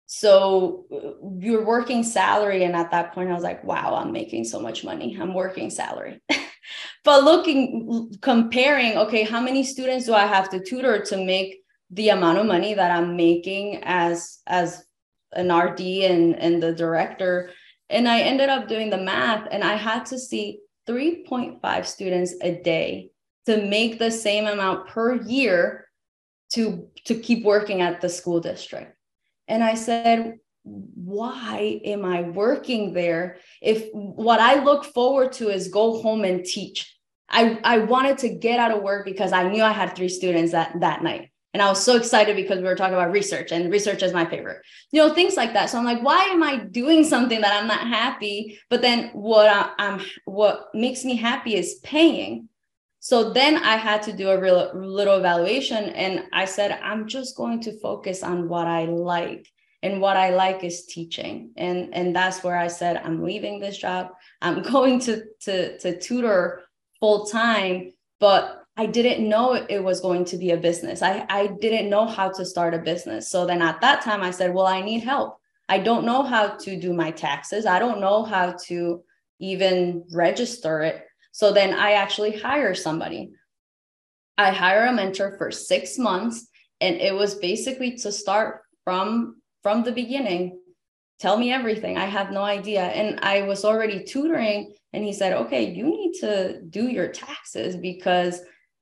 So 0.06 0.86
you're 1.38 1.64
working 1.64 2.02
salary. 2.02 2.64
And 2.64 2.74
at 2.74 2.90
that 2.90 3.12
point 3.12 3.30
i 3.30 3.34
was 3.34 3.42
like 3.42 3.64
wow 3.64 3.96
i'm 3.96 4.12
making 4.12 4.44
so 4.44 4.60
much 4.60 4.84
money. 4.84 5.16
I'm 5.20 5.34
working 5.34 5.70
salary 5.70 6.20
but 7.06 7.24
looking 7.24 8.12
comparing 8.20 8.98
okay 8.98 9.22
how 9.22 9.40
many 9.40 9.62
students 9.62 10.04
do 10.04 10.12
i 10.12 10.26
have 10.26 10.50
to 10.50 10.60
tutor 10.60 11.00
to 11.00 11.16
make 11.24 11.62
the 11.90 12.10
amount 12.10 12.36
of 12.36 12.44
money 12.44 12.74
that 12.74 12.90
i'm 12.90 13.16
making 13.16 13.80
as 13.84 14.40
as 14.46 14.84
an 15.32 15.50
rd 15.50 15.80
and 15.80 16.34
and 16.36 16.62
the 16.62 16.74
director 16.74 17.50
and 17.88 18.08
i 18.08 18.20
ended 18.20 18.48
up 18.48 18.68
doing 18.68 18.90
the 18.90 19.04
math 19.12 19.48
and 19.50 19.64
i 19.64 19.74
had 19.74 20.04
to 20.04 20.18
see 20.18 20.58
3.5 20.88 21.86
students 21.86 22.34
a 22.42 22.60
day 22.62 23.10
to 23.46 23.64
make 23.64 23.98
the 23.98 24.10
same 24.10 24.46
amount 24.46 24.88
per 24.88 25.14
year 25.22 25.88
to 26.52 26.88
to 27.04 27.14
keep 27.14 27.44
working 27.44 27.80
at 27.80 28.00
the 28.00 28.08
school 28.08 28.40
district 28.40 28.96
and 29.48 29.62
I 29.62 29.74
said, 29.74 30.38
why 30.64 31.80
am 31.84 32.04
I 32.04 32.22
working 32.22 32.92
there 32.92 33.36
if 33.62 33.88
what 33.92 34.40
I 34.40 34.64
look 34.64 34.84
forward 34.84 35.32
to 35.34 35.48
is 35.48 35.68
go 35.68 36.02
home 36.02 36.24
and 36.24 36.44
teach? 36.44 36.95
I, 37.28 37.58
I 37.64 37.78
wanted 37.78 38.18
to 38.18 38.28
get 38.28 38.60
out 38.60 38.70
of 38.70 38.82
work 38.82 39.04
because 39.04 39.32
I 39.32 39.48
knew 39.48 39.62
I 39.62 39.72
had 39.72 39.94
three 39.94 40.08
students 40.08 40.52
that, 40.52 40.80
that 40.80 41.02
night. 41.02 41.30
And 41.56 41.62
I 41.62 41.70
was 41.70 41.82
so 41.82 41.96
excited 41.96 42.36
because 42.36 42.58
we 42.58 42.64
were 42.64 42.74
talking 42.74 42.92
about 42.92 43.12
research 43.12 43.50
and 43.50 43.72
research 43.72 44.02
is 44.02 44.12
my 44.12 44.26
favorite, 44.26 44.60
you 44.92 45.00
know, 45.00 45.14
things 45.14 45.38
like 45.38 45.54
that. 45.54 45.70
So 45.70 45.78
I'm 45.78 45.86
like, 45.86 46.02
why 46.02 46.24
am 46.24 46.42
I 46.42 46.58
doing 46.58 47.02
something 47.02 47.40
that 47.40 47.54
I'm 47.58 47.66
not 47.66 47.88
happy? 47.88 48.58
But 48.68 48.82
then 48.82 49.08
what 49.14 49.48
I, 49.48 49.70
I'm, 49.78 50.02
what 50.26 50.66
makes 50.74 51.02
me 51.02 51.16
happy 51.16 51.54
is 51.54 51.80
paying. 51.82 52.50
So 53.00 53.32
then 53.32 53.56
I 53.56 53.76
had 53.76 54.02
to 54.02 54.12
do 54.12 54.28
a 54.28 54.38
real 54.38 54.70
little 54.74 55.16
evaluation 55.16 55.84
and 55.90 56.24
I 56.30 56.44
said, 56.44 56.72
I'm 56.82 57.08
just 57.08 57.38
going 57.38 57.62
to 57.62 57.80
focus 57.80 58.22
on 58.22 58.50
what 58.50 58.66
I 58.66 58.84
like. 58.84 59.50
And 59.82 60.02
what 60.02 60.18
I 60.18 60.34
like 60.34 60.62
is 60.62 60.84
teaching. 60.84 61.52
And, 61.56 61.94
and 61.94 62.14
that's 62.14 62.44
where 62.44 62.58
I 62.58 62.66
said, 62.66 63.00
I'm 63.02 63.24
leaving 63.24 63.60
this 63.60 63.78
job. 63.78 64.08
I'm 64.42 64.60
going 64.72 65.00
to, 65.00 65.22
to, 65.44 65.78
to 65.78 65.98
tutor 65.98 66.65
full 67.06 67.24
time, 67.24 67.92
but 68.18 68.64
I 68.76 68.86
didn't 68.86 69.28
know 69.28 69.52
it 69.52 69.78
was 69.78 70.00
going 70.00 70.24
to 70.24 70.36
be 70.36 70.50
a 70.50 70.56
business. 70.56 71.02
I, 71.02 71.24
I 71.28 71.46
didn't 71.60 71.88
know 71.88 72.04
how 72.04 72.30
to 72.32 72.44
start 72.44 72.74
a 72.74 72.78
business. 72.78 73.30
So 73.30 73.46
then 73.46 73.62
at 73.62 73.80
that 73.80 74.02
time, 74.02 74.22
I 74.22 74.32
said, 74.32 74.52
Well, 74.52 74.66
I 74.66 74.82
need 74.82 75.04
help. 75.04 75.38
I 75.68 75.78
don't 75.78 76.04
know 76.04 76.24
how 76.24 76.48
to 76.64 76.80
do 76.80 76.92
my 76.92 77.12
taxes. 77.12 77.64
I 77.64 77.78
don't 77.78 78.00
know 78.00 78.24
how 78.24 78.56
to 78.66 79.04
even 79.38 80.04
register 80.12 80.82
it. 80.82 81.06
So 81.30 81.52
then 81.52 81.74
I 81.74 81.92
actually 81.92 82.40
hire 82.40 82.74
somebody. 82.74 83.30
I 84.36 84.50
hire 84.50 84.86
a 84.86 84.92
mentor 84.92 85.36
for 85.38 85.52
six 85.52 85.98
months, 85.98 86.48
and 86.80 86.96
it 86.96 87.14
was 87.14 87.36
basically 87.36 87.92
to 87.98 88.10
start 88.10 88.62
from 88.82 89.36
from 89.62 89.84
the 89.84 89.92
beginning. 89.92 90.58
Tell 91.20 91.36
me 91.38 91.52
everything. 91.52 91.96
I 91.96 92.06
have 92.06 92.32
no 92.32 92.42
idea. 92.42 92.82
And 92.82 93.20
I 93.22 93.42
was 93.42 93.64
already 93.64 94.02
tutoring, 94.02 94.74
and 94.96 95.04
he 95.04 95.12
said, 95.12 95.32
Okay, 95.32 95.70
you 95.70 95.84
need 95.84 96.14
to 96.20 96.62
do 96.62 96.88
your 96.88 97.08
taxes 97.08 97.76
because 97.76 98.40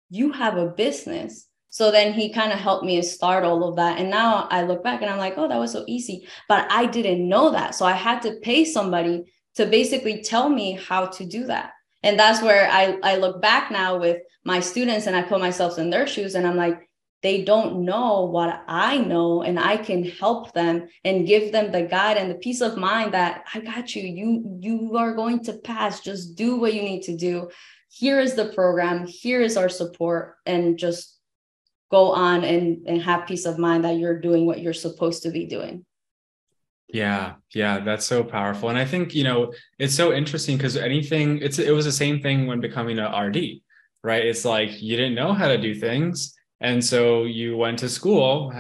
you 0.09 0.33
have 0.33 0.57
a 0.57 0.69
business. 0.69 1.47
So 1.69 1.91
then 1.91 2.13
he 2.13 2.33
kind 2.33 2.53
of 2.53 2.59
helped 2.59 2.85
me 2.85 3.03
start 3.03 3.45
all 3.45 3.69
of 3.69 3.77
that. 3.77 3.99
And 3.99 4.09
now 4.09 4.47
I 4.51 4.63
look 4.63 4.85
back 4.85 5.03
and 5.03 5.11
I'm 5.11 5.19
like, 5.19 5.35
oh, 5.37 5.49
that 5.49 5.59
was 5.59 5.73
so 5.73 5.85
easy. 5.89 6.25
But 6.49 6.71
I 6.71 6.87
didn't 6.87 7.29
know 7.29 7.51
that. 7.51 7.75
So 7.75 7.85
I 7.85 7.93
had 7.93 8.23
to 8.23 8.39
pay 8.43 8.65
somebody 8.65 9.25
to 9.57 9.67
basically 9.67 10.23
tell 10.23 10.49
me 10.49 10.79
how 10.89 11.07
to 11.07 11.27
do 11.27 11.47
that 11.47 11.73
and 12.05 12.19
that's 12.19 12.43
where 12.43 12.71
I, 12.71 12.99
I 13.03 13.17
look 13.17 13.41
back 13.41 13.71
now 13.71 13.97
with 13.97 14.19
my 14.45 14.61
students 14.61 15.07
and 15.07 15.17
I 15.17 15.23
put 15.23 15.41
myself 15.41 15.79
in 15.79 15.89
their 15.89 16.07
shoes 16.07 16.35
and 16.35 16.47
I'm 16.47 16.55
like, 16.55 16.87
they 17.25 17.43
don't 17.43 17.87
know 17.87 18.27
what 18.27 18.63
I 18.69 18.99
know, 18.99 19.43
and 19.43 19.59
I 19.59 19.79
can 19.79 20.05
help 20.05 20.53
them 20.53 20.89
and 21.05 21.27
give 21.27 21.53
them 21.53 21.73
the 21.73 21.81
guide 21.81 22.19
and 22.19 22.31
the 22.31 22.35
peace 22.35 22.61
of 22.61 22.77
mind 22.77 23.15
that 23.15 23.47
I 23.55 23.61
got 23.61 23.97
you. 23.97 24.03
You 24.03 24.59
you 24.61 24.97
are 24.99 25.15
going 25.15 25.43
to 25.45 25.55
pass. 25.55 26.01
Just 26.01 26.37
do 26.37 26.57
what 26.57 26.75
you 26.75 26.83
need 26.83 27.03
to 27.05 27.17
do. 27.17 27.49
Here 27.91 28.21
is 28.21 28.35
the 28.35 28.53
program. 28.53 29.07
Here 29.07 29.41
is 29.41 29.57
our 29.57 29.71
support, 29.71 30.37
and 30.45 30.79
just 30.79 31.19
go 31.91 32.13
on 32.13 32.45
and, 32.45 32.87
and 32.87 33.01
have 33.01 33.27
peace 33.27 33.47
of 33.47 33.59
mind 33.59 33.85
that 33.85 33.97
you're 33.97 34.21
doing 34.21 34.45
what 34.45 34.61
you're 34.61 34.75
supposed 34.75 35.23
to 35.23 35.31
be 35.31 35.47
doing. 35.47 35.87
Yeah, 36.89 37.37
yeah, 37.55 37.81
that's 37.81 38.05
so 38.05 38.23
powerful. 38.23 38.69
And 38.69 38.77
I 38.77 38.85
think, 38.85 39.15
you 39.15 39.25
know, 39.25 39.55
it's 39.79 39.95
so 39.95 40.13
interesting 40.13 40.59
because 40.59 40.77
anything, 40.77 41.39
it's 41.39 41.59
it 41.59 41.73
was 41.73 41.87
the 41.87 41.93
same 42.05 42.21
thing 42.21 42.47
when 42.47 42.61
becoming 42.61 42.99
a 42.99 43.09
RD, 43.19 43.39
right? 44.03 44.27
It's 44.27 44.45
like 44.45 44.83
you 44.83 44.95
didn't 44.99 45.15
know 45.15 45.33
how 45.33 45.49
to 45.49 45.57
do 45.57 45.75
things. 45.75 46.35
And 46.65 46.83
so 46.83 47.25
you 47.25 47.59
went 47.59 47.79
to 47.81 47.91
school, 47.91 48.51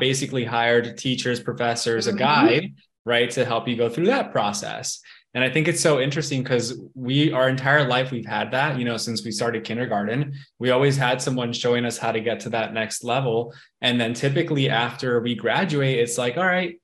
basically 0.00 0.44
hired 0.44 0.98
teachers, 0.98 1.38
professors, 1.38 2.08
mm-hmm. 2.08 2.16
a 2.16 2.18
guide, 2.18 2.74
right, 3.04 3.30
to 3.30 3.44
help 3.44 3.68
you 3.68 3.76
go 3.76 3.88
through 3.88 4.06
that 4.06 4.32
process. 4.32 5.00
And 5.34 5.44
I 5.44 5.48
think 5.48 5.68
it's 5.68 5.80
so 5.80 6.00
interesting 6.00 6.42
because 6.42 6.76
we, 6.94 7.32
our 7.32 7.48
entire 7.48 7.86
life, 7.86 8.10
we've 8.10 8.26
had 8.26 8.50
that, 8.50 8.80
you 8.80 8.84
know, 8.84 8.96
since 8.96 9.24
we 9.24 9.30
started 9.30 9.62
kindergarten. 9.62 10.34
We 10.58 10.70
always 10.70 10.96
had 10.96 11.22
someone 11.22 11.52
showing 11.52 11.84
us 11.84 11.96
how 11.96 12.10
to 12.10 12.20
get 12.20 12.40
to 12.40 12.48
that 12.50 12.74
next 12.74 13.04
level. 13.04 13.54
And 13.80 13.98
then 13.98 14.12
typically 14.12 14.68
after 14.68 15.20
we 15.20 15.36
graduate, 15.36 16.00
it's 16.00 16.18
like, 16.18 16.36
all 16.36 16.44
right, 16.44 16.80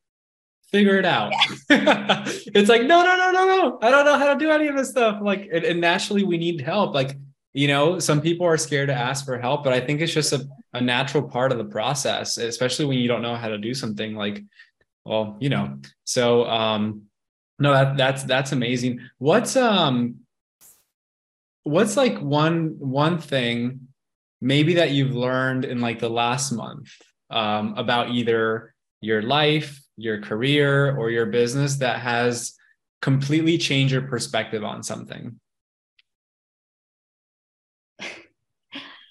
figure 0.70 0.96
it 0.96 1.04
out. 1.04 1.32
it's 1.70 2.68
like, 2.68 2.82
no, 2.82 3.02
no, 3.02 3.16
no, 3.16 3.32
no, 3.32 3.44
no. 3.44 3.78
I 3.82 3.90
don't 3.90 4.04
know 4.04 4.16
how 4.16 4.32
to 4.32 4.38
do 4.38 4.52
any 4.52 4.68
of 4.68 4.76
this 4.76 4.90
stuff. 4.90 5.18
Like, 5.20 5.48
and, 5.52 5.64
and 5.64 5.80
naturally 5.80 6.22
we 6.22 6.38
need 6.38 6.60
help. 6.60 6.94
Like 6.94 7.16
you 7.58 7.66
know, 7.66 7.98
some 7.98 8.20
people 8.20 8.46
are 8.46 8.56
scared 8.56 8.88
to 8.88 8.94
ask 8.94 9.24
for 9.24 9.38
help, 9.38 9.64
but 9.64 9.72
I 9.72 9.80
think 9.80 10.00
it's 10.00 10.12
just 10.12 10.32
a, 10.32 10.46
a 10.72 10.80
natural 10.80 11.28
part 11.28 11.52
of 11.52 11.58
the 11.58 11.64
process, 11.64 12.36
especially 12.36 12.84
when 12.84 12.98
you 12.98 13.08
don't 13.08 13.22
know 13.22 13.36
how 13.36 13.48
to 13.48 13.58
do 13.58 13.74
something 13.74 14.14
like, 14.14 14.42
well, 15.04 15.36
you 15.40 15.48
know. 15.48 15.78
So 16.04 16.44
um 16.46 17.02
no, 17.58 17.72
that 17.72 17.96
that's 17.96 18.22
that's 18.24 18.52
amazing. 18.52 19.00
What's 19.18 19.56
um 19.56 20.20
what's 21.64 21.96
like 21.96 22.18
one 22.18 22.76
one 22.78 23.18
thing 23.18 23.88
maybe 24.40 24.74
that 24.74 24.92
you've 24.92 25.14
learned 25.14 25.64
in 25.64 25.80
like 25.80 25.98
the 25.98 26.08
last 26.08 26.52
month 26.52 26.88
um, 27.30 27.74
about 27.76 28.10
either 28.10 28.74
your 29.00 29.22
life, 29.22 29.80
your 29.96 30.20
career, 30.20 30.96
or 30.96 31.10
your 31.10 31.26
business 31.26 31.76
that 31.76 32.00
has 32.00 32.54
completely 33.02 33.58
changed 33.58 33.92
your 33.92 34.02
perspective 34.02 34.64
on 34.64 34.82
something? 34.82 35.38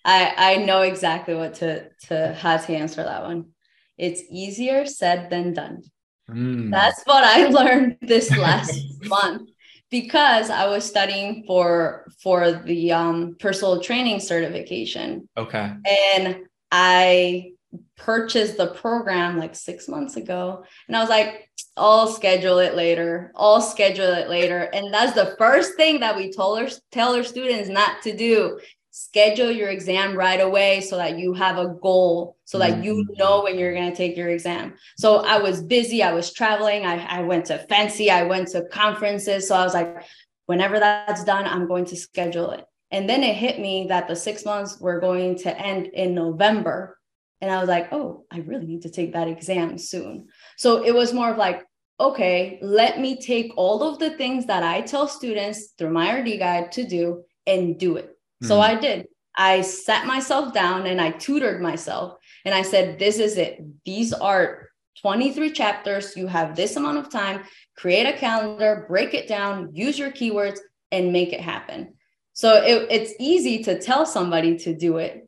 I 0.08 0.34
I 0.38 0.56
know 0.58 0.82
exactly 0.82 1.36
what 1.36 1.56
to 1.56 1.90
to 2.08 2.34
how 2.34 2.58
to 2.58 2.74
answer 2.74 3.04
that 3.04 3.24
one. 3.24 3.50
It's 3.98 4.24
easier 4.32 4.86
said 4.86 5.30
than 5.30 5.54
done. 5.54 5.84
Mm. 6.30 6.72
That's 6.72 7.04
what 7.04 7.24
I 7.24 7.48
learned 7.60 7.98
this 8.02 8.32
last 8.32 8.82
month 9.04 9.50
because 9.92 10.50
I 10.50 10.68
was 10.68 10.86
studying 10.86 11.44
for 11.46 12.08
for 12.24 12.54
the 12.54 12.94
um, 12.94 13.36
personal 13.40 13.82
training 13.82 14.22
certification. 14.22 15.28
Okay. 15.38 15.74
And 16.16 16.46
I 16.72 17.52
purchased 17.98 18.58
the 18.58 18.68
program 18.68 19.38
like 19.38 19.56
six 19.56 19.90
months 19.90 20.16
ago, 20.16 20.64
and 20.88 20.96
I 20.96 21.02
was 21.02 21.10
like, 21.10 21.50
"I'll 21.76 22.08
schedule 22.08 22.60
it 22.60 22.76
later. 22.76 23.34
I'll 23.36 23.62
schedule 23.62 24.14
it 24.14 24.30
later." 24.30 24.70
And 24.74 24.94
that's 24.94 25.14
the 25.14 25.36
first 25.38 25.76
thing 25.76 26.00
that 26.00 26.16
we 26.16 26.32
told 26.32 26.60
our 26.60 26.70
tell 26.94 27.14
our 27.14 27.24
students 27.24 27.68
not 27.68 28.02
to 28.04 28.16
do 28.16 28.60
schedule 28.98 29.52
your 29.52 29.70
exam 29.70 30.16
right 30.18 30.42
away 30.42 30.82
so 30.82 30.98
that 30.98 31.20
you 31.20 31.32
have 31.32 31.60
a 31.60 31.76
goal 31.84 32.36
so 32.46 32.58
that 32.58 32.84
you 32.84 32.96
mm-hmm. 32.96 33.14
know 33.20 33.44
when 33.44 33.60
you're 33.60 33.76
going 33.76 33.92
to 33.92 33.96
take 33.96 34.18
your 34.18 34.30
exam. 34.30 34.74
So 34.98 35.18
i 35.18 35.38
was 35.38 35.62
busy 35.62 36.02
i 36.02 36.14
was 36.14 36.34
traveling 36.34 36.84
I, 36.84 37.06
I 37.06 37.22
went 37.22 37.46
to 37.46 37.60
fancy 37.70 38.10
i 38.10 38.24
went 38.24 38.48
to 38.50 38.66
conferences 38.70 39.48
so 39.48 39.56
i 39.56 39.64
was 39.64 39.76
like 39.76 40.04
whenever 40.48 40.80
that's 40.80 41.24
done 41.24 41.46
i'm 41.46 41.68
going 41.68 41.86
to 41.86 41.96
schedule 41.96 42.50
it. 42.52 42.66
And 42.90 43.08
then 43.08 43.22
it 43.22 43.36
hit 43.36 43.60
me 43.60 43.86
that 43.90 44.08
the 44.08 44.16
six 44.16 44.46
months 44.46 44.80
were 44.80 45.00
going 45.00 45.38
to 45.40 45.56
end 45.56 45.88
in 45.88 46.16
november. 46.16 46.98
And 47.40 47.52
i 47.52 47.60
was 47.60 47.70
like 47.70 47.94
oh 47.94 48.26
i 48.32 48.40
really 48.40 48.66
need 48.66 48.82
to 48.82 48.90
take 48.90 49.14
that 49.14 49.28
exam 49.28 49.78
soon. 49.78 50.28
So 50.58 50.84
it 50.84 50.96
was 50.96 51.14
more 51.14 51.30
of 51.30 51.38
like 51.38 51.64
okay 52.00 52.58
let 52.64 53.00
me 53.00 53.22
take 53.22 53.52
all 53.58 53.84
of 53.84 54.00
the 54.00 54.12
things 54.18 54.46
that 54.46 54.62
i 54.64 54.82
tell 54.82 55.08
students 55.08 55.74
through 55.78 55.90
my 55.90 56.12
rd 56.20 56.38
guide 56.38 56.72
to 56.72 56.84
do 56.86 57.24
and 57.48 57.80
do 57.80 57.98
it 57.98 58.17
so 58.44 58.56
hmm. 58.56 58.62
I 58.62 58.76
did. 58.76 59.08
I 59.36 59.62
sat 59.62 60.08
myself 60.08 60.54
down 60.54 60.88
and 60.88 61.00
I 61.00 61.12
tutored 61.12 61.62
myself. 61.62 62.18
And 62.46 62.56
I 62.56 62.62
said, 62.62 62.98
This 63.00 63.20
is 63.20 63.38
it. 63.38 63.62
These 63.86 64.14
are 64.14 64.70
23 65.02 65.52
chapters. 65.52 66.16
You 66.18 66.28
have 66.28 66.56
this 66.56 66.76
amount 66.76 66.98
of 66.98 67.12
time. 67.12 67.44
Create 67.76 68.08
a 68.08 68.18
calendar, 68.18 68.86
break 68.88 69.14
it 69.14 69.28
down, 69.28 69.70
use 69.74 70.00
your 70.00 70.12
keywords, 70.12 70.60
and 70.92 71.14
make 71.14 71.34
it 71.34 71.42
happen. 71.42 71.94
So 72.34 72.64
it, 72.64 72.88
it's 72.90 73.14
easy 73.20 73.64
to 73.64 73.80
tell 73.80 74.06
somebody 74.06 74.58
to 74.60 74.76
do 74.76 74.98
it. 74.98 75.28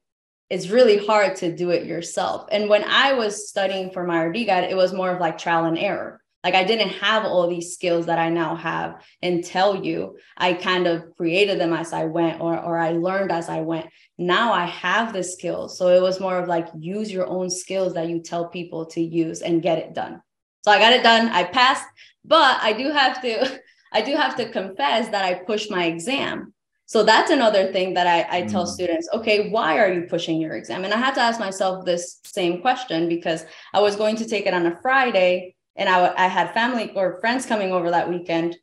It's 0.49 0.69
really 0.69 1.05
hard 1.05 1.35
to 1.37 1.55
do 1.55 1.69
it 1.69 1.85
yourself. 1.85 2.47
And 2.51 2.69
when 2.69 2.83
I 2.83 3.13
was 3.13 3.49
studying 3.49 3.91
for 3.91 4.03
my 4.05 4.23
RD 4.23 4.47
guide, 4.47 4.63
it 4.63 4.77
was 4.77 4.93
more 4.93 5.11
of 5.11 5.19
like 5.19 5.37
trial 5.37 5.65
and 5.65 5.77
error. 5.77 6.21
Like 6.43 6.55
I 6.55 6.63
didn't 6.63 6.89
have 6.89 7.25
all 7.25 7.49
these 7.49 7.73
skills 7.73 8.05
that 8.05 8.17
I 8.17 8.29
now 8.29 8.55
have 8.55 9.03
and 9.21 9.43
tell 9.43 9.83
you. 9.83 10.17
I 10.37 10.53
kind 10.53 10.87
of 10.87 11.15
created 11.17 11.59
them 11.59 11.73
as 11.73 11.91
I 11.91 12.05
went 12.05 12.39
or, 12.39 12.57
or 12.57 12.79
I 12.79 12.91
learned 12.91 13.31
as 13.31 13.49
I 13.49 13.61
went. 13.61 13.87
Now 14.17 14.53
I 14.53 14.65
have 14.65 15.11
the 15.11 15.23
skills. 15.23 15.77
So 15.77 15.89
it 15.89 16.01
was 16.01 16.19
more 16.19 16.37
of 16.37 16.47
like 16.47 16.67
use 16.77 17.11
your 17.11 17.27
own 17.27 17.49
skills 17.49 17.93
that 17.95 18.07
you 18.07 18.21
tell 18.21 18.47
people 18.47 18.85
to 18.87 19.01
use 19.01 19.41
and 19.41 19.61
get 19.61 19.79
it 19.79 19.93
done. 19.93 20.21
So 20.63 20.71
I 20.71 20.79
got 20.79 20.93
it 20.93 21.03
done. 21.03 21.27
I 21.27 21.43
passed, 21.43 21.85
but 22.23 22.57
I 22.61 22.73
do 22.73 22.89
have 22.89 23.21
to, 23.21 23.61
I 23.93 24.01
do 24.01 24.15
have 24.15 24.35
to 24.37 24.49
confess 24.49 25.09
that 25.09 25.25
I 25.25 25.33
pushed 25.33 25.69
my 25.69 25.85
exam. 25.85 26.53
So 26.85 27.03
that's 27.03 27.31
another 27.31 27.71
thing 27.71 27.93
that 27.95 28.07
I, 28.07 28.39
I 28.39 28.41
tell 28.43 28.65
mm. 28.65 28.69
students, 28.69 29.09
okay, 29.13 29.49
why 29.49 29.77
are 29.77 29.93
you 29.93 30.07
pushing 30.09 30.41
your 30.41 30.55
exam? 30.55 30.85
And 30.85 30.93
I 30.93 30.97
had 30.97 31.13
to 31.15 31.21
ask 31.21 31.39
myself 31.39 31.85
this 31.85 32.19
same 32.23 32.61
question 32.61 33.07
because 33.07 33.45
I 33.73 33.79
was 33.79 33.95
going 33.95 34.15
to 34.15 34.25
take 34.25 34.47
it 34.47 34.55
on 34.55 34.65
a 34.65 34.79
Friday 34.81 35.55
and 35.79 35.89
I, 35.89 36.13
I 36.15 36.27
had 36.27 36.53
family 36.53 36.91
or 36.93 37.19
friends 37.19 37.45
coming 37.45 37.71
over 37.71 37.89
that 37.89 38.09
weekend. 38.09 38.57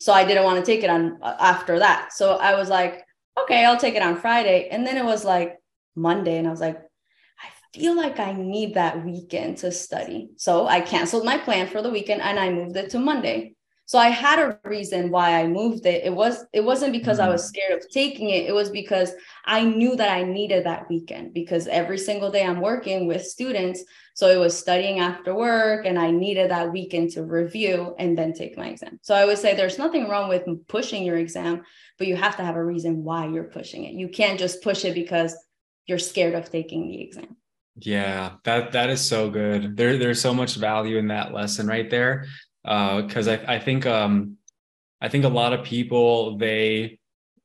So 0.00 0.12
i 0.12 0.24
didn't 0.24 0.44
want 0.44 0.64
to 0.64 0.70
take 0.70 0.84
it 0.84 0.90
on 0.90 1.18
uh, 1.22 1.36
after 1.40 1.78
that. 1.80 2.12
So 2.12 2.36
i 2.36 2.54
was 2.54 2.68
like 2.68 3.04
okay 3.40 3.64
i'll 3.64 3.78
take 3.78 3.94
it 3.94 4.02
on 4.02 4.20
friday. 4.20 4.68
And 4.70 4.86
then 4.86 4.96
it 4.96 5.04
was 5.04 5.24
like 5.24 5.58
monday 5.96 6.38
and 6.38 6.46
i 6.46 6.50
was 6.50 6.60
like 6.60 6.78
i 6.78 7.48
feel 7.78 7.96
like 7.96 8.18
i 8.20 8.32
need 8.32 8.74
that 8.74 9.04
weekend 9.04 9.58
to 9.58 9.72
study. 9.72 10.30
So 10.36 10.66
i 10.66 10.80
canceled 10.80 11.24
my 11.24 11.38
plan 11.38 11.66
for 11.66 11.82
the 11.82 11.90
weekend 11.90 12.22
and 12.22 12.38
i 12.38 12.50
moved 12.50 12.76
it 12.76 12.90
to 12.90 12.98
monday 12.98 13.54
so 13.84 13.98
i 13.98 14.08
had 14.08 14.38
a 14.38 14.58
reason 14.64 15.10
why 15.10 15.40
i 15.40 15.46
moved 15.46 15.86
it. 15.86 16.04
It 16.04 16.14
was 16.14 16.44
it 16.52 16.64
wasn't 16.64 16.92
because 16.92 17.18
i 17.18 17.24
mm-hmm. 17.24 17.32
was 17.32 17.44
scared 17.44 17.78
of 17.78 17.88
taking 17.90 18.30
it. 18.30 18.46
It 18.46 18.54
was 18.54 18.70
because 18.70 19.12
i 19.44 19.62
knew 19.64 19.96
that 19.96 20.10
i 20.10 20.22
needed 20.22 20.64
that 20.64 20.88
weekend 20.88 21.34
because 21.34 21.66
every 21.66 21.98
single 21.98 22.30
day 22.30 22.44
i'm 22.44 22.60
working 22.60 23.06
with 23.06 23.24
students. 23.24 23.84
So 24.14 24.28
it 24.28 24.36
was 24.36 24.56
studying 24.56 25.00
after 25.00 25.34
work 25.34 25.86
and 25.86 25.98
i 25.98 26.10
needed 26.10 26.50
that 26.50 26.72
weekend 26.72 27.10
to 27.12 27.24
review 27.24 27.94
and 27.98 28.16
then 28.16 28.32
take 28.32 28.56
my 28.56 28.68
exam. 28.68 28.98
So 29.02 29.14
i 29.14 29.24
would 29.24 29.38
say 29.38 29.54
there's 29.54 29.78
nothing 29.78 30.08
wrong 30.08 30.28
with 30.28 30.46
pushing 30.68 31.04
your 31.04 31.16
exam 31.16 31.62
but 31.98 32.06
you 32.06 32.16
have 32.16 32.36
to 32.36 32.44
have 32.44 32.56
a 32.56 32.64
reason 32.64 33.04
why 33.04 33.28
you're 33.28 33.44
pushing 33.44 33.84
it. 33.84 33.92
You 33.92 34.08
can't 34.08 34.38
just 34.38 34.62
push 34.62 34.84
it 34.84 34.94
because 34.94 35.36
you're 35.86 35.98
scared 35.98 36.34
of 36.34 36.50
taking 36.50 36.88
the 36.88 37.00
exam. 37.02 37.36
Yeah 37.76 38.32
that 38.44 38.72
that 38.72 38.90
is 38.90 39.00
so 39.00 39.30
good. 39.30 39.76
There 39.76 39.98
there's 39.98 40.20
so 40.20 40.32
much 40.32 40.56
value 40.56 40.98
in 40.98 41.08
that 41.08 41.32
lesson 41.32 41.66
right 41.66 41.90
there 41.90 42.26
because 42.64 43.28
uh, 43.28 43.38
I, 43.46 43.54
I 43.54 43.58
think 43.58 43.86
um, 43.86 44.36
I 45.00 45.08
think 45.08 45.24
a 45.24 45.28
lot 45.28 45.52
of 45.52 45.64
people 45.64 46.38
they 46.38 46.98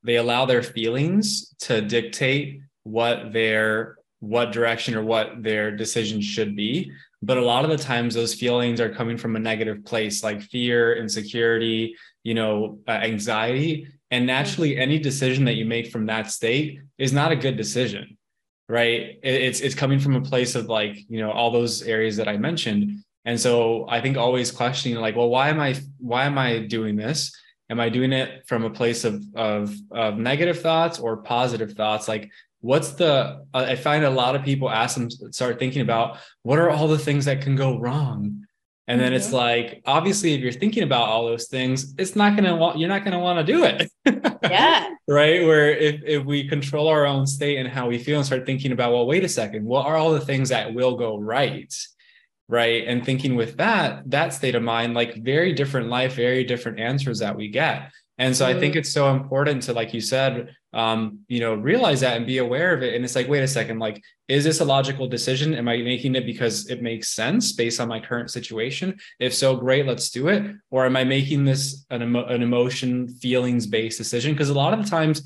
they 0.04 0.18
allow 0.18 0.46
their 0.46 0.64
feelings 0.64 1.54
to 1.60 1.82
dictate 1.82 2.62
what 2.84 3.34
their 3.34 3.98
what 4.20 4.52
direction 4.52 4.96
or 4.96 5.04
what 5.04 5.44
their 5.44 5.76
decision 5.76 6.22
should 6.22 6.56
be. 6.56 6.92
But 7.22 7.38
a 7.38 7.46
lot 7.46 7.66
of 7.66 7.72
the 7.72 7.78
times 7.78 8.14
those 8.14 8.36
feelings 8.36 8.80
are 8.80 8.94
coming 8.94 9.18
from 9.18 9.36
a 9.36 9.40
negative 9.40 9.84
place 9.86 10.24
like 10.24 10.42
fear 10.42 10.96
insecurity 10.96 11.96
you 12.24 12.34
know 12.34 12.80
uh, 12.88 12.92
anxiety. 12.92 13.88
And 14.10 14.26
naturally 14.26 14.72
mm-hmm. 14.72 14.82
any 14.82 15.00
decision 15.00 15.44
that 15.46 15.56
you 15.56 15.66
make 15.66 15.92
from 15.92 16.06
that 16.06 16.32
state 16.32 16.80
is 16.98 17.12
not 17.12 17.32
a 17.32 17.36
good 17.36 17.58
decision 17.58 18.18
right? 18.70 19.18
It's 19.24 19.62
it's 19.62 19.76
coming 19.76 20.00
from 20.00 20.16
a 20.16 20.22
place 20.22 20.56
of 20.56 20.66
like 20.68 20.98
you 21.10 21.20
know 21.20 21.32
all 21.32 21.52
those 21.52 21.84
areas 21.84 22.18
that 22.18 22.28
i 22.28 22.38
mentioned 22.38 23.04
and 23.28 23.38
so 23.38 23.86
I 23.90 24.00
think 24.00 24.16
always 24.16 24.52
questioning 24.52 25.00
like, 25.00 25.18
well, 25.18 25.28
why 25.28 25.50
am 25.50 25.60
I 25.60 25.76
why 26.00 26.24
am 26.24 26.38
I 26.38 26.60
doing 26.60 26.96
this? 26.96 27.38
Am 27.70 27.78
I 27.78 27.90
doing 27.90 28.14
it 28.14 28.48
from 28.48 28.64
a 28.64 28.70
place 28.70 29.04
of 29.04 29.22
of, 29.36 29.76
of 29.92 30.18
negative 30.18 30.62
thoughts 30.62 30.98
or 30.98 31.18
positive 31.18 31.74
thoughts? 31.74 32.08
Like, 32.08 32.32
what's 32.62 32.92
the? 32.92 33.44
I 33.54 33.76
find 33.76 34.06
a 34.06 34.10
lot 34.10 34.38
of 34.38 34.44
people 34.44 34.70
ask 34.70 34.96
them 34.96 35.12
start 35.12 35.60
thinking 35.60 35.82
about 35.82 36.20
what 36.44 36.58
are 36.58 36.70
all 36.70 36.88
the 36.88 36.98
things 36.98 37.26
that 37.26 37.42
can 37.42 37.58
go 37.58 37.78
wrong, 37.78 38.46
and 38.88 38.98
then 38.98 39.08
mm-hmm. 39.08 39.18
it's 39.18 39.34
like, 39.34 39.82
obviously, 39.86 40.34
if 40.34 40.40
you're 40.40 40.54
thinking 40.54 40.84
about 40.84 41.10
all 41.10 41.26
those 41.26 41.50
things, 41.50 41.96
it's 41.98 42.16
not 42.16 42.38
gonna 42.38 42.56
want 42.56 42.80
you're 42.80 42.88
not 42.88 43.04
gonna 43.04 43.20
want 43.20 43.46
to 43.46 43.54
do 43.54 43.66
it. 43.66 43.92
yeah. 44.44 44.88
right. 45.10 45.46
Where 45.46 45.70
if 45.76 46.02
if 46.06 46.24
we 46.24 46.48
control 46.48 46.88
our 46.88 47.06
own 47.06 47.28
state 47.28 47.58
and 47.58 47.68
how 47.68 47.90
we 47.90 47.98
feel 47.98 48.20
and 48.20 48.26
start 48.26 48.46
thinking 48.46 48.72
about, 48.72 48.94
well, 48.94 49.06
wait 49.06 49.26
a 49.26 49.30
second, 49.30 49.66
what 49.66 49.86
are 49.86 49.98
all 49.98 50.14
the 50.14 50.22
things 50.22 50.48
that 50.48 50.74
will 50.74 50.96
go 50.96 51.18
right? 51.20 51.76
Right? 52.50 52.88
And 52.88 53.06
thinking 53.06 53.36
with 53.36 53.58
that 53.58 54.10
that 54.10 54.34
state 54.34 54.56
of 54.56 54.64
mind 54.64 54.94
like 54.94 55.16
very 55.16 55.54
different 55.54 55.90
life 55.90 56.16
very 56.16 56.44
different 56.44 56.80
answers 56.80 57.20
that 57.20 57.36
we 57.36 57.50
get. 57.50 57.92
And 58.20 58.36
so 58.36 58.46
mm-hmm. 58.46 58.58
i 58.58 58.60
think 58.60 58.72
mm-hmm. 58.74 58.80
it's 58.80 58.92
so 58.92 59.12
important 59.12 59.64
to 59.64 59.74
like 59.74 59.94
you 59.94 60.02
said 60.02 60.56
um 60.74 61.20
you 61.28 61.40
know 61.40 61.54
realize 61.56 62.02
that 62.02 62.18
and 62.18 62.26
be 62.26 62.40
aware 62.40 62.74
of 62.74 62.84
it. 62.84 62.96
And 62.96 63.04
it's 63.04 63.16
like 63.16 63.28
wait 63.28 63.44
a 63.44 63.48
second 63.48 63.80
like 63.80 64.02
is 64.28 64.44
this 64.44 64.60
a 64.60 64.66
logical 64.66 65.08
decision? 65.08 65.54
Am 65.54 65.68
i 65.68 65.78
making 65.78 66.16
it 66.16 66.26
because 66.26 66.70
it 66.70 66.82
makes 66.82 67.10
sense 67.10 67.52
based 67.52 67.80
on 67.80 67.88
my 67.88 68.00
current 68.00 68.32
situation? 68.32 68.98
If 69.20 69.34
so 69.34 69.56
great 69.56 69.86
let's 69.86 70.10
do 70.10 70.30
it. 70.30 70.44
Or 70.72 70.86
am 70.86 70.96
i 70.96 71.04
making 71.04 71.46
this 71.46 71.86
an, 71.90 72.02
emo- 72.02 72.26
an 72.26 72.42
emotion 72.42 73.08
feelings 73.08 73.68
based 73.68 73.98
decision? 73.98 74.34
Because 74.34 74.50
a 74.50 74.54
lot 74.54 74.74
of 74.74 74.84
the 74.84 74.90
times 74.90 75.22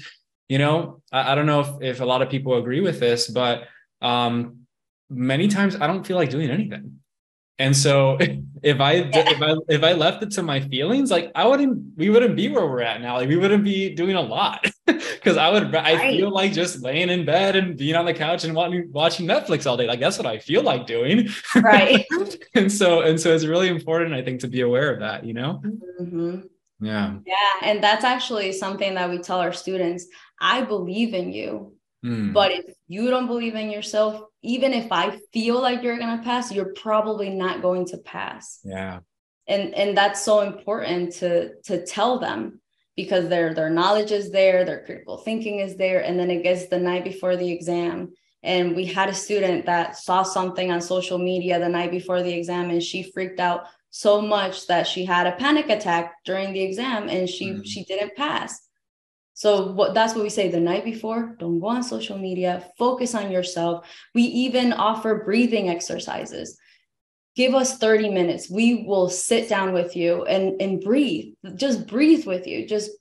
you 0.51 0.57
know 0.57 1.01
I, 1.11 1.31
I 1.31 1.35
don't 1.35 1.45
know 1.45 1.61
if, 1.61 1.69
if 1.81 2.01
a 2.01 2.05
lot 2.05 2.21
of 2.21 2.29
people 2.29 2.57
agree 2.57 2.81
with 2.81 2.99
this 2.99 3.27
but 3.27 3.63
um 4.01 4.67
many 5.09 5.47
times 5.47 5.75
i 5.75 5.87
don't 5.87 6.05
feel 6.05 6.17
like 6.17 6.29
doing 6.29 6.49
anything 6.49 7.00
and 7.61 7.77
so 7.77 8.17
if 8.63 8.79
I 8.81 8.93
if 9.13 9.41
I 9.41 9.55
if 9.69 9.83
I 9.83 9.93
left 9.93 10.23
it 10.23 10.31
to 10.31 10.43
my 10.43 10.59
feelings, 10.59 11.11
like 11.11 11.31
I 11.35 11.47
wouldn't 11.47 11.95
we 11.95 12.09
wouldn't 12.09 12.35
be 12.35 12.49
where 12.49 12.65
we're 12.65 12.81
at 12.81 13.01
now. 13.01 13.17
Like 13.17 13.29
we 13.29 13.37
wouldn't 13.37 13.63
be 13.63 13.93
doing 13.93 14.15
a 14.15 14.21
lot. 14.21 14.65
Cause 15.23 15.37
I 15.37 15.49
would 15.49 15.73
I 15.75 15.93
right. 15.93 16.17
feel 16.17 16.31
like 16.31 16.53
just 16.53 16.81
laying 16.81 17.09
in 17.09 17.25
bed 17.25 17.55
and 17.55 17.77
being 17.77 17.95
on 17.95 18.05
the 18.05 18.13
couch 18.13 18.43
and 18.43 18.55
watching 18.55 18.91
watching 18.91 19.27
Netflix 19.27 19.67
all 19.67 19.77
day. 19.77 19.87
Like 19.87 19.99
that's 19.99 20.17
what 20.17 20.25
I 20.25 20.39
feel 20.39 20.63
like 20.63 20.87
doing. 20.87 21.29
Right. 21.55 22.05
and 22.55 22.71
so 22.71 23.01
and 23.01 23.19
so 23.19 23.33
it's 23.33 23.45
really 23.45 23.69
important, 23.69 24.13
I 24.13 24.23
think, 24.23 24.41
to 24.41 24.47
be 24.47 24.61
aware 24.61 24.91
of 24.91 24.99
that, 24.99 25.23
you 25.23 25.33
know? 25.33 25.61
Mm-hmm. 26.01 26.41
Yeah. 26.83 27.17
Yeah. 27.25 27.53
And 27.61 27.83
that's 27.83 28.03
actually 28.03 28.51
something 28.53 28.95
that 28.95 29.09
we 29.09 29.19
tell 29.19 29.39
our 29.39 29.53
students. 29.53 30.07
I 30.39 30.63
believe 30.63 31.13
in 31.13 31.31
you. 31.31 31.75
Mm. 32.03 32.33
But 32.33 32.51
if 32.51 32.65
you 32.87 33.11
don't 33.11 33.27
believe 33.27 33.53
in 33.53 33.69
yourself, 33.69 34.23
even 34.43 34.73
if 34.73 34.91
I 34.91 35.19
feel 35.31 35.61
like 35.61 35.83
you're 35.83 35.97
going 35.97 36.17
to 36.17 36.23
pass, 36.23 36.51
you're 36.51 36.73
probably 36.73 37.29
not 37.29 37.61
going 37.61 37.85
to 37.87 37.97
pass. 37.97 38.59
Yeah. 38.63 38.99
And 39.47 39.73
and 39.73 39.97
that's 39.97 40.23
so 40.23 40.41
important 40.41 41.13
to 41.15 41.55
to 41.63 41.85
tell 41.85 42.19
them 42.19 42.61
because 42.95 43.27
their 43.27 43.53
their 43.53 43.69
knowledge 43.69 44.11
is 44.11 44.31
there, 44.31 44.65
their 44.65 44.83
critical 44.85 45.17
thinking 45.17 45.59
is 45.59 45.75
there 45.75 46.03
and 46.03 46.19
then 46.19 46.29
it 46.29 46.43
gets 46.43 46.67
the 46.67 46.79
night 46.79 47.03
before 47.03 47.35
the 47.35 47.51
exam 47.51 48.13
and 48.43 48.75
we 48.75 48.85
had 48.85 49.09
a 49.09 49.13
student 49.13 49.65
that 49.65 49.97
saw 49.97 50.23
something 50.23 50.71
on 50.71 50.81
social 50.81 51.17
media 51.17 51.59
the 51.59 51.69
night 51.69 51.91
before 51.91 52.23
the 52.23 52.33
exam 52.33 52.69
and 52.69 52.81
she 52.81 53.11
freaked 53.11 53.39
out 53.39 53.65
so 53.89 54.21
much 54.21 54.67
that 54.67 54.87
she 54.87 55.05
had 55.05 55.27
a 55.27 55.33
panic 55.33 55.69
attack 55.69 56.13
during 56.25 56.53
the 56.53 56.61
exam 56.61 57.09
and 57.09 57.29
she 57.29 57.49
mm-hmm. 57.49 57.63
she 57.63 57.83
didn't 57.83 58.15
pass 58.15 58.69
so 59.41 59.71
what 59.71 59.95
that's 59.95 60.13
what 60.13 60.21
we 60.21 60.29
say 60.29 60.49
the 60.49 60.59
night 60.59 60.85
before 60.85 61.35
don't 61.39 61.59
go 61.59 61.69
on 61.69 61.81
social 61.81 62.15
media 62.15 62.63
focus 62.77 63.15
on 63.15 63.31
yourself. 63.31 63.87
We 64.13 64.21
even 64.21 64.71
offer 64.71 65.23
breathing 65.25 65.67
exercises. 65.67 66.59
Give 67.35 67.55
us 67.55 67.79
30 67.79 68.09
minutes. 68.11 68.51
We 68.51 68.83
will 68.83 69.09
sit 69.09 69.49
down 69.49 69.73
with 69.73 69.95
you 69.95 70.25
and 70.25 70.61
and 70.61 70.79
breathe. 70.79 71.33
Just 71.55 71.87
breathe 71.87 72.27
with 72.27 72.45
you. 72.45 72.67
Just 72.67 72.91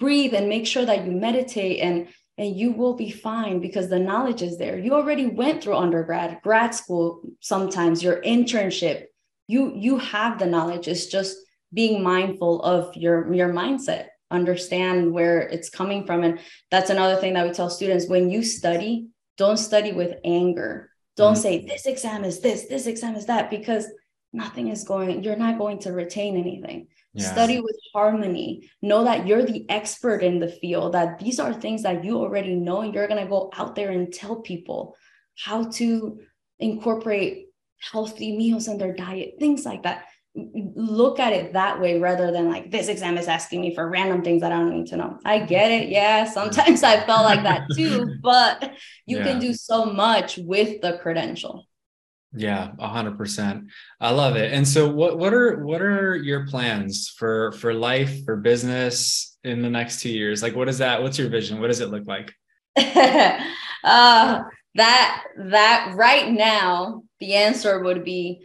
breathe 0.00 0.34
and 0.34 0.48
make 0.48 0.66
sure 0.66 0.84
that 0.84 1.06
you 1.06 1.12
meditate 1.12 1.78
and 1.78 2.08
and 2.36 2.56
you 2.56 2.72
will 2.72 2.94
be 2.94 3.12
fine 3.12 3.60
because 3.60 3.88
the 3.88 4.00
knowledge 4.00 4.42
is 4.42 4.58
there. 4.58 4.76
You 4.76 4.94
already 4.94 5.26
went 5.26 5.62
through 5.62 5.76
undergrad 5.76 6.40
grad 6.42 6.74
school 6.74 7.22
sometimes 7.38 8.02
your 8.02 8.20
internship. 8.22 9.04
You 9.46 9.72
you 9.76 9.98
have 9.98 10.40
the 10.40 10.46
knowledge. 10.46 10.88
It's 10.88 11.06
just 11.06 11.36
being 11.72 12.02
mindful 12.02 12.60
of 12.62 12.96
your 12.96 13.32
your 13.32 13.52
mindset 13.52 14.06
understand 14.32 15.12
where 15.12 15.40
it's 15.40 15.70
coming 15.70 16.04
from. 16.04 16.24
And 16.24 16.40
that's 16.70 16.90
another 16.90 17.20
thing 17.20 17.34
that 17.34 17.46
we 17.46 17.52
tell 17.52 17.70
students 17.70 18.08
when 18.08 18.30
you 18.30 18.42
study 18.42 19.08
don't 19.38 19.56
study 19.56 19.92
with 19.92 20.18
anger. 20.24 20.90
Don't 21.16 21.34
mm-hmm. 21.34 21.42
say 21.42 21.66
this 21.66 21.86
exam 21.86 22.24
is 22.24 22.40
this 22.40 22.66
this 22.66 22.86
exam 22.86 23.14
is 23.14 23.26
that 23.26 23.50
because 23.50 23.86
nothing 24.32 24.68
is 24.68 24.84
going 24.84 25.22
you're 25.22 25.36
not 25.36 25.58
going 25.58 25.78
to 25.80 25.92
retain 25.92 26.36
anything. 26.36 26.88
Yeah. 27.14 27.30
study 27.30 27.60
with 27.60 27.76
harmony. 27.94 28.70
Know 28.80 29.04
that 29.04 29.26
you're 29.26 29.44
the 29.44 29.68
expert 29.68 30.22
in 30.22 30.38
the 30.38 30.48
field 30.48 30.94
that 30.94 31.18
these 31.18 31.38
are 31.38 31.52
things 31.52 31.82
that 31.82 32.04
you 32.04 32.18
already 32.18 32.54
know 32.54 32.80
and 32.80 32.94
you're 32.94 33.08
going 33.08 33.22
to 33.22 33.28
go 33.28 33.50
out 33.54 33.74
there 33.74 33.90
and 33.90 34.12
tell 34.12 34.36
people 34.36 34.96
how 35.36 35.70
to 35.72 36.20
incorporate 36.58 37.48
healthy 37.80 38.36
meals 38.36 38.68
in 38.68 38.78
their 38.78 38.94
diet 38.94 39.34
things 39.40 39.66
like 39.66 39.82
that 39.82 40.04
look 40.34 41.20
at 41.20 41.32
it 41.32 41.52
that 41.52 41.80
way 41.80 41.98
rather 41.98 42.32
than 42.32 42.48
like 42.48 42.70
this 42.70 42.88
exam 42.88 43.18
is 43.18 43.28
asking 43.28 43.60
me 43.60 43.74
for 43.74 43.88
random 43.88 44.22
things 44.22 44.40
that 44.40 44.52
I 44.52 44.56
don't 44.56 44.74
need 44.74 44.86
to 44.88 44.96
know. 44.96 45.18
I 45.24 45.40
get 45.40 45.70
it. 45.70 45.90
Yeah, 45.90 46.24
sometimes 46.24 46.82
I 46.82 47.04
felt 47.04 47.24
like 47.24 47.42
that 47.42 47.68
too, 47.74 48.16
but 48.22 48.72
you 49.06 49.18
yeah. 49.18 49.24
can 49.24 49.38
do 49.38 49.52
so 49.52 49.84
much 49.84 50.38
with 50.38 50.80
the 50.80 50.98
credential. 51.02 51.66
Yeah, 52.34 52.70
a 52.78 52.88
hundred 52.88 53.18
percent. 53.18 53.64
I 54.00 54.10
love 54.10 54.36
it. 54.36 54.54
And 54.54 54.66
so 54.66 54.90
what 54.90 55.18
what 55.18 55.34
are 55.34 55.62
what 55.64 55.82
are 55.82 56.16
your 56.16 56.46
plans 56.46 57.08
for 57.08 57.52
for 57.52 57.74
life, 57.74 58.24
for 58.24 58.36
business 58.36 59.36
in 59.44 59.60
the 59.60 59.68
next 59.68 60.00
two 60.00 60.10
years? 60.10 60.42
Like 60.42 60.56
what 60.56 60.68
is 60.68 60.78
that? 60.78 61.02
What's 61.02 61.18
your 61.18 61.28
vision? 61.28 61.60
What 61.60 61.66
does 61.66 61.80
it 61.80 61.90
look 61.90 62.06
like? 62.06 62.32
uh 63.84 64.42
that 64.74 65.24
that 65.36 65.92
right 65.94 66.32
now 66.32 67.02
the 67.20 67.34
answer 67.34 67.82
would 67.82 68.02
be 68.02 68.40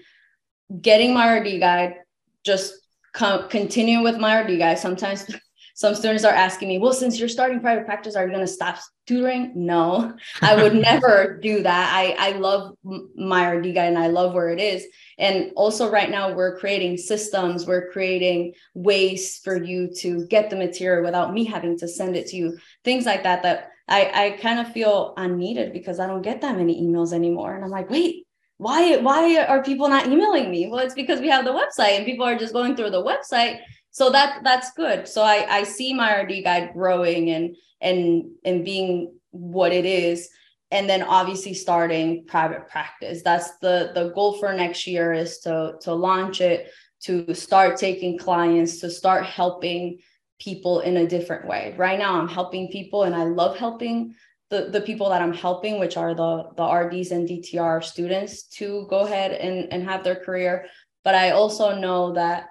getting 0.81 1.13
my 1.13 1.37
RD 1.37 1.59
guide, 1.59 1.95
just 2.43 2.73
co- 3.13 3.47
continue 3.47 4.01
with 4.01 4.17
my 4.17 4.39
RD 4.39 4.57
guide. 4.57 4.79
Sometimes 4.79 5.25
some 5.75 5.93
students 5.93 6.23
are 6.23 6.33
asking 6.33 6.69
me, 6.69 6.79
well, 6.79 6.93
since 6.93 7.19
you're 7.19 7.29
starting 7.29 7.59
private 7.59 7.85
practice, 7.85 8.15
are 8.15 8.25
you 8.25 8.31
going 8.31 8.45
to 8.45 8.51
stop 8.51 8.79
tutoring? 9.05 9.51
No, 9.55 10.15
I 10.41 10.55
would 10.61 10.73
never 10.75 11.39
do 11.43 11.61
that. 11.63 11.93
I, 11.93 12.15
I 12.17 12.31
love 12.37 12.75
my 13.15 13.47
RD 13.47 13.75
guide 13.75 13.89
and 13.89 13.97
I 13.97 14.07
love 14.07 14.33
where 14.33 14.49
it 14.49 14.59
is. 14.59 14.85
And 15.19 15.51
also 15.55 15.89
right 15.89 16.09
now 16.09 16.33
we're 16.33 16.57
creating 16.57 16.97
systems, 16.97 17.65
we're 17.65 17.91
creating 17.91 18.53
ways 18.73 19.39
for 19.43 19.61
you 19.61 19.89
to 19.99 20.25
get 20.27 20.49
the 20.49 20.55
material 20.55 21.03
without 21.03 21.33
me 21.33 21.43
having 21.43 21.77
to 21.79 21.87
send 21.87 22.15
it 22.15 22.27
to 22.27 22.35
you, 22.35 22.57
things 22.83 23.05
like 23.05 23.23
that, 23.23 23.43
that 23.43 23.69
I, 23.87 24.11
I 24.13 24.29
kind 24.41 24.59
of 24.59 24.73
feel 24.73 25.13
unneeded 25.15 25.73
because 25.73 25.99
I 25.99 26.07
don't 26.07 26.21
get 26.21 26.41
that 26.41 26.57
many 26.57 26.81
emails 26.81 27.13
anymore. 27.13 27.55
And 27.55 27.63
I'm 27.63 27.71
like, 27.71 27.89
wait, 27.89 28.26
why 28.57 28.97
why 28.97 29.37
are 29.37 29.63
people 29.63 29.87
not 29.87 30.07
emailing 30.07 30.49
me? 30.49 30.67
Well 30.67 30.83
it's 30.83 30.95
because 30.95 31.19
we 31.19 31.29
have 31.29 31.45
the 31.45 31.51
website 31.51 31.97
and 31.97 32.05
people 32.05 32.25
are 32.25 32.37
just 32.37 32.53
going 32.53 32.75
through 32.75 32.89
the 32.89 33.03
website. 33.03 33.59
So 33.91 34.09
that 34.11 34.43
that's 34.43 34.71
good. 34.73 35.07
So 35.07 35.21
i 35.21 35.45
i 35.49 35.63
see 35.63 35.93
my 35.93 36.21
rd 36.21 36.43
guide 36.43 36.73
growing 36.73 37.29
and 37.29 37.55
and 37.81 38.31
and 38.43 38.65
being 38.65 39.13
what 39.31 39.71
it 39.71 39.85
is. 39.85 40.29
And 40.69 40.89
then 40.89 41.03
obviously 41.03 41.53
starting 41.53 42.25
private 42.25 42.67
practice. 42.67 43.21
That's 43.23 43.57
the 43.57 43.91
the 43.93 44.09
goal 44.09 44.33
for 44.39 44.51
next 44.53 44.87
year 44.87 45.13
is 45.13 45.39
to 45.39 45.75
to 45.81 45.93
launch 45.93 46.41
it 46.41 46.71
to 47.03 47.33
start 47.35 47.77
taking 47.77 48.17
clients 48.17 48.79
to 48.79 48.89
start 48.89 49.23
helping 49.23 49.99
people 50.39 50.81
in 50.81 50.97
a 50.97 51.07
different 51.07 51.47
way. 51.47 51.75
Right 51.77 51.99
now 51.99 52.19
i'm 52.19 52.27
helping 52.27 52.69
people 52.69 53.03
and 53.03 53.15
i 53.15 53.23
love 53.23 53.55
helping 53.57 54.15
the, 54.49 54.69
the 54.71 54.81
people 54.81 55.09
that 55.09 55.21
I'm 55.21 55.33
helping, 55.33 55.79
which 55.79 55.97
are 55.97 56.13
the, 56.13 56.49
the 56.55 56.65
RDs 56.65 57.11
and 57.11 57.27
DTR 57.27 57.83
students, 57.83 58.43
to 58.57 58.87
go 58.89 59.01
ahead 59.01 59.31
and, 59.31 59.71
and 59.71 59.83
have 59.83 60.03
their 60.03 60.15
career. 60.15 60.67
But 61.03 61.15
I 61.15 61.31
also 61.31 61.77
know 61.77 62.13
that 62.13 62.47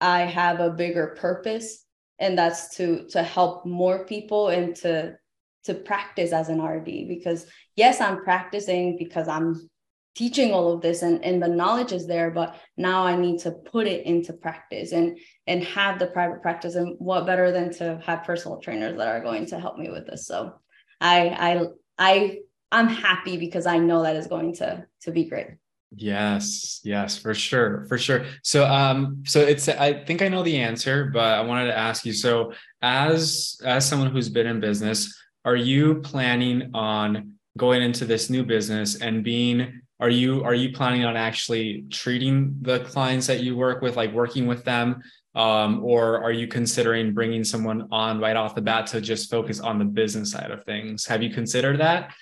I 0.00 0.20
have 0.20 0.60
a 0.60 0.70
bigger 0.70 1.16
purpose, 1.18 1.84
and 2.18 2.38
that's 2.38 2.76
to 2.76 3.06
to 3.10 3.22
help 3.22 3.66
more 3.66 4.04
people 4.06 4.48
and 4.48 4.74
to 4.76 5.16
to 5.64 5.74
practice 5.74 6.32
as 6.32 6.48
an 6.48 6.62
RD. 6.62 6.84
Because 7.08 7.46
yes, 7.76 8.00
I'm 8.00 8.22
practicing 8.24 8.96
because 8.96 9.28
I'm 9.28 9.68
teaching 10.16 10.52
all 10.52 10.72
of 10.72 10.80
this 10.80 11.02
and, 11.02 11.24
and 11.24 11.40
the 11.40 11.48
knowledge 11.48 11.92
is 11.92 12.06
there, 12.06 12.30
but 12.30 12.56
now 12.76 13.06
I 13.06 13.14
need 13.16 13.38
to 13.40 13.52
put 13.52 13.86
it 13.86 14.06
into 14.06 14.32
practice 14.32 14.92
and 14.92 15.18
and 15.46 15.62
have 15.64 15.98
the 15.98 16.06
private 16.06 16.42
practice. 16.42 16.74
And 16.74 16.96
what 16.98 17.26
better 17.26 17.52
than 17.52 17.72
to 17.74 18.00
have 18.04 18.24
personal 18.24 18.58
trainers 18.58 18.96
that 18.96 19.08
are 19.08 19.20
going 19.20 19.46
to 19.46 19.60
help 19.60 19.78
me 19.78 19.90
with 19.90 20.06
this? 20.06 20.26
So 20.26 20.54
I 21.00 21.28
I 21.28 21.66
I 21.98 22.38
I'm 22.72 22.88
happy 22.88 23.36
because 23.36 23.66
I 23.66 23.78
know 23.78 24.02
that 24.02 24.16
is 24.16 24.26
going 24.26 24.54
to 24.56 24.86
to 25.02 25.10
be 25.10 25.24
great. 25.24 25.48
Yes, 25.92 26.80
yes, 26.84 27.18
for 27.18 27.34
sure, 27.34 27.84
for 27.88 27.98
sure. 27.98 28.24
So, 28.44 28.64
um, 28.64 29.24
so 29.26 29.40
it's 29.40 29.68
I 29.68 30.04
think 30.04 30.22
I 30.22 30.28
know 30.28 30.44
the 30.44 30.58
answer, 30.58 31.10
but 31.12 31.34
I 31.34 31.40
wanted 31.40 31.66
to 31.66 31.76
ask 31.76 32.06
you. 32.06 32.12
So, 32.12 32.52
as 32.80 33.60
as 33.64 33.88
someone 33.88 34.10
who's 34.10 34.28
been 34.28 34.46
in 34.46 34.60
business, 34.60 35.12
are 35.44 35.56
you 35.56 35.96
planning 35.96 36.70
on 36.74 37.34
going 37.56 37.82
into 37.82 38.04
this 38.04 38.30
new 38.30 38.44
business 38.44 39.00
and 39.00 39.24
being? 39.24 39.80
Are 39.98 40.08
you 40.08 40.44
are 40.44 40.54
you 40.54 40.72
planning 40.72 41.04
on 41.04 41.16
actually 41.16 41.86
treating 41.90 42.56
the 42.62 42.80
clients 42.80 43.26
that 43.26 43.40
you 43.40 43.56
work 43.56 43.82
with, 43.82 43.96
like 43.96 44.12
working 44.12 44.46
with 44.46 44.64
them 44.64 45.02
um, 45.34 45.84
or 45.84 46.22
are 46.22 46.32
you 46.32 46.48
considering 46.48 47.14
bringing 47.14 47.44
someone 47.44 47.88
on 47.90 48.20
right 48.20 48.36
off 48.36 48.54
the 48.54 48.62
bat 48.62 48.86
to 48.88 49.00
just 49.00 49.30
focus 49.30 49.60
on 49.60 49.78
the 49.78 49.84
business 49.84 50.32
side 50.32 50.50
of 50.50 50.64
things? 50.64 51.06
Have 51.06 51.22
you 51.22 51.30
considered 51.30 51.80
that? 51.80 52.12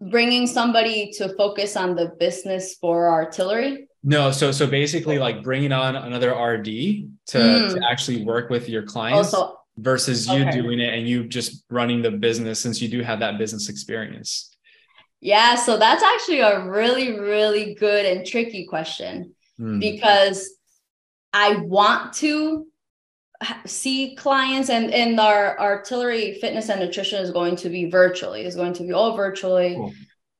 Bringing 0.00 0.46
somebody 0.46 1.12
to 1.18 1.34
focus 1.36 1.76
on 1.76 1.94
the 1.94 2.12
business 2.18 2.76
for 2.80 3.10
artillery? 3.10 3.88
No, 4.02 4.32
so 4.32 4.50
so 4.50 4.66
basically, 4.66 5.18
like 5.18 5.44
bringing 5.44 5.70
on 5.70 5.94
another 5.94 6.32
RD 6.32 6.64
to, 6.64 7.38
mm. 7.38 7.74
to 7.74 7.80
actually 7.88 8.24
work 8.24 8.50
with 8.50 8.68
your 8.68 8.82
clients 8.82 9.32
also, 9.32 9.58
versus 9.76 10.26
you 10.26 10.42
okay. 10.42 10.50
doing 10.50 10.80
it 10.80 10.92
and 10.92 11.06
you 11.06 11.24
just 11.24 11.64
running 11.70 12.02
the 12.02 12.10
business 12.10 12.58
since 12.58 12.82
you 12.82 12.88
do 12.88 13.02
have 13.02 13.20
that 13.20 13.38
business 13.38 13.68
experience. 13.68 14.56
Yeah, 15.20 15.54
so 15.54 15.78
that's 15.78 16.02
actually 16.02 16.40
a 16.40 16.68
really, 16.68 17.20
really 17.20 17.74
good 17.74 18.04
and 18.04 18.26
tricky 18.26 18.66
question 18.66 19.36
mm. 19.60 19.78
because 19.78 20.50
I 21.32 21.56
want 21.56 22.12
to 22.14 22.66
see 23.66 24.14
clients 24.14 24.70
and 24.70 24.92
and 24.92 25.18
our 25.18 25.58
artillery 25.58 26.34
fitness 26.40 26.68
and 26.68 26.80
nutrition 26.80 27.20
is 27.20 27.32
going 27.32 27.56
to 27.56 27.68
be 27.68 27.90
virtually 27.90 28.42
is 28.44 28.54
going 28.54 28.72
to 28.72 28.84
be 28.84 28.92
all 28.92 29.16
virtually 29.16 29.74
cool. 29.74 29.92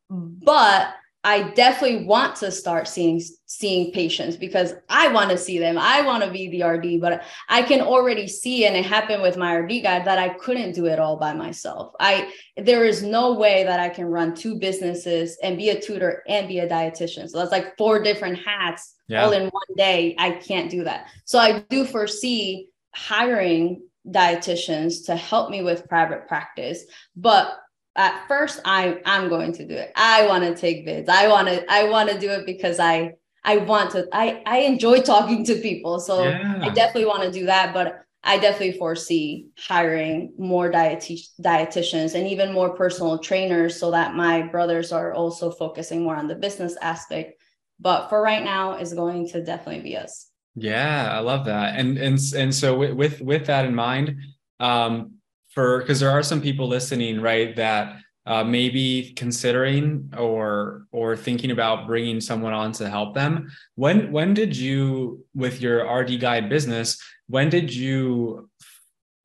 but 0.08 0.94
I 1.24 1.50
definitely 1.50 2.04
want 2.04 2.34
to 2.36 2.50
start 2.50 2.88
seeing 2.88 3.22
seeing 3.46 3.92
patients 3.92 4.36
because 4.36 4.74
I 4.88 5.08
want 5.08 5.30
to 5.30 5.38
see 5.38 5.58
them. 5.58 5.78
I 5.78 6.02
want 6.02 6.24
to 6.24 6.30
be 6.30 6.48
the 6.48 6.64
RD, 6.64 7.00
but 7.00 7.22
I 7.48 7.62
can 7.62 7.80
already 7.80 8.26
see, 8.26 8.66
and 8.66 8.74
it 8.74 8.84
happened 8.84 9.22
with 9.22 9.36
my 9.36 9.54
RD 9.54 9.82
guide 9.82 10.04
that 10.06 10.18
I 10.18 10.30
couldn't 10.30 10.72
do 10.72 10.86
it 10.86 10.98
all 10.98 11.16
by 11.16 11.32
myself. 11.32 11.94
I 12.00 12.32
there 12.56 12.84
is 12.84 13.04
no 13.04 13.34
way 13.34 13.62
that 13.62 13.78
I 13.78 13.88
can 13.88 14.06
run 14.06 14.34
two 14.34 14.56
businesses 14.58 15.38
and 15.42 15.56
be 15.56 15.70
a 15.70 15.80
tutor 15.80 16.24
and 16.28 16.48
be 16.48 16.58
a 16.58 16.68
dietitian. 16.68 17.28
So 17.28 17.38
that's 17.38 17.52
like 17.52 17.76
four 17.78 18.02
different 18.02 18.38
hats 18.38 18.94
yeah. 19.06 19.24
all 19.24 19.32
in 19.32 19.44
one 19.44 19.76
day. 19.76 20.16
I 20.18 20.32
can't 20.32 20.70
do 20.70 20.82
that. 20.84 21.06
So 21.24 21.38
I 21.38 21.60
do 21.70 21.84
foresee 21.84 22.68
hiring 22.94 23.82
dietitians 24.08 25.06
to 25.06 25.14
help 25.14 25.50
me 25.50 25.62
with 25.62 25.88
private 25.88 26.26
practice, 26.26 26.84
but 27.14 27.58
at 27.96 28.26
first 28.28 28.60
I 28.64 29.00
I'm 29.04 29.28
going 29.28 29.52
to 29.54 29.66
do 29.66 29.74
it. 29.74 29.92
I 29.96 30.26
want 30.26 30.44
to 30.44 30.54
take 30.54 30.84
bids. 30.84 31.08
I 31.08 31.28
want 31.28 31.48
to 31.48 31.64
I 31.70 31.88
want 31.88 32.10
to 32.10 32.18
do 32.18 32.30
it 32.30 32.46
because 32.46 32.78
I 32.80 33.14
I 33.44 33.58
want 33.58 33.90
to 33.92 34.06
I 34.12 34.42
I 34.46 34.58
enjoy 34.58 35.00
talking 35.00 35.44
to 35.46 35.56
people. 35.56 36.00
So 36.00 36.24
yeah. 36.24 36.60
I 36.62 36.70
definitely 36.70 37.06
want 37.06 37.22
to 37.24 37.30
do 37.30 37.46
that, 37.46 37.74
but 37.74 38.02
I 38.24 38.38
definitely 38.38 38.78
foresee 38.78 39.48
hiring 39.58 40.32
more 40.38 40.70
diet- 40.70 41.10
dietitians 41.40 42.14
and 42.14 42.28
even 42.28 42.52
more 42.52 42.70
personal 42.70 43.18
trainers 43.18 43.78
so 43.78 43.90
that 43.90 44.14
my 44.14 44.42
brothers 44.42 44.92
are 44.92 45.12
also 45.12 45.50
focusing 45.50 46.04
more 46.04 46.14
on 46.14 46.28
the 46.28 46.36
business 46.36 46.76
aspect. 46.80 47.42
But 47.80 48.08
for 48.08 48.22
right 48.22 48.44
now, 48.44 48.76
is 48.76 48.94
going 48.94 49.28
to 49.30 49.42
definitely 49.44 49.82
be 49.82 49.96
us. 49.96 50.28
Yeah, 50.54 51.10
I 51.10 51.18
love 51.18 51.46
that. 51.46 51.74
And 51.76 51.98
and 51.98 52.18
and 52.36 52.54
so 52.54 52.78
with 52.78 52.92
with, 52.92 53.20
with 53.20 53.46
that 53.46 53.64
in 53.64 53.74
mind, 53.74 54.16
um, 54.60 55.14
for 55.52 55.80
because 55.80 56.00
there 56.00 56.10
are 56.10 56.22
some 56.22 56.40
people 56.40 56.66
listening, 56.66 57.20
right, 57.20 57.54
that 57.56 57.96
uh, 58.24 58.44
maybe 58.44 59.12
considering 59.16 60.12
or 60.16 60.86
or 60.92 61.16
thinking 61.16 61.50
about 61.50 61.86
bringing 61.86 62.20
someone 62.20 62.52
on 62.52 62.72
to 62.72 62.88
help 62.88 63.14
them. 63.14 63.50
When 63.74 64.12
when 64.12 64.34
did 64.34 64.56
you 64.56 65.24
with 65.34 65.60
your 65.60 65.84
RD 65.90 66.20
guide 66.20 66.48
business? 66.48 67.00
When 67.28 67.48
did 67.48 67.74
you 67.74 68.48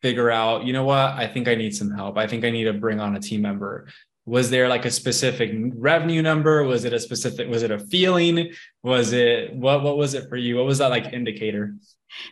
figure 0.01 0.31
out? 0.31 0.65
You 0.65 0.73
know 0.73 0.83
what? 0.83 1.11
I 1.13 1.27
think 1.27 1.47
I 1.47 1.55
need 1.55 1.75
some 1.75 1.91
help. 1.91 2.17
I 2.17 2.27
think 2.27 2.43
I 2.43 2.49
need 2.49 2.65
to 2.65 2.73
bring 2.73 2.99
on 2.99 3.15
a 3.15 3.19
team 3.19 3.41
member. 3.41 3.87
Was 4.25 4.49
there 4.49 4.67
like 4.67 4.83
a 4.83 4.91
specific 4.91 5.51
revenue 5.75 6.21
number? 6.21 6.63
Was 6.63 6.83
it 6.83 6.91
a 6.91 6.99
specific? 6.99 7.47
Was 7.49 7.63
it 7.63 7.71
a 7.71 7.79
feeling? 7.79 8.51
Was 8.83 9.13
it 9.13 9.55
what? 9.55 9.83
What 9.83 9.97
was 9.97 10.15
it 10.15 10.27
for 10.27 10.35
you? 10.35 10.57
What 10.57 10.65
was 10.65 10.79
that 10.79 10.89
like 10.89 11.13
indicator? 11.13 11.75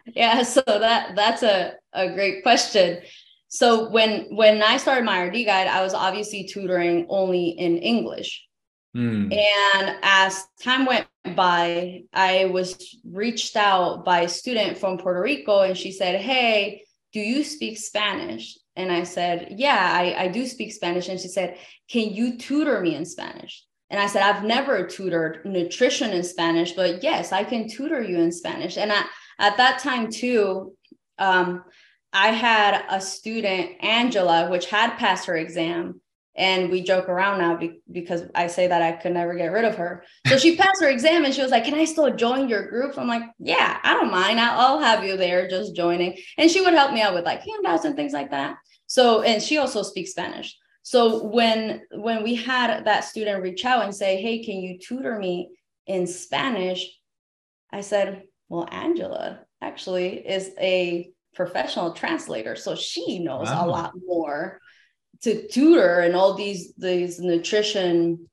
Yeah, 0.08 0.42
so 0.42 0.62
that 0.66 1.16
that's 1.16 1.44
a 1.44 1.74
a 1.94 2.12
great 2.12 2.42
question 2.44 3.02
so 3.56 3.90
when 3.90 4.26
when 4.36 4.62
I 4.62 4.76
started 4.78 5.06
my 5.06 5.22
RD 5.22 5.46
guide, 5.46 5.68
I 5.68 5.82
was 5.82 5.94
obviously 5.94 6.44
tutoring 6.44 7.06
only 7.10 7.50
in 7.50 7.78
English. 7.78 8.46
Mm. 8.96 9.34
And 9.34 9.96
as 10.04 10.46
time 10.62 10.86
went 10.86 11.08
by, 11.36 12.04
I 12.14 12.46
was 12.46 12.98
reached 13.10 13.56
out 13.56 14.04
by 14.04 14.22
a 14.22 14.30
student 14.30 14.78
from 14.78 14.98
Puerto 14.98 15.22
Rico, 15.22 15.62
and 15.62 15.78
she 15.78 15.94
said, 15.94 16.20
"Hey, 16.20 16.84
do 17.14 17.22
you 17.22 17.46
speak 17.46 17.78
Spanish?" 17.78 18.58
And 18.76 18.92
I 18.92 19.04
said, 19.04 19.56
"Yeah, 19.58 19.90
I, 19.94 20.24
I 20.24 20.28
do 20.28 20.46
speak 20.46 20.74
Spanish." 20.74 21.08
And 21.08 21.20
she 21.20 21.30
said, 21.30 21.58
"Can 21.90 22.14
you 22.14 22.38
tutor 22.38 22.82
me 22.82 22.96
in 22.96 23.06
Spanish?" 23.06 23.64
And 23.90 24.02
I 24.02 24.08
said, 24.08 24.22
"I've 24.22 24.44
never 24.44 24.86
tutored 24.86 25.46
nutrition 25.46 26.12
in 26.12 26.24
Spanish, 26.24 26.74
but 26.74 27.04
yes, 27.04 27.32
I 27.32 27.46
can 27.46 27.70
tutor 27.70 28.04
you 28.04 28.20
in 28.20 28.34
Spanish." 28.34 28.78
And 28.78 28.92
I, 28.92 29.04
at 29.40 29.56
that 29.58 29.80
time 29.80 30.12
too, 30.12 30.76
um, 31.20 31.64
I 32.16 32.30
had 32.30 32.86
a 32.90 33.02
student, 33.02 33.72
Angela, 33.82 34.50
which 34.50 34.68
had 34.70 34.96
passed 34.96 35.26
her 35.26 35.36
exam. 35.36 36.00
And 36.38 36.70
we 36.70 36.82
joke 36.82 37.08
around 37.08 37.40
now 37.40 37.56
be- 37.58 37.82
because 37.92 38.24
I 38.34 38.48
say 38.48 38.68
that 38.68 38.82
I 38.82 38.94
could 38.94 39.14
never 39.14 39.36
get 39.36 39.52
rid 39.52 39.64
of 39.66 39.76
her. 39.76 40.04
So 40.28 40.38
she 40.38 40.56
passed 40.58 40.82
her 40.82 40.90
exam 40.90 41.24
and 41.24 41.34
she 41.34 41.42
was 41.42 41.52
like, 41.52 41.66
Can 41.66 41.76
I 41.76 41.86
still 41.86 42.14
join 42.16 42.50
your 42.50 42.68
group? 42.70 42.98
I'm 42.98 43.08
like, 43.08 43.24
Yeah, 43.40 43.80
I 43.84 43.94
don't 43.94 44.12
mind. 44.12 44.40
I'll, 44.40 44.60
I'll 44.60 44.80
have 44.80 45.04
you 45.04 45.18
there 45.18 45.48
just 45.50 45.76
joining. 45.76 46.18
And 46.38 46.50
she 46.50 46.62
would 46.62 46.74
help 46.74 46.94
me 46.94 47.02
out 47.02 47.14
with 47.14 47.26
like 47.26 47.42
handouts 47.42 47.86
and 47.86 47.96
things 47.96 48.12
like 48.14 48.32
that. 48.32 48.58
So, 48.88 49.22
and 49.22 49.42
she 49.42 49.58
also 49.58 49.82
speaks 49.82 50.12
Spanish. 50.12 50.58
So 50.84 51.26
when 51.26 51.82
when 51.92 52.22
we 52.24 52.36
had 52.36 52.84
that 52.86 53.06
student 53.06 53.42
reach 53.44 53.64
out 53.64 53.84
and 53.84 53.96
say, 53.96 54.22
Hey, 54.22 54.44
can 54.44 54.56
you 54.58 54.78
tutor 54.78 55.18
me 55.18 55.52
in 55.88 56.06
Spanish? 56.06 56.86
I 57.72 57.80
said, 57.80 58.24
Well, 58.50 58.68
Angela 58.72 59.40
actually 59.62 60.28
is 60.28 60.52
a 60.60 61.12
professional 61.36 61.94
translator, 61.94 62.56
so 62.56 62.76
she 62.76 63.20
knows 63.20 63.48
wow. 63.48 63.66
a 63.66 63.68
lot 63.68 63.94
more 64.06 64.60
to 65.22 65.48
tutor 65.48 66.00
and 66.00 66.16
all 66.16 66.34
these 66.34 66.74
these 66.78 67.20
nutrition 67.20 68.30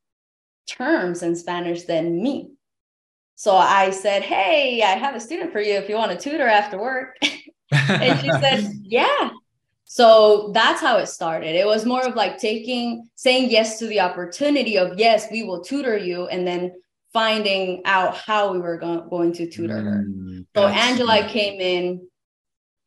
terms 0.67 1.23
in 1.23 1.37
Spanish 1.37 1.85
than 1.85 2.23
me. 2.23 2.51
So 3.35 3.57
I 3.57 3.91
said, 3.91 4.23
"Hey, 4.23 4.83
I 4.83 4.97
have 4.97 5.15
a 5.15 5.21
student 5.21 5.53
for 5.53 5.61
you 5.61 5.75
if 5.75 5.89
you 5.89 5.97
want 5.97 6.13
to 6.13 6.19
tutor 6.19 6.47
after 6.47 6.79
work." 6.79 7.17
and 7.73 8.21
she 8.21 8.31
said, 8.31 8.73
"Yeah." 8.83 9.31
So 9.85 10.53
that's 10.55 10.81
how 10.81 10.97
it 10.99 11.07
started. 11.07 11.55
It 11.55 11.67
was 11.67 11.85
more 11.85 12.07
of 12.07 12.15
like 12.15 12.39
taking 12.39 13.11
saying 13.15 13.51
yes 13.51 13.79
to 13.81 13.87
the 13.87 14.01
opportunity 14.01 14.79
of 14.79 14.99
yes, 14.99 15.27
we 15.31 15.43
will 15.43 15.63
tutor 15.63 15.99
you 15.99 16.29
and 16.29 16.47
then 16.47 16.73
finding 17.13 17.83
out 17.85 18.17
how 18.17 18.53
we 18.53 18.59
were 18.59 18.79
go- 18.79 19.07
going 19.11 19.33
to 19.35 19.51
tutor 19.51 19.83
her. 19.83 20.05
Mm, 20.09 20.47
so 20.57 20.67
Angela 20.67 21.29
came 21.29 21.61
in 21.61 22.09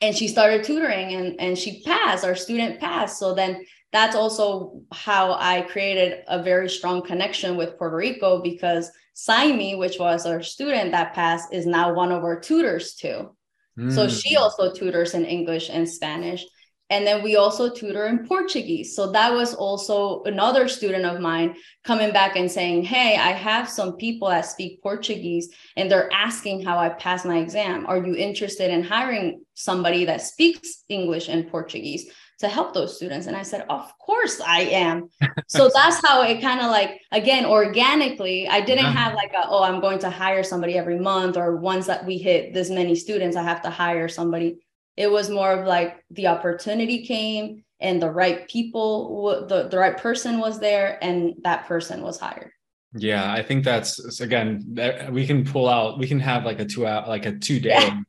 and 0.01 0.15
she 0.15 0.27
started 0.27 0.63
tutoring 0.63 1.13
and, 1.13 1.39
and 1.39 1.57
she 1.57 1.81
passed 1.83 2.25
our 2.25 2.35
student 2.35 2.79
passed. 2.79 3.17
So 3.17 3.33
then 3.33 3.65
that's 3.95 4.15
also 4.15 4.81
how 4.91 5.37
i 5.39 5.61
created 5.61 6.21
a 6.27 6.43
very 6.43 6.69
strong 6.69 7.01
connection 7.01 7.55
with 7.55 7.77
puerto 7.77 7.95
rico 7.95 8.41
because 8.41 8.91
Saimi, 9.15 9.77
which 9.77 9.97
was 9.97 10.25
our 10.25 10.43
student 10.43 10.91
that 10.91 11.13
passed 11.13 11.53
is 11.53 11.65
now 11.65 11.93
one 11.93 12.11
of 12.11 12.25
our 12.25 12.37
tutors 12.37 12.95
too. 12.95 13.33
Mm. 13.79 13.93
so 13.95 14.09
she 14.09 14.35
also 14.35 14.73
tutors 14.73 15.13
in 15.13 15.23
english 15.25 15.69
and 15.69 15.87
spanish 15.87 16.43
and 16.89 17.05
then 17.05 17.23
we 17.23 17.35
also 17.35 17.69
tutor 17.69 18.05
in 18.05 18.27
Portuguese. 18.27 18.95
So 18.95 19.11
that 19.11 19.33
was 19.33 19.55
also 19.55 20.21
another 20.23 20.67
student 20.67 21.05
of 21.05 21.19
mine 21.19 21.55
coming 21.83 22.11
back 22.13 22.35
and 22.35 22.49
saying, 22.49 22.83
Hey, 22.83 23.17
I 23.17 23.31
have 23.31 23.67
some 23.67 23.95
people 23.95 24.29
that 24.29 24.45
speak 24.45 24.83
Portuguese 24.83 25.49
and 25.75 25.89
they're 25.89 26.11
asking 26.13 26.63
how 26.63 26.77
I 26.77 26.89
pass 26.89 27.25
my 27.25 27.37
exam. 27.37 27.85
Are 27.87 28.05
you 28.05 28.15
interested 28.15 28.69
in 28.69 28.83
hiring 28.83 29.41
somebody 29.55 30.05
that 30.05 30.21
speaks 30.21 30.83
English 30.87 31.27
and 31.27 31.49
Portuguese 31.49 32.11
to 32.39 32.47
help 32.47 32.75
those 32.75 32.97
students? 32.97 33.25
And 33.25 33.35
I 33.35 33.41
said, 33.41 33.65
Of 33.67 33.91
course 33.97 34.39
I 34.39 34.61
am. 34.61 35.09
so 35.47 35.71
that's 35.73 36.05
how 36.05 36.21
it 36.21 36.39
kind 36.39 36.59
of 36.59 36.67
like, 36.67 37.01
again, 37.11 37.47
organically, 37.47 38.47
I 38.47 38.61
didn't 38.61 38.85
have 38.85 39.15
like 39.15 39.33
a, 39.33 39.47
oh, 39.47 39.63
I'm 39.63 39.81
going 39.81 39.99
to 39.99 40.11
hire 40.11 40.43
somebody 40.43 40.77
every 40.77 40.99
month 40.99 41.35
or 41.35 41.55
once 41.55 41.87
that 41.87 42.05
we 42.05 42.19
hit 42.19 42.53
this 42.53 42.69
many 42.69 42.93
students, 42.93 43.35
I 43.35 43.41
have 43.41 43.63
to 43.63 43.71
hire 43.71 44.07
somebody 44.07 44.57
it 44.97 45.11
was 45.11 45.29
more 45.29 45.51
of 45.51 45.67
like 45.67 46.03
the 46.11 46.27
opportunity 46.27 47.05
came 47.05 47.63
and 47.79 48.01
the 48.01 48.09
right 48.09 48.47
people, 48.47 49.45
the, 49.47 49.67
the 49.67 49.77
right 49.77 49.97
person 49.97 50.39
was 50.39 50.59
there 50.59 50.97
and 51.01 51.33
that 51.43 51.65
person 51.65 52.01
was 52.01 52.19
hired. 52.19 52.51
Yeah, 52.97 53.31
I 53.31 53.43
think 53.43 53.65
that's 53.65 54.21
again, 54.21 54.63
we 55.11 55.27
can 55.27 55.43
pull 55.43 55.67
out, 55.67 55.99
we 55.99 56.07
can 56.07 56.19
have 56.21 56.45
like 56.45 56.59
a 56.59 56.65
two 56.65 56.87
out, 56.87 57.09
like 57.09 57.25
a 57.25 57.33
two 57.33 57.59
day 57.59 57.71
yeah. 57.71 57.99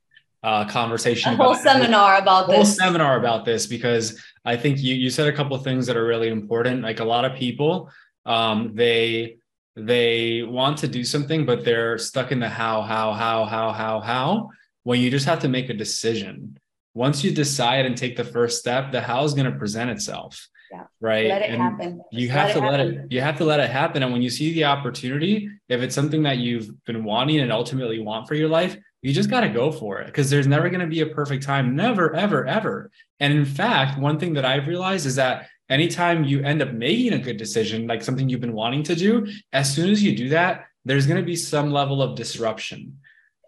uh, 0.45 0.68
conversation. 0.68 1.32
A 1.32 1.37
whole 1.37 1.51
about 1.51 1.62
seminar 1.62 2.18
about 2.18 2.47
this. 2.47 2.57
Whole 2.57 2.64
seminar 2.64 3.18
about 3.18 3.45
this 3.45 3.66
because 3.66 4.22
I 4.45 4.57
think 4.57 4.78
you 4.78 4.95
you 4.95 5.11
said 5.11 5.26
a 5.26 5.32
couple 5.32 5.59
things 5.59 5.89
that 5.89 5.97
are 5.97 6.07
really 6.07 6.28
important. 6.28 6.82
Like 6.82 7.01
a 7.01 7.05
lot 7.05 7.24
of 7.24 7.34
people, 7.34 7.91
um, 8.26 8.76
they 8.76 9.39
they 9.74 10.43
want 10.43 10.78
to 10.78 10.89
do 10.89 11.05
something, 11.05 11.45
but 11.45 11.64
they're 11.64 11.99
stuck 11.99 12.32
in 12.32 12.41
the 12.41 12.49
how, 12.49 12.80
how, 12.80 13.12
how, 13.12 13.45
how, 13.45 13.72
how, 13.72 14.01
how. 14.01 14.51
When 14.84 15.01
you 15.01 15.11
just 15.11 15.26
have 15.26 15.41
to 15.41 15.49
make 15.49 15.68
a 15.68 15.74
decision 15.74 16.59
once 16.97 17.22
you 17.22 17.30
decide 17.30 17.84
and 17.84 17.94
take 17.94 18.16
the 18.16 18.24
first 18.24 18.59
step, 18.59 18.90
the 18.90 19.03
how 19.03 19.22
is 19.22 19.34
going 19.34 19.51
to 19.51 19.59
present 19.59 19.90
itself. 19.90 20.49
Yeah. 20.72 20.84
Right. 20.99 21.28
Let 21.28 21.42
it 21.42 21.51
and 21.51 21.62
happen. 21.62 22.01
You 22.11 22.30
have 22.30 22.55
to 22.55 22.61
let 22.61 22.80
it, 22.80 23.12
you 23.12 23.20
have 23.20 23.36
to 23.36 23.44
let 23.44 23.61
it 23.61 23.68
happen. 23.68 24.03
And 24.03 24.12
when 24.12 24.22
you 24.22 24.30
see 24.30 24.55
the 24.55 24.64
opportunity, 24.64 25.49
if 25.68 25.82
it's 25.82 25.94
something 25.94 26.22
that 26.22 26.38
you've 26.38 26.70
been 26.86 27.05
wanting 27.05 27.40
and 27.40 27.53
ultimately 27.53 28.01
want 28.01 28.26
for 28.26 28.34
your 28.34 28.49
life, 28.49 28.78
you 29.03 29.12
just 29.12 29.28
got 29.28 29.42
to 29.42 29.51
go 29.51 29.70
for 29.70 30.01
it 30.01 30.07
because 30.07 30.30
there's 30.30 30.47
never 30.47 30.70
going 30.70 30.80
to 30.80 30.86
be 30.86 31.03
a 31.03 31.07
perfect 31.07 31.44
time. 31.44 31.76
Never, 31.76 32.16
ever, 32.16 32.47
ever. 32.47 32.90
And 33.20 33.32
in 33.34 33.44
fact, 33.44 34.01
one 34.01 34.18
thing 34.18 34.32
that 34.32 34.47
I've 34.47 34.66
realized 34.66 35.05
is 35.05 35.16
that 35.16 35.49
anytime 35.68 36.24
you 36.24 36.42
end 36.42 36.62
up 36.62 36.72
making 36.72 37.12
a 37.12 37.18
good 37.18 37.36
decision, 37.36 37.86
like 37.86 38.03
something 38.03 38.26
you've 38.26 38.40
been 38.40 38.55
wanting 38.55 38.82
to 38.84 38.97
do, 38.97 39.26
as 39.53 39.72
soon 39.72 39.90
as 39.90 40.03
you 40.03 40.16
do 40.16 40.30
that, 40.30 40.64
there's 40.86 41.07
going 41.07 41.20
to 41.20 41.26
be 41.26 41.36
some 41.36 41.70
level 41.70 42.03
of 42.03 42.16
disruption. 42.16 42.99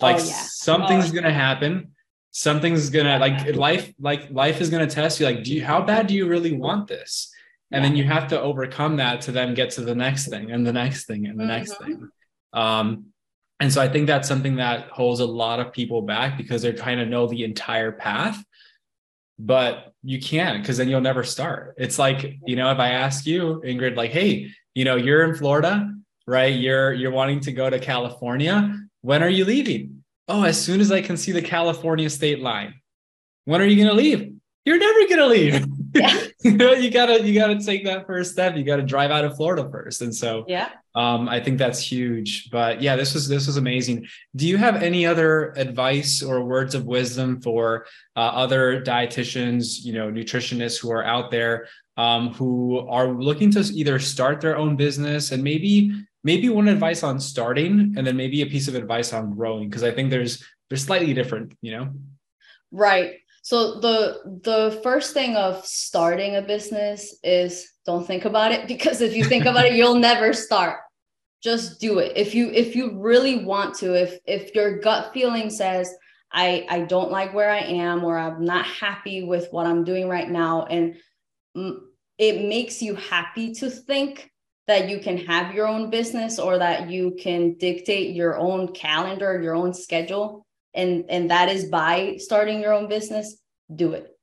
Oh, 0.01 0.07
like 0.07 0.17
oh, 0.17 0.25
yeah. 0.25 0.47
something's 0.49 1.09
oh, 1.09 1.13
going 1.13 1.25
to 1.25 1.33
happen 1.33 1.93
something's 2.39 2.89
gonna 2.91 3.19
like 3.19 3.57
life 3.57 3.93
like 3.99 4.31
life 4.31 4.61
is 4.61 4.71
gonna 4.71 4.87
test 4.87 5.19
you 5.19 5.27
like 5.27 5.43
do 5.43 5.53
you 5.53 5.65
how 5.65 5.83
bad 5.83 6.07
do 6.07 6.15
you 6.15 6.29
really 6.29 6.53
want 6.53 6.87
this? 6.87 7.33
And 7.71 7.83
yeah. 7.83 7.89
then 7.89 7.97
you 7.97 8.05
have 8.05 8.29
to 8.29 8.41
overcome 8.41 8.97
that 8.97 9.23
to 9.23 9.33
then 9.33 9.55
get 9.55 9.71
to 9.73 9.83
the 9.83 9.95
next 9.95 10.29
thing 10.29 10.51
and 10.53 10.67
the 10.67 10.73
next 10.73 11.07
thing 11.07 11.27
and 11.27 11.39
the 11.39 11.45
mm-hmm. 11.45 11.53
next 11.53 11.79
thing. 11.79 12.09
Um 12.53 13.07
and 13.61 13.73
so 13.73 13.83
i 13.83 13.89
think 13.89 14.07
that's 14.07 14.29
something 14.29 14.57
that 14.57 14.89
holds 14.89 15.19
a 15.19 15.27
lot 15.27 15.59
of 15.59 15.73
people 15.73 16.03
back 16.03 16.39
because 16.39 16.63
they're 16.63 16.73
trying 16.73 16.99
to 16.99 17.07
know 17.07 17.27
the 17.27 17.43
entire 17.43 17.91
path 17.91 18.43
but 19.41 19.93
you 20.05 20.21
can't 20.21 20.63
because 20.63 20.77
then 20.77 20.89
you'll 20.89 21.01
never 21.01 21.23
start. 21.23 21.75
It's 21.77 21.99
like 21.99 22.39
you 22.47 22.57
know 22.57 22.71
if 22.71 22.79
i 22.79 22.91
ask 22.91 23.27
you 23.27 23.61
ingrid 23.65 23.97
like 23.97 24.13
hey 24.13 24.51
you 24.75 24.85
know 24.85 24.97
you're 24.97 25.25
in 25.25 25.35
florida 25.35 25.91
right? 26.29 26.55
You're 26.55 26.93
you're 26.93 27.11
wanting 27.11 27.41
to 27.41 27.53
go 27.53 27.69
to 27.69 27.79
california. 27.81 28.77
When 29.01 29.23
are 29.23 29.31
you 29.31 29.45
leaving 29.45 29.98
oh, 30.29 30.45
as 30.45 30.63
soon 30.63 30.81
as 30.81 30.93
I 30.93 31.01
can 31.01 31.17
see 31.17 31.33
the 31.33 31.43
California 31.43 32.09
state 32.11 32.41
line, 32.41 32.75
when 33.45 33.61
are 33.61 33.67
you 33.67 33.77
going 33.77 33.89
to 33.89 33.95
leave? 33.95 34.33
You're 34.65 34.79
never 34.79 34.99
going 35.07 35.19
to 35.19 35.27
leave. 35.27 35.67
Yeah. 35.95 36.27
you 36.45 36.53
know, 36.53 36.73
you 36.73 36.91
gotta 36.91 37.27
you 37.27 37.35
gotta 37.35 37.59
take 37.59 37.85
that 37.85 38.07
first 38.07 38.33
step. 38.33 38.57
You 38.57 38.63
gotta 38.63 38.83
drive 38.83 39.11
out 39.11 39.25
of 39.25 39.37
Florida 39.37 39.69
first. 39.71 40.03
And 40.03 40.15
so 40.15 40.45
yeah, 40.47 40.69
um, 40.95 41.29
I 41.29 41.41
think 41.41 41.59
that's 41.59 41.81
huge. 41.81 42.51
But 42.51 42.83
yeah, 42.83 42.95
this 42.95 43.15
was 43.15 43.27
this 43.27 43.47
was 43.47 43.57
amazing. 43.57 44.07
Do 44.37 44.47
you 44.47 44.59
have 44.59 44.83
any 44.83 45.07
other 45.07 45.53
advice 45.57 46.23
or 46.23 46.45
words 46.45 46.75
of 46.75 46.85
wisdom 46.85 47.41
for 47.41 47.87
uh, 48.17 48.21
other 48.21 48.83
dietitians, 48.83 49.83
you 49.83 49.95
know, 49.95 50.11
nutritionists 50.11 50.79
who 50.79 50.93
are 50.93 51.05
out 51.05 51.31
there 51.31 51.69
um, 51.99 52.33
who 52.35 52.79
are 52.89 53.09
looking 53.09 53.51
to 53.51 53.61
either 53.61 53.99
start 53.99 54.41
their 54.41 54.57
own 54.57 54.77
business 54.77 55.33
and 55.33 55.43
maybe 55.43 55.93
maybe 56.25 56.49
one 56.49 56.69
advice 56.69 57.03
on 57.03 57.21
starting 57.21 57.95
and 57.97 58.07
then 58.07 58.17
maybe 58.17 58.43
a 58.43 58.47
piece 58.47 58.69
of 58.69 58.75
advice 58.75 59.13
on 59.13 59.35
growing 59.35 59.69
because 59.69 59.85
i 59.85 59.91
think 59.91 60.11
there's 60.11 60.45
there's 60.69 60.85
slightly 60.85 61.15
different 61.15 61.57
you 61.63 61.73
know 61.73 61.91
right 62.71 63.15
So 63.49 63.81
the 63.81 64.41
the 64.43 64.79
first 64.83 65.15
thing 65.15 65.35
of 65.35 65.65
starting 65.65 66.37
a 66.37 66.43
business 66.43 67.17
is 67.25 67.73
don't 67.87 68.07
think 68.07 68.27
about 68.27 68.53
it 68.53 68.69
because 68.73 69.01
if 69.01 69.17
you 69.17 69.25
think 69.25 69.47
about 69.47 69.65
it, 69.65 69.73
you'll 69.73 69.95
never 69.95 70.35
start. 70.35 70.81
Just 71.43 71.81
do 71.81 71.99
it. 71.99 72.13
If 72.15 72.35
you 72.35 72.51
if 72.51 72.77
you 72.77 73.01
really 73.01 73.45
want 73.45 73.75
to, 73.77 73.95
if 73.95 74.19
if 74.27 74.55
your 74.55 74.81
gut 74.81 75.15
feeling 75.15 75.49
says 75.49 75.95
I 76.31 76.67
I 76.69 76.81
don't 76.81 77.11
like 77.11 77.33
where 77.33 77.51
I 77.51 77.61
am 77.61 78.05
or 78.05 78.19
I'm 78.19 78.45
not 78.45 78.67
happy 78.67 79.23
with 79.23 79.49
what 79.51 79.67
I'm 79.67 79.83
doing 79.83 80.11
right 80.11 80.29
now 80.29 80.65
and 80.65 80.97
it 82.19 82.49
makes 82.49 82.83
you 82.83 82.97
happy 82.97 83.55
to 83.55 83.71
think 83.71 84.31
that 84.69 84.89
you 84.89 85.01
can 85.01 85.19
have 85.19 85.55
your 85.55 85.67
own 85.67 85.91
business 85.91 86.39
or 86.39 86.59
that 86.59 86.89
you 86.89 87.17
can 87.19 87.55
dictate 87.55 88.15
your 88.15 88.39
own 88.39 88.73
calendar, 88.73 89.41
your 89.43 89.57
own 89.57 89.75
schedule 89.75 90.47
and 90.75 91.05
and 91.09 91.31
that 91.31 91.49
is 91.49 91.67
by 91.67 92.17
starting 92.19 92.61
your 92.61 92.73
own 92.73 92.89
business, 92.89 93.37
do 93.75 93.93
it. 93.93 94.15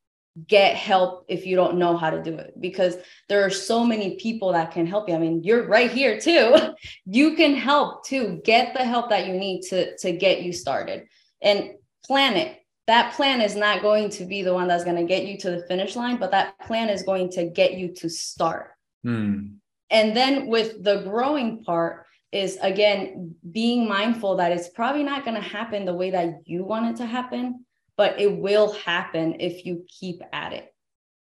Get 0.48 0.76
help 0.76 1.26
if 1.28 1.46
you 1.46 1.56
don't 1.56 1.78
know 1.78 1.96
how 1.96 2.10
to 2.10 2.22
do 2.22 2.36
it 2.36 2.60
because 2.60 2.96
there 3.30 3.46
are 3.46 3.50
so 3.50 3.86
many 3.86 4.16
people 4.16 4.52
that 4.52 4.72
can 4.72 4.86
help 4.86 5.08
you. 5.08 5.16
I 5.16 5.18
mean, 5.18 5.43
you're 5.43 5.68
right 5.68 5.91
here 5.91 6.20
too. 6.20 6.56
you 7.06 7.36
can 7.36 7.56
help 7.56 8.06
too. 8.06 8.41
Get 8.43 8.74
the 8.74 8.84
help 8.84 9.10
that 9.10 9.28
you 9.28 9.34
need 9.34 9.62
to 9.64 9.98
to 9.98 10.12
get 10.12 10.43
you 10.43 10.54
started. 10.54 11.08
And 11.41 11.72
plan 12.06 12.38
it 12.38 12.60
that 12.88 13.14
plan 13.14 13.41
is 13.41 13.56
not 13.56 13.82
going 13.82 14.12
to 14.12 14.26
be 14.26 14.43
the 14.43 14.54
one 14.54 14.68
that's 14.68 14.84
going 14.84 14.96
to 14.96 15.06
get 15.06 15.26
you 15.26 15.39
to 15.39 15.50
the 15.50 15.66
finish 15.68 15.96
line, 15.96 16.18
but 16.18 16.30
that 16.30 16.60
plan 16.60 16.88
is 16.89 17.02
going 17.02 17.32
to 17.32 17.46
get 17.46 17.74
you 17.74 17.91
to 17.96 18.08
start. 18.08 18.74
Mm. 19.04 19.56
And 19.90 20.16
then 20.16 20.48
with 20.48 20.84
the 20.84 21.02
growing 21.02 21.64
part 21.64 22.06
is 22.32 22.58
again 22.62 23.36
being 23.52 23.88
mindful 23.88 24.36
that 24.38 24.52
it's 24.52 24.70
probably 24.70 25.04
not 25.04 25.24
going 25.24 25.42
to 25.42 25.50
happen 25.50 25.86
the 25.86 25.94
way 25.94 26.12
that 26.12 26.42
you 26.46 26.64
want 26.64 26.88
it 26.88 26.98
to 26.98 27.06
happen, 27.06 27.66
but 27.98 28.20
it 28.20 28.38
will 28.38 28.74
happen 28.74 29.38
if 29.40 29.66
you 29.66 29.86
keep 29.88 30.22
at 30.34 30.54
it. 30.54 30.74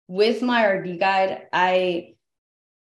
With 0.06 0.42
my 0.42 0.64
RD 0.64 0.98
guide, 1.00 1.46
I 1.52 2.14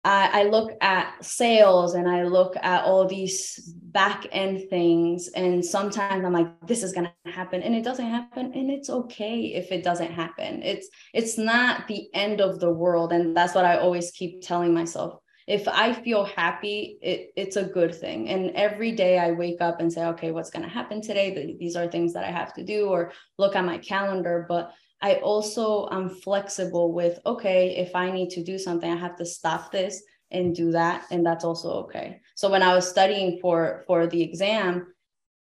I, 0.05 0.43
look 0.43 0.71
at 0.81 1.23
sales 1.23 1.93
and 1.93 2.07
I 2.07 2.23
look 2.23 2.55
at 2.61 2.85
all 2.85 3.05
these 3.05 3.73
back 3.75 4.25
end 4.31 4.69
things. 4.69 5.29
And 5.35 5.63
sometimes 5.63 6.25
I'm 6.25 6.33
like, 6.33 6.47
this 6.65 6.83
is 6.83 6.93
gonna 6.93 7.13
happen. 7.25 7.61
And 7.61 7.75
it 7.75 7.83
doesn't 7.83 8.05
happen. 8.05 8.53
And 8.53 8.71
it's 8.71 8.89
okay 8.89 9.41
if 9.53 9.71
it 9.71 9.83
doesn't 9.83 10.11
happen. 10.11 10.63
It's 10.63 10.87
it's 11.13 11.37
not 11.37 11.87
the 11.87 12.07
end 12.13 12.41
of 12.41 12.59
the 12.59 12.71
world. 12.71 13.11
And 13.11 13.35
that's 13.35 13.53
what 13.53 13.65
I 13.65 13.77
always 13.77 14.11
keep 14.11 14.41
telling 14.41 14.73
myself. 14.73 15.19
If 15.49 15.67
I 15.67 15.93
feel 15.93 16.25
happy, 16.25 16.99
it, 17.01 17.31
it's 17.35 17.55
a 17.55 17.63
good 17.63 17.93
thing. 17.93 18.29
And 18.29 18.51
every 18.55 18.91
day 18.91 19.17
I 19.17 19.31
wake 19.31 19.61
up 19.61 19.79
and 19.79 19.91
say, 19.91 20.05
okay, 20.05 20.29
what's 20.31 20.51
gonna 20.51 20.69
happen 20.69 21.01
today? 21.01 21.55
These 21.59 21.75
are 21.75 21.87
things 21.87 22.13
that 22.13 22.23
I 22.23 22.31
have 22.31 22.53
to 22.53 22.63
do, 22.63 22.87
or 22.87 23.11
look 23.39 23.55
at 23.55 23.65
my 23.65 23.79
calendar. 23.79 24.45
But 24.47 24.71
I 25.01 25.15
also 25.15 25.89
am 25.91 26.09
flexible 26.09 26.93
with, 26.93 27.17
okay, 27.25 27.77
if 27.77 27.95
I 27.95 28.11
need 28.11 28.29
to 28.31 28.43
do 28.43 28.59
something, 28.59 28.91
I 28.91 28.95
have 28.95 29.17
to 29.17 29.25
stop 29.25 29.71
this 29.71 30.03
and 30.29 30.53
do 30.55 30.71
that. 30.71 31.05
And 31.09 31.25
that's 31.25 31.43
also 31.43 31.69
okay. 31.83 32.21
So 32.35 32.51
when 32.51 32.61
I 32.61 32.75
was 32.75 32.87
studying 32.87 33.39
for, 33.41 33.83
for 33.87 34.05
the 34.05 34.21
exam, 34.21 34.93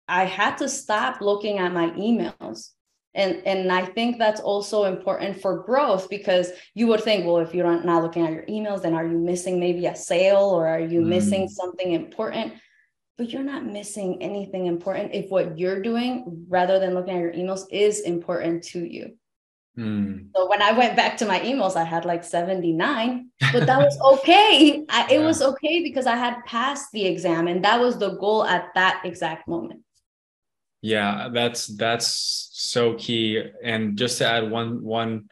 I 0.09 0.25
had 0.25 0.57
to 0.57 0.69
stop 0.69 1.21
looking 1.21 1.59
at 1.59 1.73
my 1.73 1.91
emails. 1.91 2.71
And, 3.15 3.43
and 3.47 3.71
I 3.71 3.85
think 3.85 4.19
that's 4.19 4.41
also 4.41 4.85
important 4.85 5.41
for 5.41 5.63
growth 5.65 6.09
because 6.09 6.51
you 6.75 6.87
would 6.87 7.03
think, 7.03 7.27
well, 7.27 7.39
if 7.39 7.55
you're 7.55 7.83
not 7.83 8.03
looking 8.03 8.25
at 8.25 8.33
your 8.33 8.47
emails, 8.47 8.83
then 8.83 8.95
are 8.95 9.07
you 9.07 9.19
missing 9.19 9.61
maybe 9.61 9.87
a 9.87 9.95
sale 9.95 10.45
or 10.45 10.67
are 10.67 10.81
you 10.81 11.03
mm. 11.03 11.09
missing 11.09 11.49
something 11.49 11.93
important? 11.93 12.55
But 13.19 13.31
you're 13.31 13.43
not 13.43 13.67
missing 13.67 14.23
anything 14.23 14.67
important 14.67 15.15
if 15.15 15.31
what 15.31 15.59
you're 15.59 15.83
doing 15.83 16.47
rather 16.49 16.79
than 16.79 16.95
looking 16.95 17.15
at 17.15 17.21
your 17.21 17.33
emails 17.33 17.65
is 17.71 18.01
important 18.01 18.65
to 18.65 18.83
you. 18.83 19.19
Mm. 19.79 20.29
So 20.35 20.49
when 20.49 20.63
I 20.63 20.73
went 20.73 20.97
back 20.97 21.17
to 21.19 21.27
my 21.27 21.41
emails, 21.41 21.77
I 21.77 21.85
had 21.85 22.05
like 22.05 22.25
79, 22.25 23.29
but 23.53 23.67
that 23.67 23.79
was 23.79 23.99
okay. 24.19 24.85
I, 24.89 25.07
it 25.13 25.21
yeah. 25.21 25.27
was 25.27 25.43
okay 25.43 25.83
because 25.83 26.07
I 26.07 26.17
had 26.17 26.45
passed 26.47 26.89
the 26.93 27.07
exam 27.07 27.47
and 27.47 27.63
that 27.65 27.79
was 27.79 27.99
the 27.99 28.17
goal 28.17 28.45
at 28.45 28.69
that 28.75 29.03
exact 29.05 29.49
moment. 29.49 29.83
Yeah, 30.83 31.29
that's 31.33 31.69
that's 31.69 32.51
so 32.53 32.95
key. 32.95 33.43
And 33.63 33.97
just 33.97 34.19
to 34.19 34.27
add 34.27 34.51
one 34.51 34.83
one 34.83 35.29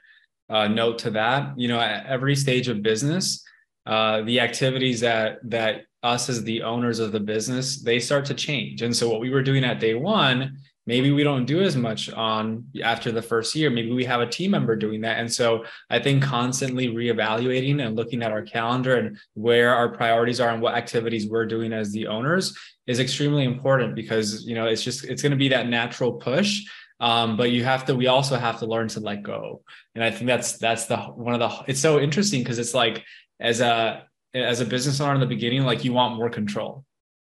uh, 0.49 0.69
note 0.69 0.99
to 1.01 1.11
that, 1.11 1.59
you 1.59 1.69
know, 1.69 1.81
at 1.81 2.07
every 2.07 2.37
stage 2.37 2.69
of 2.69 2.83
business, 2.83 3.45
uh, 3.85 4.23
the 4.23 4.41
activities 4.41 5.01
that 5.01 5.39
that 5.51 5.83
us 6.03 6.29
as 6.29 6.43
the 6.45 6.63
owners 6.63 6.99
of 6.99 7.13
the 7.13 7.21
business 7.21 7.83
they 7.83 7.99
start 7.99 8.25
to 8.27 8.35
change. 8.35 8.81
And 8.81 8.97
so 8.97 9.11
what 9.11 9.21
we 9.21 9.31
were 9.31 9.43
doing 9.43 9.65
at 9.65 9.81
day 9.81 9.95
one 9.95 10.57
maybe 10.87 11.13
we 11.13 11.23
don't 11.23 11.45
do 11.45 11.61
as 11.61 11.77
much 11.77 12.11
on 12.11 12.65
after 12.83 13.13
the 13.13 13.23
first 13.23 13.55
year 13.55 13.71
maybe 13.71 13.93
we 13.93 14.05
have 14.05 14.21
a 14.21 14.27
team 14.27 14.51
member 14.51 14.75
doing 14.75 15.01
that 15.03 15.19
and 15.19 15.33
so 15.33 15.65
i 15.91 15.99
think 15.99 16.23
constantly 16.23 16.89
reevaluating 16.89 17.85
and 17.85 17.97
looking 17.97 18.23
at 18.23 18.33
our 18.33 18.43
calendar 18.43 18.97
and 18.97 19.17
where 19.35 19.75
our 19.75 19.89
priorities 19.89 20.41
are 20.41 20.51
and 20.51 20.63
what 20.63 20.75
activities 20.75 21.29
we're 21.29 21.47
doing 21.47 21.73
as 21.73 21.93
the 21.93 22.07
owners 22.07 22.57
is 22.91 22.99
extremely 22.99 23.45
important 23.45 23.95
because 23.95 24.45
you 24.45 24.55
know 24.55 24.67
it's 24.67 24.83
just 24.83 25.05
it's 25.05 25.23
going 25.23 25.31
to 25.31 25.43
be 25.45 25.51
that 25.51 25.69
natural 25.69 26.13
push. 26.15 26.63
Um, 26.99 27.37
but 27.37 27.51
you 27.51 27.65
have 27.65 27.87
to 27.87 27.95
we 27.95 28.09
also 28.09 28.37
have 28.37 28.59
to 28.59 28.67
learn 28.67 28.89
to 28.89 29.01
let 29.01 29.23
go. 29.23 29.63
And 29.95 30.03
i 30.05 30.11
think 30.11 30.27
that's 30.27 30.59
that's 30.59 30.87
the 30.87 30.99
one 30.99 31.35
of 31.35 31.41
the 31.41 31.51
it's 31.71 31.81
so 31.81 32.01
interesting 32.01 32.43
because 32.43 32.59
it's 32.59 32.75
like 32.75 33.05
as 33.39 33.61
a 33.61 34.05
as 34.35 34.61
a 34.61 34.65
business 34.65 35.01
owner 35.01 35.15
in 35.15 35.21
the 35.21 35.27
beginning 35.27 35.63
like 35.63 35.85
you 35.85 35.93
want 35.93 36.17
more 36.17 36.31
control 36.31 36.85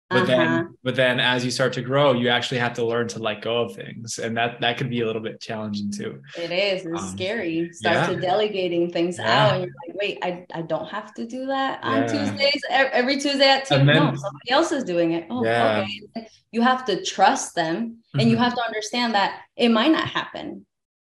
but 0.09 0.23
uh-huh. 0.23 0.25
then 0.25 0.77
but 0.83 0.95
then 0.95 1.19
as 1.19 1.45
you 1.45 1.51
start 1.51 1.71
to 1.73 1.81
grow 1.81 2.13
you 2.13 2.29
actually 2.29 2.57
have 2.57 2.73
to 2.73 2.83
learn 2.83 3.07
to 3.07 3.19
let 3.19 3.41
go 3.41 3.61
of 3.61 3.75
things 3.75 4.17
and 4.17 4.35
that 4.35 4.59
that 4.59 4.77
could 4.77 4.89
be 4.89 5.01
a 5.01 5.05
little 5.05 5.21
bit 5.21 5.39
challenging 5.39 5.91
too 5.91 6.21
it 6.37 6.51
is 6.51 6.85
it's 6.85 7.01
um, 7.01 7.09
scary 7.09 7.71
start 7.71 7.95
yeah. 7.95 8.07
to 8.07 8.19
delegating 8.19 8.91
things 8.91 9.17
yeah. 9.17 9.47
out 9.47 9.53
and 9.55 9.63
you're 9.63 9.73
like 9.87 9.97
wait 9.97 10.17
I, 10.23 10.45
I 10.53 10.63
don't 10.63 10.87
have 10.87 11.13
to 11.15 11.25
do 11.25 11.45
that 11.47 11.83
on 11.83 12.01
yeah. 12.01 12.07
tuesdays 12.07 12.61
every 12.69 13.19
tuesday 13.19 13.49
at 13.49 13.65
two 13.65 13.75
then, 13.75 13.85
no 13.85 14.15
somebody 14.15 14.49
else 14.49 14.71
is 14.71 14.83
doing 14.83 15.13
it 15.13 15.27
oh 15.29 15.45
okay 15.45 16.01
you 16.51 16.61
have 16.61 16.85
to 16.85 17.03
trust 17.05 17.53
them 17.53 17.97
and 18.13 18.21
mm-hmm. 18.21 18.29
you 18.31 18.37
have 18.37 18.55
to 18.55 18.61
understand 18.61 19.13
that 19.13 19.41
it 19.55 19.69
might 19.69 19.91
not 19.91 20.07
happen 20.07 20.65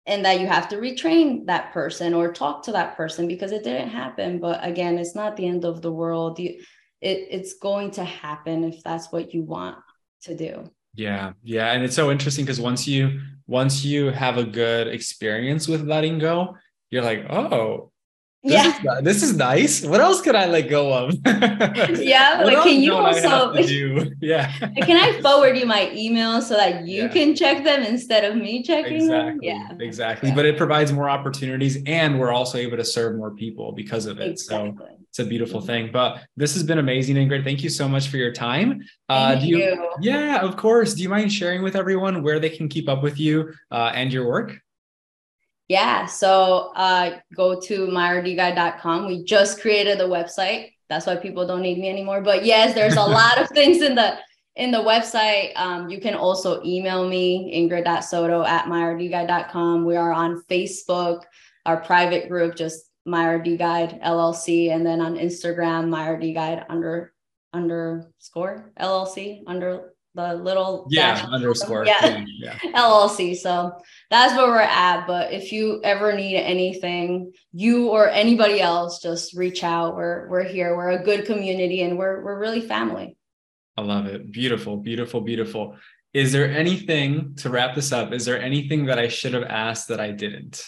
and 0.06 0.24
that 0.24 0.40
you 0.40 0.46
have 0.46 0.68
to 0.68 0.76
retrain 0.76 1.46
that 1.46 1.72
person 1.72 2.12
or 2.12 2.32
talk 2.32 2.62
to 2.64 2.72
that 2.72 2.96
person 2.96 3.28
because 3.28 3.52
it 3.52 3.64
didn't 3.64 3.88
happen 3.88 4.38
but 4.38 4.62
again 4.62 4.98
it's 4.98 5.14
not 5.14 5.36
the 5.36 5.46
end 5.46 5.64
of 5.64 5.80
the 5.80 5.92
world 5.92 6.38
you 6.38 6.60
it, 7.00 7.28
it's 7.30 7.54
going 7.54 7.90
to 7.92 8.04
happen 8.04 8.64
if 8.64 8.82
that's 8.82 9.10
what 9.10 9.34
you 9.34 9.42
want 9.42 9.76
to 10.22 10.34
do. 10.34 10.70
Yeah 10.94 11.32
yeah 11.42 11.72
and 11.72 11.84
it's 11.84 11.94
so 11.94 12.10
interesting 12.10 12.44
because 12.44 12.60
once 12.60 12.86
you 12.88 13.20
once 13.46 13.84
you 13.84 14.10
have 14.10 14.38
a 14.38 14.44
good 14.44 14.88
experience 14.88 15.68
with 15.68 15.82
letting 15.82 16.18
go 16.18 16.56
you're 16.90 17.04
like 17.04 17.26
oh 17.30 17.92
this 18.42 18.52
yeah 18.52 18.96
is, 18.98 19.02
this 19.02 19.22
is 19.22 19.36
nice 19.36 19.84
what 19.84 20.00
else 20.00 20.20
could 20.22 20.34
i 20.34 20.46
let 20.46 20.68
go 20.68 20.92
of 20.92 21.14
yeah 21.98 22.42
like 22.44 22.62
can 22.62 22.80
you 22.80 22.94
also 22.94 23.52
yeah 24.20 24.50
can 24.58 24.96
i 24.96 25.20
forward 25.20 25.56
you 25.56 25.66
my 25.66 25.90
email 25.92 26.40
so 26.40 26.54
that 26.54 26.86
you 26.86 27.02
yeah. 27.02 27.08
can 27.08 27.34
check 27.34 27.64
them 27.64 27.82
instead 27.82 28.24
of 28.24 28.36
me 28.36 28.62
checking 28.62 29.02
exactly. 29.02 29.30
them 29.30 29.38
yeah 29.42 29.84
exactly 29.84 30.28
yeah. 30.30 30.34
but 30.34 30.46
it 30.46 30.56
provides 30.56 30.92
more 30.92 31.10
opportunities 31.10 31.82
and 31.86 32.18
we're 32.18 32.32
also 32.32 32.56
able 32.56 32.76
to 32.76 32.84
serve 32.84 33.16
more 33.16 33.32
people 33.32 33.72
because 33.72 34.06
of 34.06 34.20
it 34.20 34.30
exactly. 34.30 34.74
so 34.78 34.96
it's 35.10 35.18
a 35.18 35.24
beautiful 35.24 35.60
thing. 35.60 35.90
But 35.92 36.22
this 36.36 36.54
has 36.54 36.62
been 36.62 36.78
amazing, 36.78 37.16
Ingrid. 37.16 37.42
Thank 37.42 37.64
you 37.64 37.68
so 37.68 37.88
much 37.88 38.08
for 38.08 38.16
your 38.16 38.32
time. 38.32 38.84
Uh, 39.08 39.30
Thank 39.30 39.40
do 39.40 39.48
you, 39.48 39.58
you, 39.58 39.90
Yeah, 40.00 40.38
of 40.38 40.56
course. 40.56 40.94
Do 40.94 41.02
you 41.02 41.08
mind 41.08 41.32
sharing 41.32 41.62
with 41.62 41.74
everyone 41.74 42.22
where 42.22 42.38
they 42.38 42.48
can 42.48 42.68
keep 42.68 42.88
up 42.88 43.02
with 43.02 43.18
you 43.18 43.52
uh, 43.72 43.90
and 43.92 44.12
your 44.12 44.28
work? 44.28 44.60
Yeah. 45.70 46.06
So 46.06 46.72
uh, 46.74 47.20
go 47.32 47.60
to 47.60 47.86
myrdguide.com. 47.86 49.06
We 49.06 49.22
just 49.22 49.60
created 49.60 50.00
the 50.00 50.08
website. 50.08 50.72
That's 50.88 51.06
why 51.06 51.14
people 51.14 51.46
don't 51.46 51.62
need 51.62 51.78
me 51.78 51.88
anymore. 51.88 52.22
But 52.22 52.44
yes, 52.44 52.74
there's 52.74 52.96
a 52.96 53.04
lot 53.04 53.40
of 53.40 53.48
things 53.54 53.80
in 53.80 53.94
the 53.94 54.18
in 54.56 54.72
the 54.72 54.82
website. 54.82 55.52
Um, 55.54 55.88
you 55.88 56.00
can 56.00 56.14
also 56.14 56.60
email 56.64 57.08
me, 57.08 57.54
ingrid.soto 57.54 58.42
at 58.44 58.64
myrdguide.com. 58.64 59.84
We 59.84 59.94
are 59.94 60.12
on 60.12 60.42
Facebook, 60.50 61.22
our 61.64 61.76
private 61.76 62.28
group, 62.28 62.56
just 62.56 62.90
my 63.06 63.28
RD 63.28 63.56
Guide 63.56 64.00
LLC, 64.04 64.74
and 64.74 64.84
then 64.84 65.00
on 65.00 65.14
Instagram, 65.14 65.88
my 65.88 66.08
RD 66.08 66.34
Guide 66.34 66.66
under 66.68 67.12
underscore 67.52 68.72
LLC 68.76 69.44
under 69.46 69.92
the 70.14 70.34
little 70.34 70.86
yeah 70.90 71.26
underscore 71.30 71.86
yeah. 71.86 72.24
yeah. 72.38 72.58
LLC. 72.74 73.36
So 73.36 73.72
that's 74.10 74.34
where 74.36 74.48
we're 74.48 74.60
at. 74.60 75.06
But 75.06 75.32
if 75.32 75.52
you 75.52 75.80
ever 75.84 76.12
need 76.14 76.36
anything, 76.36 77.32
you 77.52 77.88
or 77.88 78.08
anybody 78.08 78.60
else, 78.60 79.00
just 79.00 79.36
reach 79.36 79.62
out. 79.62 79.96
We're 79.96 80.28
we're 80.28 80.44
here. 80.44 80.76
We're 80.76 80.90
a 80.90 81.02
good 81.02 81.26
community, 81.26 81.82
and 81.82 81.98
we're 81.98 82.22
we're 82.24 82.38
really 82.38 82.60
family. 82.60 83.16
I 83.76 83.82
love 83.82 84.06
it. 84.06 84.32
Beautiful, 84.32 84.76
beautiful, 84.76 85.20
beautiful. 85.20 85.76
Is 86.12 86.32
there 86.32 86.50
anything 86.50 87.36
to 87.36 87.50
wrap 87.50 87.76
this 87.76 87.92
up? 87.92 88.12
Is 88.12 88.24
there 88.24 88.40
anything 88.40 88.86
that 88.86 88.98
I 88.98 89.08
should 89.08 89.32
have 89.32 89.44
asked 89.44 89.88
that 89.88 90.00
I 90.00 90.10
didn't? 90.10 90.64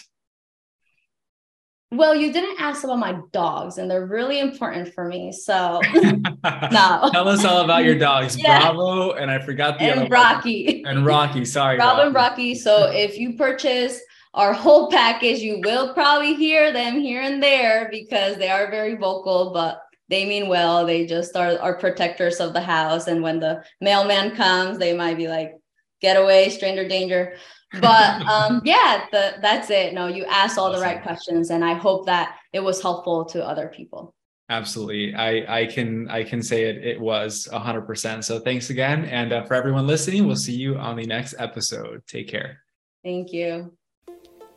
Well, 1.97 2.15
you 2.15 2.33
didn't 2.33 2.59
ask 2.59 2.83
about 2.83 2.99
my 2.99 3.19
dogs, 3.31 3.77
and 3.77 3.89
they're 3.89 4.05
really 4.05 4.39
important 4.39 4.93
for 4.93 5.07
me. 5.07 5.31
So, 5.31 5.81
no. 5.93 7.09
Tell 7.11 7.27
us 7.27 7.45
all 7.45 7.63
about 7.63 7.83
your 7.85 7.97
dogs, 7.97 8.37
yeah. 8.37 8.59
Bravo, 8.59 9.11
and 9.11 9.29
I 9.29 9.39
forgot 9.39 9.79
the 9.79 9.85
and 9.85 9.99
other 10.01 10.09
Rocky 10.09 10.81
one. 10.83 10.97
and 10.97 11.05
Rocky. 11.05 11.45
Sorry, 11.45 11.77
Bravo 11.77 11.97
Rocky. 11.97 12.05
and 12.07 12.15
Rocky. 12.15 12.55
So, 12.55 12.91
if 12.91 13.17
you 13.17 13.37
purchase 13.37 14.01
our 14.33 14.53
whole 14.53 14.89
package. 14.89 15.39
You 15.39 15.61
will 15.63 15.93
probably 15.93 16.33
hear 16.33 16.71
them 16.71 16.99
here 16.99 17.21
and 17.21 17.41
there 17.41 17.87
because 17.91 18.37
they 18.37 18.49
are 18.49 18.71
very 18.71 18.95
vocal, 18.95 19.51
but 19.53 19.81
they 20.09 20.25
mean 20.25 20.47
well. 20.47 20.85
They 20.85 21.05
just 21.05 21.35
are, 21.35 21.57
are 21.59 21.77
protectors 21.77 22.39
of 22.39 22.53
the 22.53 22.61
house. 22.61 23.07
And 23.07 23.21
when 23.21 23.39
the 23.39 23.63
mailman 23.79 24.35
comes, 24.35 24.77
they 24.77 24.95
might 24.95 25.17
be 25.17 25.27
like, 25.27 25.55
get 26.01 26.17
away, 26.17 26.49
stranger 26.49 26.87
danger. 26.87 27.35
But 27.79 28.21
um, 28.27 28.61
yeah, 28.63 29.05
the, 29.11 29.35
that's 29.41 29.69
it. 29.69 29.93
No, 29.93 30.07
you 30.07 30.25
asked 30.25 30.57
all 30.57 30.67
awesome. 30.67 30.79
the 30.79 30.85
right 30.85 31.01
questions. 31.01 31.49
And 31.49 31.63
I 31.63 31.73
hope 31.73 32.05
that 32.05 32.37
it 32.51 32.59
was 32.59 32.81
helpful 32.81 33.25
to 33.25 33.45
other 33.45 33.67
people. 33.67 34.13
Absolutely. 34.49 35.15
I, 35.15 35.61
I 35.61 35.65
can 35.65 36.09
I 36.09 36.23
can 36.23 36.43
say 36.43 36.65
it 36.65 36.85
it 36.85 36.99
was 36.99 37.47
100%. 37.51 38.23
So 38.23 38.39
thanks 38.39 38.69
again 38.69 39.05
and 39.05 39.31
uh, 39.31 39.43
for 39.43 39.53
everyone 39.53 39.87
listening, 39.87 40.27
we'll 40.27 40.35
see 40.35 40.55
you 40.55 40.77
on 40.77 40.95
the 40.95 41.05
next 41.05 41.35
episode. 41.39 42.03
Take 42.07 42.27
care. 42.27 42.59
Thank 43.03 43.31
you. 43.31 43.73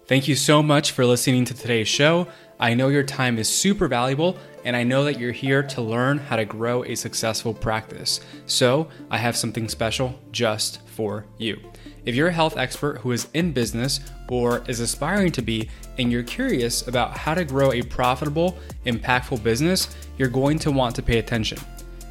Thank 0.07 0.29
you 0.29 0.37
so 0.37 0.63
much 0.63 0.93
for 0.93 1.05
listening 1.07 1.45
to 1.47 1.55
today's 1.55 1.89
show. 1.89 2.29
I 2.61 2.75
know 2.75 2.89
your 2.89 3.03
time 3.03 3.39
is 3.39 3.49
super 3.49 3.89
valuable 3.89 4.37
and 4.65 4.77
I 4.77 4.83
know 4.83 5.05
that 5.05 5.19
you're 5.19 5.33
here 5.33 5.63
to 5.63 5.81
learn 5.81 6.19
how 6.19 6.37
to 6.37 6.45
grow 6.45 6.85
a 6.85 6.95
successful 6.95 7.55
practice. 7.55 8.21
So, 8.47 8.89
I 9.11 9.19
have 9.19 9.37
something 9.37 9.69
special 9.69 10.19
just 10.33 10.81
for 10.89 11.27
you. 11.39 11.61
If 12.07 12.15
you're 12.15 12.29
a 12.29 12.33
health 12.33 12.57
expert 12.57 12.99
who 12.99 13.11
is 13.11 13.27
in 13.35 13.51
business 13.51 13.99
or 14.29 14.63
is 14.69 14.79
aspiring 14.79 15.33
to 15.33 15.43
be, 15.43 15.69
and 15.99 16.11
you're 16.13 16.23
curious 16.23 16.87
about 16.87 17.17
how 17.17 17.35
to 17.35 17.45
grow 17.45 17.73
a 17.73 17.83
profitable, 17.83 18.57
impactful 18.87 19.43
business, 19.43 19.95
you're 20.17 20.29
going 20.29 20.61
to 20.61 20.71
want 20.71 20.95
to 20.95 21.03
pay 21.03 21.19
attention. 21.19 21.59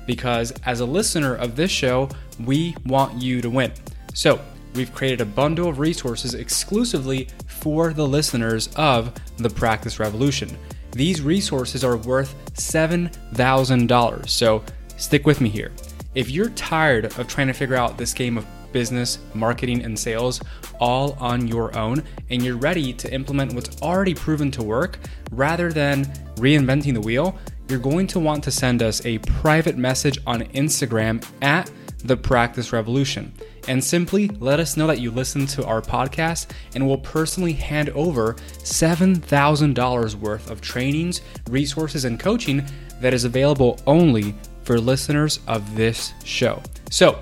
Because 0.06 0.52
as 0.66 0.82
a 0.82 0.86
listener 0.86 1.36
of 1.36 1.56
this 1.56 1.72
show, 1.72 2.10
we 2.44 2.76
want 2.86 3.22
you 3.22 3.42
to 3.42 3.50
win. 3.50 3.72
So, 4.14 4.42
we've 4.74 4.94
created 4.94 5.22
a 5.22 5.26
bundle 5.26 5.70
of 5.70 5.80
resources 5.80 6.34
exclusively 6.34 7.30
for 7.48 7.94
the 7.94 8.06
listeners 8.06 8.68
of 8.76 9.14
the 9.38 9.50
Practice 9.50 9.98
Revolution. 9.98 10.58
These 10.92 11.22
resources 11.22 11.86
are 11.86 11.96
worth 11.96 12.36
$7,000. 12.56 14.30
So, 14.30 14.62
stick 14.98 15.26
with 15.26 15.40
me 15.40 15.48
here. 15.48 15.72
If 16.16 16.30
you're 16.30 16.50
tired 16.50 17.18
of 17.18 17.28
trying 17.28 17.48
to 17.48 17.54
figure 17.54 17.76
out 17.78 17.98
this 17.98 18.14
game 18.14 18.38
of 18.38 18.46
business, 18.72 19.20
marketing, 19.34 19.84
and 19.84 19.98
sales 19.98 20.42
all 20.80 21.14
on 21.20 21.48
your 21.48 21.78
own, 21.78 22.04
and 22.30 22.44
you're 22.44 22.58
ready 22.58 22.94
to 22.94 23.14
implement 23.14 23.54
what's 23.54 23.82
already 23.82 24.14
proven 24.14 24.52
to 24.52 24.64
work 24.64 25.00
rather 25.32 25.72
than 25.72 26.06
reinventing 26.36 26.94
the 26.94 27.02
wheel, 27.02 27.38
you're 27.68 27.80
going 27.80 28.08
to 28.08 28.20
want 28.20 28.44
to 28.44 28.52
send 28.52 28.84
us 28.84 29.06
a 29.06 29.18
private 29.20 29.78
message 29.78 30.20
on 30.28 30.42
Instagram 30.42 31.26
at 31.42 31.72
the 32.04 32.16
Practice 32.16 32.72
Revolution 32.72 33.34
and 33.68 33.84
simply 33.84 34.28
let 34.28 34.60
us 34.60 34.78
know 34.78 34.86
that 34.86 35.00
you 35.00 35.10
listened 35.10 35.50
to 35.50 35.66
our 35.66 35.82
podcast 35.82 36.48
and 36.76 36.88
we'll 36.88 36.98
personally 36.98 37.54
hand 37.54 37.90
over 37.90 38.34
$7,000 38.60 40.16
worth 40.16 40.52
of 40.52 40.62
trainings, 40.62 41.22
resources, 41.50 42.06
and 42.06 42.20
coaching 42.20 42.64
that 43.02 43.14
is 43.14 43.24
available 43.24 43.80
only 43.88 44.36
for 44.64 44.80
listeners 44.80 45.40
of 45.48 45.76
this 45.76 46.14
show. 46.24 46.62
So, 46.92 47.20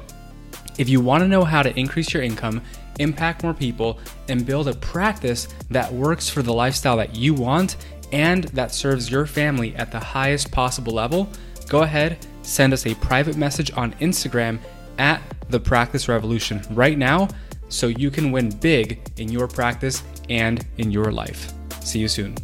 if 0.77 0.89
you 0.89 1.01
want 1.01 1.21
to 1.21 1.27
know 1.27 1.43
how 1.43 1.63
to 1.63 1.77
increase 1.79 2.13
your 2.13 2.23
income, 2.23 2.61
impact 2.99 3.43
more 3.43 3.53
people, 3.53 3.99
and 4.29 4.45
build 4.45 4.67
a 4.67 4.73
practice 4.75 5.47
that 5.69 5.91
works 5.91 6.29
for 6.29 6.41
the 6.41 6.53
lifestyle 6.53 6.97
that 6.97 7.15
you 7.15 7.33
want 7.33 7.77
and 8.11 8.45
that 8.45 8.73
serves 8.73 9.09
your 9.09 9.25
family 9.25 9.75
at 9.75 9.91
the 9.91 9.99
highest 9.99 10.51
possible 10.51 10.93
level, 10.93 11.27
go 11.67 11.81
ahead, 11.81 12.17
send 12.43 12.71
us 12.73 12.85
a 12.85 12.93
private 12.95 13.35
message 13.35 13.71
on 13.73 13.93
Instagram 13.93 14.59
at 14.99 15.21
the 15.49 15.59
Practice 15.59 16.07
Revolution 16.07 16.61
right 16.71 16.97
now 16.97 17.27
so 17.69 17.87
you 17.87 18.11
can 18.11 18.31
win 18.31 18.49
big 18.49 19.01
in 19.17 19.29
your 19.29 19.47
practice 19.47 20.03
and 20.29 20.65
in 20.77 20.91
your 20.91 21.11
life. 21.11 21.51
See 21.81 21.99
you 21.99 22.07
soon. 22.07 22.35